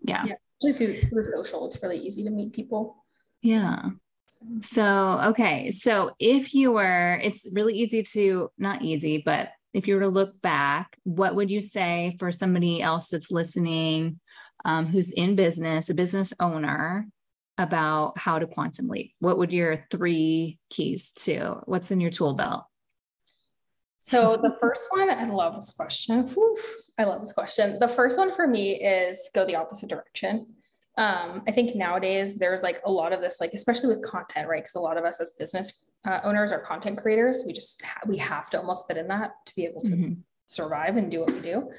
Yeah. 0.02 0.24
Yeah. 0.24 0.34
Actually 0.64 1.00
through, 1.10 1.10
the 1.12 1.24
social, 1.26 1.66
it's 1.66 1.82
really 1.82 1.98
easy 1.98 2.24
to 2.24 2.30
meet 2.30 2.52
people. 2.52 3.04
Yeah. 3.42 3.90
So, 4.62 5.20
okay. 5.26 5.70
So 5.70 6.12
if 6.18 6.54
you 6.54 6.72
were, 6.72 7.20
it's 7.22 7.48
really 7.52 7.74
easy 7.74 8.02
to, 8.14 8.50
not 8.58 8.82
easy, 8.82 9.22
but 9.24 9.50
if 9.74 9.86
you 9.86 9.94
were 9.94 10.02
to 10.02 10.08
look 10.08 10.40
back, 10.42 10.96
what 11.04 11.34
would 11.34 11.50
you 11.50 11.60
say 11.60 12.16
for 12.18 12.32
somebody 12.32 12.82
else 12.82 13.08
that's 13.08 13.30
listening, 13.30 14.18
um, 14.64 14.86
who's 14.86 15.10
in 15.10 15.36
business, 15.36 15.90
a 15.90 15.94
business 15.94 16.32
owner, 16.40 17.06
about 17.56 18.16
how 18.18 18.38
to 18.38 18.46
quantum 18.46 18.88
leap? 18.88 19.12
What 19.18 19.38
would 19.38 19.52
your 19.52 19.76
three 19.90 20.58
keys 20.70 21.10
to? 21.16 21.60
What's 21.66 21.90
in 21.90 22.00
your 22.00 22.10
tool 22.10 22.34
belt? 22.34 22.64
So 24.08 24.38
the 24.40 24.56
first 24.58 24.88
one, 24.90 25.10
I 25.10 25.24
love 25.24 25.54
this 25.54 25.70
question. 25.70 26.20
Oof, 26.20 26.76
I 26.96 27.04
love 27.04 27.20
this 27.20 27.32
question. 27.32 27.78
The 27.78 27.88
first 27.88 28.16
one 28.16 28.32
for 28.32 28.46
me 28.46 28.82
is 28.82 29.28
go 29.34 29.44
the 29.44 29.54
opposite 29.56 29.90
direction. 29.90 30.46
Um, 30.96 31.42
I 31.46 31.52
think 31.52 31.76
nowadays 31.76 32.36
there's 32.36 32.62
like 32.62 32.80
a 32.86 32.90
lot 32.90 33.12
of 33.12 33.20
this, 33.20 33.38
like 33.38 33.52
especially 33.52 33.94
with 33.94 34.02
content, 34.02 34.48
right? 34.48 34.62
Because 34.62 34.76
a 34.76 34.80
lot 34.80 34.96
of 34.96 35.04
us 35.04 35.20
as 35.20 35.32
business 35.32 35.90
uh, 36.06 36.20
owners 36.24 36.52
or 36.52 36.58
content 36.58 36.96
creators. 36.96 37.42
We 37.46 37.52
just 37.52 37.82
ha- 37.84 38.00
we 38.06 38.16
have 38.16 38.48
to 38.50 38.58
almost 38.58 38.88
fit 38.88 38.96
in 38.96 39.08
that 39.08 39.32
to 39.44 39.54
be 39.54 39.66
able 39.66 39.82
to 39.82 39.92
mm-hmm. 39.92 40.14
survive 40.46 40.96
and 40.96 41.10
do 41.10 41.20
what 41.20 41.30
we 41.30 41.40
do. 41.40 41.70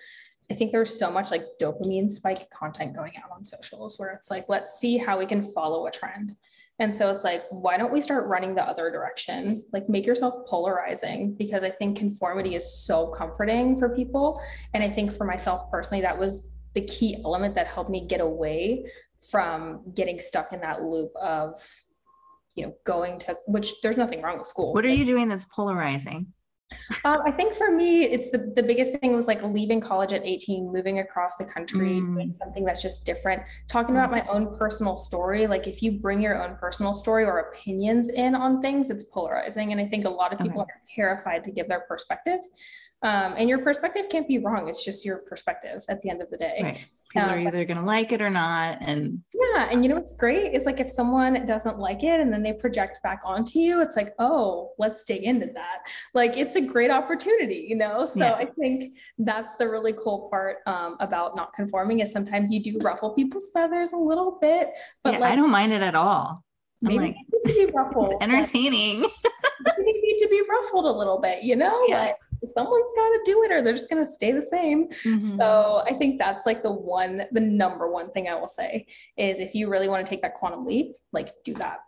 I 0.51 0.53
think 0.53 0.71
there's 0.71 0.97
so 0.97 1.09
much 1.09 1.31
like 1.31 1.43
dopamine 1.59 2.11
spike 2.11 2.47
content 2.51 2.95
going 2.95 3.13
out 3.17 3.31
on 3.31 3.43
socials 3.43 3.97
where 3.97 4.11
it's 4.11 4.29
like, 4.29 4.45
let's 4.49 4.79
see 4.79 4.97
how 4.97 5.17
we 5.17 5.25
can 5.25 5.41
follow 5.41 5.87
a 5.87 5.91
trend. 5.91 6.35
And 6.79 6.95
so 6.95 7.13
it's 7.13 7.25
like, 7.25 7.43
why 7.49 7.77
don't 7.77 7.91
we 7.91 8.01
start 8.01 8.27
running 8.27 8.55
the 8.55 8.63
other 8.63 8.89
direction? 8.89 9.63
Like, 9.73 9.89
make 9.89 10.05
yourself 10.05 10.47
polarizing 10.47 11.35
because 11.37 11.63
I 11.63 11.69
think 11.69 11.97
conformity 11.97 12.55
is 12.55 12.85
so 12.85 13.07
comforting 13.07 13.77
for 13.77 13.89
people. 13.89 14.41
And 14.73 14.81
I 14.81 14.89
think 14.89 15.11
for 15.11 15.25
myself 15.25 15.69
personally, 15.69 16.01
that 16.01 16.17
was 16.17 16.47
the 16.73 16.81
key 16.81 17.21
element 17.25 17.55
that 17.55 17.67
helped 17.67 17.89
me 17.89 18.07
get 18.07 18.21
away 18.21 18.85
from 19.29 19.81
getting 19.93 20.19
stuck 20.19 20.53
in 20.53 20.61
that 20.61 20.81
loop 20.83 21.11
of, 21.21 21.59
you 22.55 22.65
know, 22.65 22.73
going 22.85 23.19
to 23.19 23.37
which 23.47 23.81
there's 23.81 23.97
nothing 23.97 24.21
wrong 24.21 24.37
with 24.37 24.47
school. 24.47 24.73
What 24.73 24.85
are 24.85 24.89
you 24.89 25.05
doing 25.05 25.27
that's 25.27 25.45
polarizing? 25.45 26.27
Um, 27.05 27.21
I 27.25 27.32
think 27.32 27.53
for 27.53 27.71
me, 27.71 28.03
it's 28.03 28.29
the, 28.29 28.51
the 28.55 28.63
biggest 28.63 28.99
thing 28.99 29.15
was 29.15 29.27
like 29.27 29.41
leaving 29.43 29.79
college 29.79 30.13
at 30.13 30.23
18, 30.23 30.71
moving 30.71 30.99
across 30.99 31.38
the 31.38 31.45
country, 31.45 31.99
mm. 32.01 32.13
doing 32.13 32.34
something 32.34 32.65
that's 32.65 32.82
just 32.82 33.05
different. 33.05 33.41
Talking 33.67 33.95
about 33.95 34.12
my 34.12 34.25
own 34.27 34.55
personal 34.55 34.97
story. 34.97 35.47
Like 35.47 35.67
if 35.67 35.82
you 35.82 35.93
bring 35.93 36.21
your 36.21 36.43
own 36.43 36.55
personal 36.58 36.93
story 36.93 37.25
or 37.25 37.39
opinions 37.39 38.10
in 38.10 38.36
on 38.36 38.62
things, 38.62 38.89
it's 38.89 39.03
polarizing. 39.03 39.71
And 39.71 39.79
I 39.79 39.88
think 39.88 40.05
a 40.05 40.10
lot 40.10 40.34
of 40.34 40.39
people 40.39 40.62
okay. 40.62 40.71
are 40.71 40.82
terrified 40.95 41.43
to 41.45 41.51
give 41.51 41.67
their 41.67 41.82
perspective. 41.82 42.39
Um, 43.01 43.35
and 43.38 43.47
your 43.47 43.59
perspective 43.59 44.07
can't 44.09 44.27
be 44.27 44.39
wrong. 44.39 44.67
It's 44.67 44.83
just 44.83 45.05
your 45.05 45.19
perspective 45.19 45.83
at 45.88 46.01
the 46.01 46.09
end 46.09 46.21
of 46.21 46.29
the 46.29 46.38
day. 46.38 46.59
Right 46.62 46.85
people 47.09 47.27
um, 47.27 47.35
are 47.35 47.39
either 47.39 47.65
going 47.65 47.77
to 47.77 47.83
like 47.83 48.12
it 48.12 48.21
or 48.21 48.29
not 48.29 48.77
and 48.81 49.21
yeah 49.33 49.67
and 49.71 49.83
you 49.83 49.89
know 49.89 49.95
what's 49.95 50.13
great 50.13 50.53
is 50.53 50.65
like 50.65 50.79
if 50.79 50.89
someone 50.89 51.45
doesn't 51.45 51.79
like 51.79 52.03
it 52.03 52.19
and 52.19 52.31
then 52.31 52.43
they 52.43 52.53
project 52.53 52.99
back 53.03 53.21
onto 53.25 53.59
you 53.59 53.81
it's 53.81 53.95
like 53.95 54.13
oh 54.19 54.71
let's 54.77 55.03
dig 55.03 55.23
into 55.23 55.47
that 55.47 55.79
like 56.13 56.38
it's 56.38 56.55
a 56.55 56.62
great 56.62 56.91
opportunity 56.91 57.65
you 57.67 57.75
know 57.75 58.05
so 58.05 58.19
yeah. 58.19 58.33
i 58.33 58.45
think 58.45 58.97
that's 59.19 59.55
the 59.55 59.67
really 59.67 59.93
cool 59.93 60.29
part 60.31 60.57
um, 60.67 60.95
about 60.99 61.35
not 61.35 61.53
conforming 61.53 61.99
is 61.99 62.12
sometimes 62.12 62.51
you 62.51 62.62
do 62.62 62.77
ruffle 62.83 63.12
people's 63.12 63.49
feathers 63.51 63.91
a 63.93 63.97
little 63.97 64.38
bit 64.39 64.69
but 65.03 65.13
yeah, 65.13 65.19
like, 65.19 65.31
i 65.31 65.35
don't 65.35 65.51
mind 65.51 65.73
it 65.73 65.81
at 65.81 65.95
all 65.95 66.43
I'm 66.81 66.95
maybe 66.95 66.99
like, 66.99 67.15
be 67.43 67.69
ruffled, 67.75 68.13
it's 68.13 68.23
entertaining. 68.23 69.01
you 69.77 69.83
need 69.83 70.17
to 70.19 70.29
be 70.29 70.41
ruffled 70.49 70.85
a 70.85 70.91
little 70.97 71.19
bit, 71.19 71.43
you 71.43 71.57
know? 71.57 71.83
Yeah. 71.89 71.99
Like 72.03 72.15
someone's 72.47 72.95
got 72.95 73.10
to 73.10 73.21
do 73.25 73.43
it 73.43 73.52
or 73.52 73.62
they're 73.62 73.73
just 73.73 73.89
going 73.89 74.04
to 74.04 74.12
stay 74.12 74.32
the 74.32 74.41
same. 74.41 74.88
Mm-hmm. 74.89 75.38
So 75.38 75.84
I 75.86 75.93
think 75.97 76.19
that's 76.19 76.45
like 76.45 76.63
the 76.63 76.71
one, 76.71 77.23
the 77.32 77.39
number 77.39 77.89
one 77.89 78.12
thing 78.12 78.28
I 78.28 78.36
will 78.36 78.47
say 78.47 78.86
is 79.17 79.39
if 79.39 79.54
you 79.54 79.69
really 79.69 79.89
want 79.89 80.06
to 80.06 80.10
take 80.10 80.21
that 80.21 80.36
quantum 80.36 80.65
leap, 80.65 80.95
like 81.12 81.34
do 81.43 81.54
that. 81.56 81.80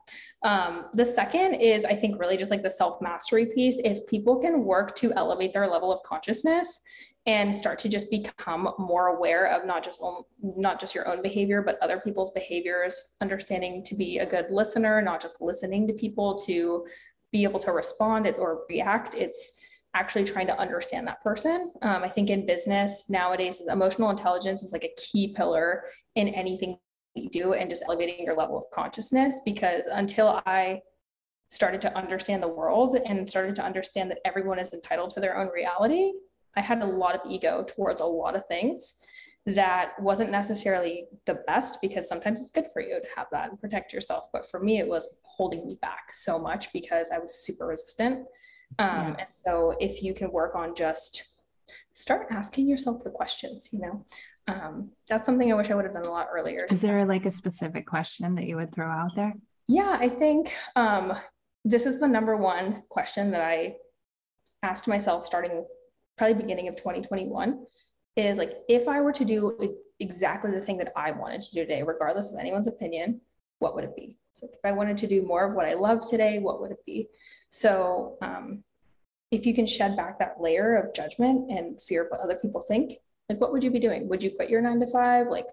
Um, 0.43 0.85
the 0.93 1.05
second 1.05 1.55
is, 1.55 1.85
I 1.85 1.93
think, 1.93 2.19
really 2.19 2.37
just 2.37 2.51
like 2.51 2.63
the 2.63 2.71
self 2.71 3.01
mastery 3.01 3.45
piece. 3.45 3.79
If 3.83 4.07
people 4.07 4.39
can 4.39 4.63
work 4.63 4.95
to 4.95 5.13
elevate 5.13 5.53
their 5.53 5.67
level 5.67 5.91
of 5.91 6.01
consciousness 6.03 6.81
and 7.27 7.55
start 7.55 7.77
to 7.77 7.89
just 7.89 8.09
become 8.09 8.73
more 8.79 9.07
aware 9.07 9.45
of 9.45 9.65
not 9.65 9.83
just 9.83 10.03
not 10.41 10.79
just 10.79 10.95
your 10.95 11.07
own 11.07 11.21
behavior 11.21 11.61
but 11.61 11.77
other 11.81 11.99
people's 11.99 12.31
behaviors 12.31 13.13
understanding 13.21 13.83
to 13.83 13.95
be 13.95 14.17
a 14.17 14.25
good 14.25 14.47
listener 14.49 15.01
not 15.01 15.21
just 15.21 15.41
listening 15.41 15.87
to 15.87 15.93
people 15.93 16.35
to 16.35 16.85
be 17.31 17.43
able 17.43 17.59
to 17.59 17.71
respond 17.71 18.27
or 18.39 18.63
react 18.69 19.13
it's 19.13 19.61
actually 19.93 20.23
trying 20.23 20.47
to 20.47 20.57
understand 20.57 21.07
that 21.07 21.21
person. 21.21 21.71
Um, 21.81 22.03
I 22.03 22.09
think 22.09 22.29
in 22.29 22.45
business 22.45 23.09
nowadays, 23.09 23.61
emotional 23.69 24.09
intelligence 24.09 24.63
is 24.63 24.71
like 24.71 24.85
a 24.85 25.01
key 25.01 25.33
pillar 25.35 25.83
in 26.15 26.29
anything 26.29 26.77
you 27.15 27.29
do 27.29 27.53
and 27.53 27.69
just 27.69 27.83
elevating 27.85 28.23
your 28.23 28.35
level 28.35 28.57
of 28.57 28.63
consciousness. 28.73 29.41
Because 29.43 29.85
until 29.91 30.41
I 30.45 30.81
started 31.49 31.81
to 31.81 31.97
understand 31.97 32.41
the 32.41 32.47
world 32.47 32.97
and 33.05 33.29
started 33.29 33.55
to 33.55 33.63
understand 33.63 34.09
that 34.09 34.19
everyone 34.23 34.59
is 34.59 34.73
entitled 34.73 35.09
to 35.11 35.19
their 35.19 35.37
own 35.37 35.49
reality, 35.53 36.13
I 36.55 36.61
had 36.61 36.81
a 36.81 36.85
lot 36.85 37.15
of 37.15 37.21
ego 37.29 37.65
towards 37.67 37.99
a 38.01 38.05
lot 38.05 38.35
of 38.35 38.45
things 38.47 38.95
that 39.45 39.93
wasn't 39.99 40.31
necessarily 40.31 41.07
the 41.25 41.41
best 41.47 41.81
because 41.81 42.07
sometimes 42.07 42.41
it's 42.41 42.51
good 42.51 42.67
for 42.71 42.81
you 42.81 43.01
to 43.01 43.07
have 43.15 43.27
that 43.31 43.49
and 43.49 43.59
protect 43.59 43.91
yourself. 43.91 44.25
But 44.31 44.49
for 44.49 44.59
me, 44.59 44.79
it 44.79 44.87
was 44.87 45.19
holding 45.23 45.65
me 45.65 45.77
back 45.81 46.13
so 46.13 46.37
much 46.37 46.71
because 46.71 47.09
I 47.11 47.17
was 47.17 47.43
super 47.43 47.67
resistant 47.67 48.25
um, 48.79 48.87
yeah. 48.87 49.15
And 49.19 49.27
so 49.45 49.75
if 49.79 50.03
you 50.03 50.13
can 50.13 50.31
work 50.31 50.55
on 50.55 50.75
just 50.75 51.29
start 51.93 52.27
asking 52.31 52.67
yourself 52.67 53.03
the 53.03 53.09
questions, 53.09 53.69
you 53.71 53.79
know, 53.79 54.05
um, 54.47 54.89
that's 55.07 55.25
something 55.25 55.51
I 55.51 55.55
wish 55.55 55.69
I 55.69 55.75
would 55.75 55.85
have 55.85 55.93
done 55.93 56.05
a 56.05 56.11
lot 56.11 56.27
earlier. 56.31 56.65
Is 56.69 56.81
there 56.81 57.05
like 57.05 57.25
a 57.25 57.31
specific 57.31 57.85
question 57.85 58.35
that 58.35 58.45
you 58.45 58.55
would 58.55 58.73
throw 58.73 58.89
out 58.89 59.15
there? 59.15 59.33
Yeah, 59.67 59.97
I 59.99 60.09
think 60.09 60.53
um, 60.75 61.13
this 61.63 61.85
is 61.85 61.99
the 61.99 62.07
number 62.07 62.35
one 62.35 62.83
question 62.89 63.31
that 63.31 63.41
I 63.41 63.75
asked 64.63 64.87
myself 64.87 65.25
starting 65.25 65.65
probably 66.17 66.35
beginning 66.35 66.67
of 66.67 66.75
2021 66.75 67.65
is 68.15 68.37
like, 68.37 68.57
if 68.67 68.87
I 68.87 69.01
were 69.01 69.13
to 69.13 69.25
do 69.25 69.77
exactly 69.99 70.51
the 70.51 70.61
thing 70.61 70.77
that 70.77 70.91
I 70.95 71.11
wanted 71.11 71.41
to 71.41 71.51
do 71.51 71.61
today, 71.61 71.83
regardless 71.83 72.31
of 72.31 72.39
anyone's 72.39 72.67
opinion, 72.67 73.21
what 73.61 73.75
would 73.75 73.83
it 73.83 73.95
be? 73.95 74.17
So 74.33 74.47
if 74.51 74.59
I 74.63 74.71
wanted 74.71 74.97
to 74.97 75.07
do 75.07 75.21
more 75.21 75.45
of 75.45 75.53
what 75.53 75.65
I 75.65 75.75
love 75.75 76.09
today, 76.09 76.39
what 76.39 76.59
would 76.59 76.71
it 76.71 76.83
be? 76.85 77.07
So 77.49 78.17
um, 78.21 78.63
if 79.29 79.45
you 79.45 79.53
can 79.53 79.67
shed 79.67 79.95
back 79.95 80.17
that 80.17 80.41
layer 80.41 80.75
of 80.75 80.95
judgment 80.95 81.51
and 81.51 81.79
fear 81.81 82.03
of 82.03 82.09
what 82.09 82.21
other 82.21 82.35
people 82.35 82.61
think, 82.61 82.93
like 83.29 83.39
what 83.39 83.51
would 83.51 83.63
you 83.63 83.69
be 83.69 83.79
doing? 83.79 84.09
Would 84.09 84.23
you 84.23 84.31
quit 84.31 84.49
your 84.49 84.61
nine 84.61 84.79
to 84.79 84.87
five? 84.87 85.27
Like, 85.27 85.45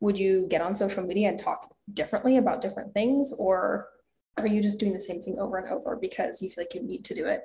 would 0.00 0.18
you 0.18 0.46
get 0.48 0.62
on 0.62 0.74
social 0.74 1.04
media 1.04 1.28
and 1.28 1.38
talk 1.38 1.74
differently 1.92 2.38
about 2.38 2.62
different 2.62 2.94
things? 2.94 3.32
Or 3.36 3.88
are 4.38 4.46
you 4.46 4.62
just 4.62 4.80
doing 4.80 4.94
the 4.94 5.00
same 5.00 5.20
thing 5.20 5.38
over 5.38 5.58
and 5.58 5.68
over 5.68 5.96
because 5.96 6.40
you 6.40 6.48
feel 6.48 6.64
like 6.64 6.74
you 6.74 6.82
need 6.82 7.04
to 7.04 7.14
do 7.14 7.26
it? 7.26 7.42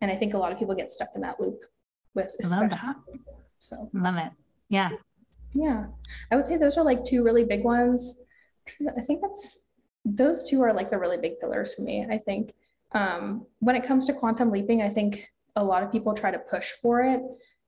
And 0.00 0.10
I 0.10 0.16
think 0.16 0.32
a 0.32 0.38
lot 0.38 0.52
of 0.52 0.58
people 0.58 0.74
get 0.74 0.90
stuck 0.90 1.10
in 1.14 1.20
that 1.20 1.38
loop 1.38 1.64
with 2.14 2.34
I 2.42 2.46
love 2.46 2.70
that. 2.70 2.96
So 3.58 3.90
love 3.92 4.16
it. 4.16 4.32
Yeah. 4.70 4.90
Yeah. 5.52 5.84
I 6.30 6.36
would 6.36 6.46
say 6.46 6.56
those 6.56 6.78
are 6.78 6.84
like 6.84 7.04
two 7.04 7.22
really 7.22 7.44
big 7.44 7.62
ones. 7.62 8.22
I 8.96 9.00
think 9.00 9.20
that's 9.22 9.60
those 10.04 10.48
two 10.48 10.62
are 10.62 10.72
like 10.72 10.90
the 10.90 10.98
really 10.98 11.18
big 11.18 11.38
pillars 11.40 11.74
for 11.74 11.82
me. 11.82 12.06
I 12.10 12.18
think 12.18 12.54
um, 12.92 13.46
when 13.58 13.76
it 13.76 13.84
comes 13.84 14.06
to 14.06 14.12
quantum 14.12 14.50
leaping, 14.50 14.82
I 14.82 14.88
think 14.88 15.28
a 15.56 15.64
lot 15.64 15.82
of 15.82 15.92
people 15.92 16.14
try 16.14 16.30
to 16.30 16.38
push 16.38 16.70
for 16.70 17.02
it 17.02 17.20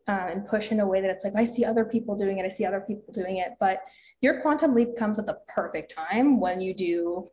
uh, 0.09 0.29
and 0.31 0.47
push 0.47 0.73
in 0.73 0.81
a 0.81 0.87
way 0.87 1.01
that 1.01 1.11
it's 1.11 1.25
like, 1.25 1.37
I 1.37 1.45
see 1.45 1.65
other 1.65 1.85
people 1.85 2.17
doing 2.17 2.39
it, 2.39 2.45
I 2.45 2.49
see 2.49 2.65
other 2.65 2.81
people 2.81 3.13
doing 3.13 3.37
it. 3.37 3.53
But 3.61 3.83
your 4.21 4.41
quantum 4.41 4.75
leap 4.75 4.97
comes 4.97 5.19
at 5.19 5.27
the 5.27 5.39
perfect 5.49 5.95
time 5.95 6.41
when 6.41 6.61
you 6.61 6.75
do 6.75 7.27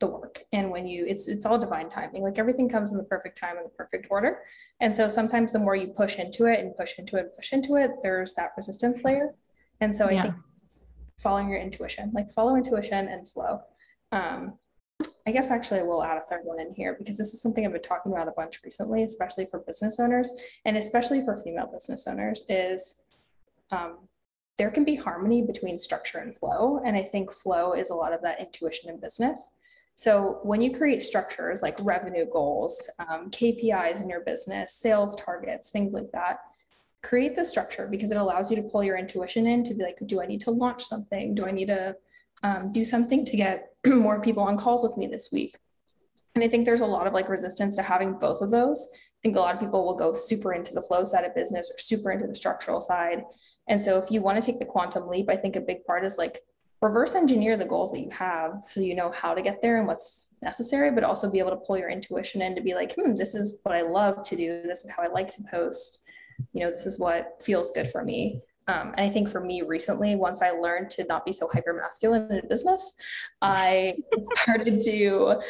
the 0.00 0.06
work 0.08 0.42
and 0.52 0.70
when 0.70 0.86
you 0.86 1.06
it's 1.06 1.28
it's 1.28 1.46
all 1.46 1.56
divine 1.56 1.88
timing 1.88 2.24
like 2.24 2.36
everything 2.36 2.68
comes 2.68 2.90
in 2.90 2.98
the 2.98 3.04
perfect 3.04 3.38
time 3.38 3.56
and 3.56 3.64
the 3.64 3.70
perfect 3.70 4.08
order 4.10 4.40
and 4.80 4.94
so 4.94 5.08
sometimes 5.08 5.52
the 5.52 5.58
more 5.58 5.76
you 5.76 5.86
push 5.86 6.18
into 6.18 6.46
it 6.46 6.58
and 6.58 6.76
push 6.76 6.98
into 6.98 7.16
it 7.16 7.20
and 7.20 7.36
push 7.36 7.52
into 7.52 7.76
it 7.76 7.92
there's 8.02 8.34
that 8.34 8.50
resistance 8.56 9.04
layer 9.04 9.32
And 9.80 9.94
so 9.94 10.06
I 10.06 10.12
yeah. 10.12 10.22
think 10.22 10.34
following 11.24 11.48
your 11.48 11.58
intuition, 11.58 12.12
like 12.14 12.30
follow 12.30 12.54
intuition 12.54 13.08
and 13.08 13.26
flow. 13.26 13.60
Um, 14.12 14.58
I 15.26 15.32
guess 15.32 15.50
actually 15.50 15.80
I 15.80 15.84
will 15.84 16.04
add 16.04 16.18
a 16.18 16.20
third 16.20 16.42
one 16.44 16.60
in 16.60 16.72
here 16.72 16.96
because 16.98 17.16
this 17.16 17.32
is 17.32 17.40
something 17.40 17.64
I've 17.64 17.72
been 17.72 17.82
talking 17.82 18.12
about 18.12 18.28
a 18.28 18.32
bunch 18.32 18.60
recently, 18.62 19.02
especially 19.02 19.46
for 19.46 19.60
business 19.60 19.98
owners 19.98 20.30
and 20.66 20.76
especially 20.76 21.24
for 21.24 21.38
female 21.38 21.66
business 21.66 22.06
owners 22.06 22.44
is 22.50 23.06
um, 23.70 24.06
there 24.58 24.70
can 24.70 24.84
be 24.84 24.94
harmony 24.94 25.42
between 25.42 25.78
structure 25.78 26.18
and 26.18 26.36
flow. 26.36 26.80
And 26.84 26.94
I 26.94 27.02
think 27.02 27.32
flow 27.32 27.72
is 27.72 27.90
a 27.90 27.94
lot 27.94 28.12
of 28.12 28.20
that 28.22 28.38
intuition 28.38 28.90
in 28.90 29.00
business. 29.00 29.52
So 29.96 30.40
when 30.42 30.60
you 30.60 30.76
create 30.76 31.02
structures 31.02 31.62
like 31.62 31.76
revenue 31.82 32.26
goals, 32.30 32.90
um, 32.98 33.30
KPIs 33.30 34.02
in 34.02 34.10
your 34.10 34.20
business, 34.20 34.74
sales 34.74 35.16
targets, 35.16 35.70
things 35.70 35.94
like 35.94 36.10
that, 36.12 36.40
create 37.04 37.36
the 37.36 37.44
structure 37.44 37.86
because 37.86 38.10
it 38.10 38.16
allows 38.16 38.50
you 38.50 38.56
to 38.56 38.68
pull 38.68 38.82
your 38.82 38.96
intuition 38.96 39.46
in 39.46 39.62
to 39.64 39.74
be 39.74 39.82
like, 39.82 39.98
do 40.06 40.20
I 40.20 40.26
need 40.26 40.40
to 40.42 40.50
launch 40.50 40.82
something? 40.82 41.34
Do 41.34 41.46
I 41.46 41.50
need 41.52 41.66
to 41.66 41.94
um, 42.42 42.72
do 42.72 42.84
something 42.84 43.24
to 43.26 43.36
get 43.36 43.68
more 43.86 44.20
people 44.20 44.42
on 44.42 44.56
calls 44.56 44.82
with 44.82 44.96
me 44.96 45.06
this 45.06 45.28
week? 45.30 45.56
And 46.34 46.42
I 46.42 46.48
think 46.48 46.64
there's 46.64 46.80
a 46.80 46.86
lot 46.86 47.06
of 47.06 47.12
like 47.12 47.28
resistance 47.28 47.76
to 47.76 47.82
having 47.82 48.14
both 48.14 48.40
of 48.40 48.50
those. 48.50 48.88
I 48.92 49.20
think 49.22 49.36
a 49.36 49.40
lot 49.40 49.54
of 49.54 49.60
people 49.60 49.84
will 49.84 49.94
go 49.94 50.12
super 50.12 50.52
into 50.52 50.74
the 50.74 50.82
flow 50.82 51.04
side 51.04 51.24
of 51.24 51.34
business 51.34 51.70
or 51.70 51.78
super 51.78 52.10
into 52.10 52.26
the 52.26 52.34
structural 52.34 52.80
side. 52.80 53.22
And 53.68 53.82
so 53.82 53.98
if 53.98 54.10
you 54.10 54.20
want 54.20 54.42
to 54.42 54.44
take 54.44 54.58
the 54.58 54.64
quantum 54.64 55.06
leap, 55.06 55.28
I 55.28 55.36
think 55.36 55.54
a 55.54 55.60
big 55.60 55.84
part 55.84 56.04
is 56.04 56.18
like 56.18 56.40
reverse 56.82 57.14
engineer 57.14 57.56
the 57.56 57.64
goals 57.64 57.92
that 57.92 58.00
you 58.00 58.10
have 58.10 58.62
so 58.62 58.80
you 58.80 58.94
know 58.94 59.10
how 59.12 59.32
to 59.32 59.40
get 59.40 59.62
there 59.62 59.78
and 59.78 59.86
what's 59.86 60.34
necessary, 60.42 60.90
but 60.90 61.04
also 61.04 61.30
be 61.30 61.38
able 61.38 61.50
to 61.50 61.56
pull 61.56 61.78
your 61.78 61.88
intuition 61.88 62.42
in 62.42 62.54
to 62.54 62.60
be 62.60 62.74
like, 62.74 62.94
hmm, 62.94 63.14
this 63.14 63.34
is 63.34 63.60
what 63.62 63.74
I 63.74 63.82
love 63.82 64.22
to 64.24 64.36
do. 64.36 64.60
This 64.66 64.84
is 64.84 64.90
how 64.90 65.02
I 65.02 65.06
like 65.06 65.28
to 65.34 65.44
post. 65.50 66.03
You 66.52 66.64
know, 66.64 66.70
this 66.70 66.86
is 66.86 66.98
what 66.98 67.42
feels 67.42 67.70
good 67.70 67.90
for 67.90 68.04
me. 68.04 68.40
Um, 68.66 68.94
and 68.96 69.00
I 69.00 69.10
think 69.10 69.28
for 69.28 69.40
me 69.40 69.62
recently, 69.62 70.16
once 70.16 70.40
I 70.40 70.50
learned 70.50 70.90
to 70.90 71.04
not 71.04 71.26
be 71.26 71.32
so 71.32 71.48
hyper 71.52 71.74
masculine 71.74 72.30
in 72.30 72.48
business, 72.48 72.94
I 73.42 73.94
started 74.42 74.80
to 74.80 75.40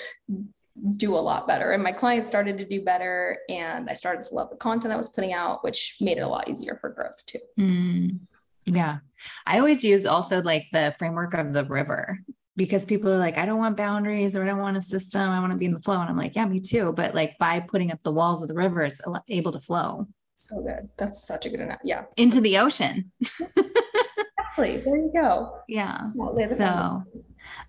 do 0.96 1.14
a 1.14 1.20
lot 1.20 1.46
better. 1.46 1.70
And 1.72 1.82
my 1.82 1.92
clients 1.92 2.26
started 2.26 2.58
to 2.58 2.64
do 2.64 2.82
better. 2.82 3.38
And 3.48 3.88
I 3.88 3.94
started 3.94 4.26
to 4.26 4.34
love 4.34 4.50
the 4.50 4.56
content 4.56 4.92
I 4.92 4.96
was 4.96 5.08
putting 5.08 5.32
out, 5.32 5.62
which 5.62 5.96
made 6.00 6.18
it 6.18 6.22
a 6.22 6.28
lot 6.28 6.48
easier 6.48 6.76
for 6.80 6.90
growth 6.90 7.24
too. 7.26 7.38
Mm. 7.58 8.20
Yeah. 8.66 8.98
I 9.46 9.58
always 9.58 9.84
use 9.84 10.06
also 10.06 10.42
like 10.42 10.64
the 10.72 10.94
framework 10.98 11.34
of 11.34 11.52
the 11.52 11.64
river 11.66 12.18
because 12.56 12.84
people 12.84 13.12
are 13.12 13.18
like, 13.18 13.36
I 13.36 13.46
don't 13.46 13.58
want 13.58 13.76
boundaries 13.76 14.36
or 14.36 14.42
I 14.42 14.46
don't 14.46 14.58
want 14.58 14.76
a 14.76 14.82
system. 14.82 15.28
I 15.28 15.40
want 15.40 15.52
to 15.52 15.58
be 15.58 15.66
in 15.66 15.74
the 15.74 15.82
flow. 15.82 16.00
And 16.00 16.08
I'm 16.08 16.16
like, 16.16 16.34
yeah, 16.34 16.46
me 16.46 16.60
too. 16.60 16.92
But 16.92 17.14
like 17.14 17.36
by 17.38 17.60
putting 17.60 17.92
up 17.92 18.00
the 18.02 18.12
walls 18.12 18.42
of 18.42 18.48
the 18.48 18.54
river, 18.54 18.82
it's 18.82 19.00
able 19.28 19.52
to 19.52 19.60
flow. 19.60 20.08
So 20.34 20.62
good. 20.62 20.88
That's 20.96 21.26
such 21.26 21.46
a 21.46 21.50
good 21.50 21.60
enough. 21.60 21.80
Yeah. 21.84 22.04
Into 22.16 22.40
the 22.40 22.58
ocean. 22.58 23.12
exactly. 23.20 24.78
There 24.78 24.96
you 24.96 25.10
go. 25.14 25.60
Yeah. 25.68 26.10
so, 26.56 27.02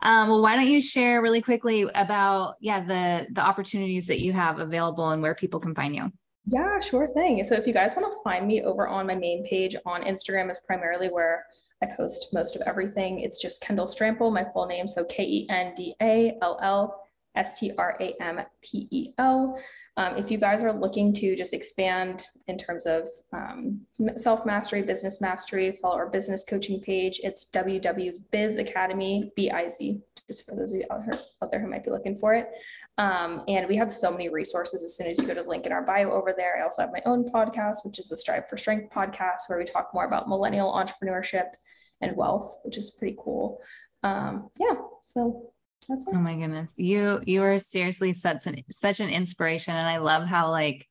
um, 0.02 0.30
well, 0.30 0.42
why 0.42 0.56
don't 0.56 0.68
you 0.68 0.82
share 0.82 1.22
really 1.22 1.42
quickly 1.42 1.88
about, 1.96 2.56
yeah, 2.60 2.84
the, 2.84 3.28
the 3.32 3.42
opportunities 3.42 4.08
that 4.08 4.22
you 4.22 4.34
have 4.34 4.60
available 4.60 5.10
and 5.10 5.22
where 5.22 5.36
people 5.36 5.60
can 5.60 5.76
find 5.76 5.96
you? 5.96 6.12
Yeah, 6.48 6.80
sure 6.80 7.08
thing. 7.14 7.44
So 7.44 7.56
if 7.56 7.66
you 7.66 7.74
guys 7.74 7.96
want 7.96 8.12
to 8.12 8.20
find 8.24 8.48
me 8.48 8.62
over 8.62 8.88
on 8.88 9.08
my 9.08 9.16
main 9.16 9.48
page 9.48 9.76
on 9.86 10.04
Instagram 10.04 10.52
is 10.52 10.60
primarily 10.66 11.08
where 11.08 11.46
I 11.82 11.88
post 11.88 12.28
most 12.34 12.56
of 12.56 12.62
everything. 12.66 13.20
It's 13.20 13.42
just 13.42 13.62
Kendall 13.62 13.88
Strampel, 13.88 14.32
my 14.32 14.46
full 14.54 14.66
name. 14.66 14.88
So 14.88 15.04
K 15.06 15.24
E 15.24 15.48
N 15.50 15.74
D 15.76 15.96
A 16.02 16.38
L 16.42 16.60
L 16.62 17.05
S 17.36 17.60
T 17.60 17.72
R 17.78 17.98
A 18.00 18.14
M 18.22 18.42
P 18.62 18.88
E 18.92 19.14
L. 19.18 19.60
Um, 19.98 20.18
if 20.18 20.30
you 20.30 20.38
guys 20.38 20.62
are 20.62 20.74
looking 20.74 21.14
to 21.14 21.36
just 21.36 21.54
expand 21.54 22.26
in 22.48 22.58
terms 22.58 22.86
of 22.86 23.08
um, 23.34 23.82
self 24.18 24.46
mastery, 24.46 24.82
business 24.82 25.22
mastery, 25.22 25.72
follow 25.72 25.96
our 25.96 26.10
business 26.10 26.44
coaching 26.44 26.82
page. 26.82 27.22
It's 27.24 27.48
www.biz 27.52 28.58
academy, 28.58 29.32
B 29.36 29.50
I 29.50 29.68
Z, 29.68 30.02
just 30.28 30.46
for 30.46 30.56
those 30.56 30.74
of 30.74 30.80
you 30.80 30.86
out, 30.92 31.04
here, 31.04 31.22
out 31.42 31.52
there 31.52 31.60
who 31.60 31.70
might 31.70 31.84
be 31.84 31.92
looking 31.92 32.18
for 32.18 32.34
it. 32.34 32.50
Um, 32.98 33.44
and 33.48 33.68
we 33.68 33.76
have 33.78 33.92
so 33.92 34.12
many 34.12 34.30
resources 34.30 34.84
as 34.84 34.98
soon 34.98 35.08
as 35.08 35.20
you 35.20 35.28
go 35.28 35.34
to 35.34 35.44
the 35.44 35.50
link 35.50 35.66
in 35.66 35.72
our 35.72 35.84
bio 35.84 36.12
over 36.12 36.34
there. 36.36 36.58
I 36.58 36.64
also 36.64 36.82
have 36.82 36.92
my 36.92 37.02
own 37.06 37.30
podcast, 37.30 37.78
which 37.84 38.00
is 38.00 38.10
the 38.10 38.18
Strive 38.18 38.50
for 38.50 38.58
Strength 38.58 38.94
podcast, 38.94 39.48
where 39.48 39.60
we 39.60 39.66
talk 39.66 39.92
more 39.94 40.06
about 40.06 40.28
millennial 40.28 40.74
entrepreneurship 40.74 41.48
and 42.02 42.16
wealth, 42.16 42.58
which 42.64 42.78
is 42.78 42.92
pretty 42.92 43.18
cool. 43.20 43.62
Um, 44.04 44.50
yeah, 44.60 44.76
so 45.04 45.52
that's 45.88 46.08
it. 46.08 46.14
Oh 46.14 46.20
my 46.20 46.36
goodness. 46.36 46.74
You 46.78 47.20
you 47.26 47.44
are 47.44 47.60
seriously 47.60 48.14
such 48.14 48.48
an 48.48 48.64
such 48.70 49.00
an 49.00 49.10
inspiration. 49.10 49.76
And 49.76 49.88
I 49.88 49.98
love 49.98 50.28
how 50.28 50.52
like 50.52 50.88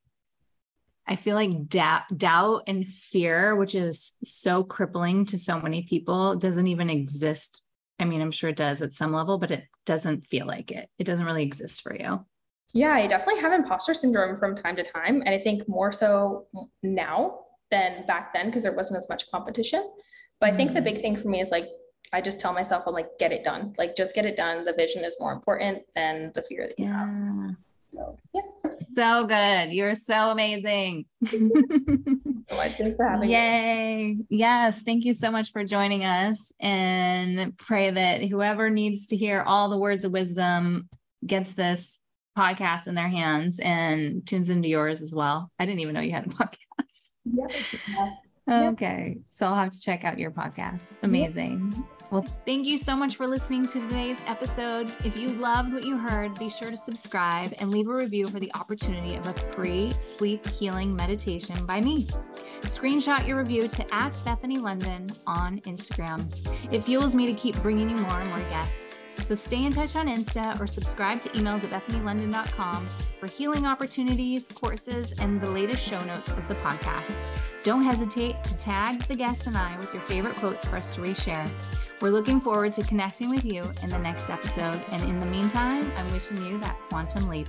I 1.07 1.17
feel 1.17 1.35
like 1.35 1.69
doubt, 1.69 2.03
doubt 2.17 2.63
and 2.67 2.87
fear, 2.87 3.57
which 3.57 3.75
is 3.75 4.13
so 4.23 4.65
crippling 4.65 5.27
to 5.27 5.39
so 5.39 5.61
many 5.61 5.83
people, 5.83 6.35
doesn't 6.37 6.67
even 6.67 6.89
exist. 6.89 7.63
I 7.99 8.07
mean, 8.07 8.23
I'm 8.23 8.31
sure 8.31 8.51
it 8.51 8.57
does 8.57 8.81
at 8.81 8.95
some 8.95 9.13
level, 9.13 9.39
but 9.39 9.51
it 9.51 9.65
doesn't 9.85 10.27
feel 10.27 10.47
like 10.47 10.71
it. 10.71 10.89
It 10.99 11.05
doesn't 11.05 11.27
really 11.27 11.43
exist 11.43 11.83
for 11.83 11.95
you. 11.95 12.25
Yeah, 12.73 12.93
I 12.93 13.07
definitely 13.07 13.43
have 13.43 13.53
imposter 13.53 13.95
syndrome 13.95 14.37
from 14.37 14.57
time 14.57 14.77
to 14.77 14.83
time. 14.83 15.21
And 15.21 15.29
I 15.29 15.39
think 15.39 15.69
more 15.69 15.93
so 15.93 16.47
now 16.83 17.41
than 17.71 18.07
back 18.07 18.33
then 18.33 18.47
because 18.47 18.63
there 18.63 18.75
wasn't 18.75 18.99
as 18.99 19.09
much 19.09 19.31
competition. 19.31 19.89
But 20.41 20.53
I 20.53 20.57
think 20.57 20.71
mm-hmm. 20.71 20.77
the 20.77 20.91
big 20.91 21.01
thing 21.01 21.17
for 21.17 21.29
me 21.29 21.41
is 21.41 21.51
like 21.51 21.67
I 22.15 22.21
just 22.21 22.41
tell 22.41 22.53
myself, 22.53 22.85
I'm 22.87 22.95
like, 22.95 23.19
get 23.19 23.33
it 23.33 23.43
done. 23.43 23.75
Like, 23.77 23.97
just 23.97 24.15
get 24.15 24.25
it 24.25 24.37
done. 24.37 24.65
The 24.65 24.73
vision 24.73 25.05
is 25.05 25.17
more 25.19 25.33
important 25.33 25.83
than 25.97 26.31
the 26.33 26.43
fear 26.43 26.69
that 26.69 26.79
you 26.79 26.87
yeah. 26.87 26.99
have. 26.99 27.57
So, 27.91 28.19
yeah. 28.33 28.41
So 28.97 29.27
good. 29.27 29.73
You're 29.73 29.97
so 29.97 30.31
amazing. 30.31 31.07
Thanks 31.25 32.97
for 32.97 33.09
having 33.09 33.29
Yay. 33.29 34.15
Me. 34.15 34.27
Yes. 34.31 34.81
Thank 34.83 35.05
you 35.05 35.13
so 35.13 35.33
much 35.33 35.51
for 35.51 35.65
joining 35.65 36.05
us 36.05 36.53
and 36.61 37.57
pray 37.59 37.91
that 37.91 38.23
whoever 38.23 38.71
needs 38.71 39.07
to 39.07 39.17
hear 39.17 39.43
all 39.43 39.69
the 39.69 39.79
words 39.79 40.05
of 40.05 40.13
wisdom 40.13 40.89
gets 41.27 41.53
this 41.53 41.99
podcast 42.39 42.87
in 42.87 42.95
their 42.95 43.09
hands 43.09 43.59
and 43.59 44.25
tunes 44.25 44.51
into 44.51 44.69
yours 44.69 45.01
as 45.01 45.13
well. 45.13 45.51
I 45.59 45.67
didn't 45.67 45.81
even 45.81 45.95
know 45.95 46.01
you 46.01 46.13
had 46.13 46.27
a 46.27 46.31
podcast. 46.31 47.11
Yeah. 47.25 48.11
Okay. 48.49 49.19
So 49.33 49.47
I'll 49.47 49.57
have 49.57 49.71
to 49.71 49.81
check 49.81 50.05
out 50.05 50.21
your 50.21 50.31
podcast. 50.31 50.87
Amazing. 51.03 51.85
Well, 52.11 52.25
thank 52.45 52.67
you 52.67 52.79
so 52.79 52.95
much 52.95 53.17
for 53.17 53.27
listening 53.27 53.67
to 53.67 53.81
today's 53.81 54.21
episode. 54.27 54.93
If 55.05 55.17
you 55.17 55.31
loved 55.31 55.73
what 55.73 55.85
you 55.85 55.97
heard, 55.97 56.39
be 56.39 56.49
sure 56.49 56.71
to 56.71 56.77
subscribe 56.77 57.53
and 57.59 57.71
leave 57.71 57.89
a 57.89 57.95
review 57.95 58.29
for 58.29 58.39
the 58.39 58.55
opportunity 58.55 59.17
of 59.17 59.27
a 59.27 59.33
free 59.33 59.93
sleep 60.01 60.47
healing 60.47 60.95
meditation 60.95 61.67
by 61.67 61.81
me. 61.81 62.07
Screenshot 62.63 63.27
your 63.27 63.39
review 63.39 63.67
to 63.69 63.95
at 63.95 64.19
Bethany 64.25 64.59
Londyn 64.59 65.17
on 65.27 65.59
Instagram. 65.61 66.25
It 66.73 66.85
fuels 66.85 67.15
me 67.15 67.27
to 67.27 67.35
keep 67.35 67.61
bringing 67.63 67.91
you 67.91 67.97
more 67.97 68.21
and 68.21 68.29
more 68.29 68.49
guests. 68.49 68.94
So 69.25 69.35
stay 69.35 69.65
in 69.65 69.73
touch 69.73 69.97
on 69.97 70.07
Insta 70.07 70.61
or 70.61 70.67
subscribe 70.67 71.23
to 71.23 71.29
emails 71.31 71.65
at 71.65 71.87
bethanylondyn.com 71.87 72.87
for 73.19 73.27
healing 73.27 73.65
opportunities, 73.65 74.47
courses, 74.49 75.13
and 75.19 75.41
the 75.41 75.51
latest 75.51 75.83
show 75.83 76.05
notes 76.05 76.29
of 76.31 76.47
the 76.47 76.55
podcast. 76.57 77.25
Don't 77.63 77.85
hesitate 77.85 78.45
to 78.45 78.57
tag 78.57 79.03
the 79.05 79.17
guests 79.17 79.47
and 79.47 79.57
I 79.57 79.79
with 79.79 79.95
your 79.95 80.03
favorite 80.03 80.37
quotes 80.37 80.65
for 80.65 80.77
us 80.77 80.91
to 80.97 81.01
reshare. 81.01 81.51
We're 82.03 82.11
looking 82.11 82.41
forward 82.41 82.75
to 82.75 82.83
connecting 82.83 83.31
with 83.31 83.45
you 83.47 83.73
in 83.83 83.89
the 83.89 83.99
next 83.99 84.29
episode. 84.29 84.83
And 84.91 85.03
in 85.05 85.21
the 85.21 85.27
meantime, 85.27 85.91
I'm 85.97 86.13
wishing 86.13 86.45
you 86.45 86.59
that 86.59 86.77
quantum 86.91 87.29
leap. 87.29 87.49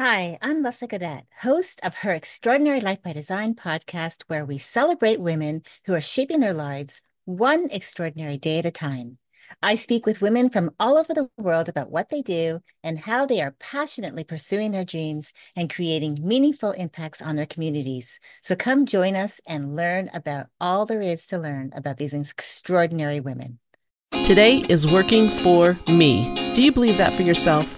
Hi, 0.00 0.38
I'm 0.40 0.62
Lessa 0.62 0.88
Cadet, 0.88 1.26
host 1.42 1.80
of 1.82 1.96
her 1.96 2.12
Extraordinary 2.12 2.80
Life 2.80 3.02
by 3.02 3.12
Design 3.12 3.56
podcast, 3.56 4.22
where 4.28 4.44
we 4.44 4.56
celebrate 4.56 5.20
women 5.20 5.62
who 5.86 5.92
are 5.92 6.00
shaping 6.00 6.38
their 6.38 6.54
lives 6.54 7.00
one 7.24 7.66
extraordinary 7.72 8.38
day 8.38 8.60
at 8.60 8.64
a 8.64 8.70
time. 8.70 9.18
I 9.60 9.74
speak 9.74 10.06
with 10.06 10.22
women 10.22 10.50
from 10.50 10.70
all 10.78 10.96
over 10.96 11.12
the 11.12 11.28
world 11.36 11.68
about 11.68 11.90
what 11.90 12.10
they 12.10 12.22
do 12.22 12.60
and 12.84 13.00
how 13.00 13.26
they 13.26 13.40
are 13.40 13.56
passionately 13.58 14.22
pursuing 14.22 14.70
their 14.70 14.84
dreams 14.84 15.32
and 15.56 15.68
creating 15.68 16.20
meaningful 16.22 16.70
impacts 16.70 17.20
on 17.20 17.34
their 17.34 17.44
communities. 17.44 18.20
So 18.40 18.54
come 18.54 18.86
join 18.86 19.16
us 19.16 19.40
and 19.48 19.74
learn 19.74 20.10
about 20.14 20.46
all 20.60 20.86
there 20.86 21.02
is 21.02 21.26
to 21.26 21.38
learn 21.38 21.72
about 21.74 21.96
these 21.96 22.14
extraordinary 22.14 23.18
women. 23.18 23.58
Today 24.22 24.58
is 24.68 24.86
working 24.86 25.28
for 25.28 25.76
me. 25.88 26.52
Do 26.54 26.62
you 26.62 26.70
believe 26.70 26.98
that 26.98 27.14
for 27.14 27.22
yourself? 27.22 27.77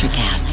Electricast. 0.00 0.10
Electricast. 0.10 0.49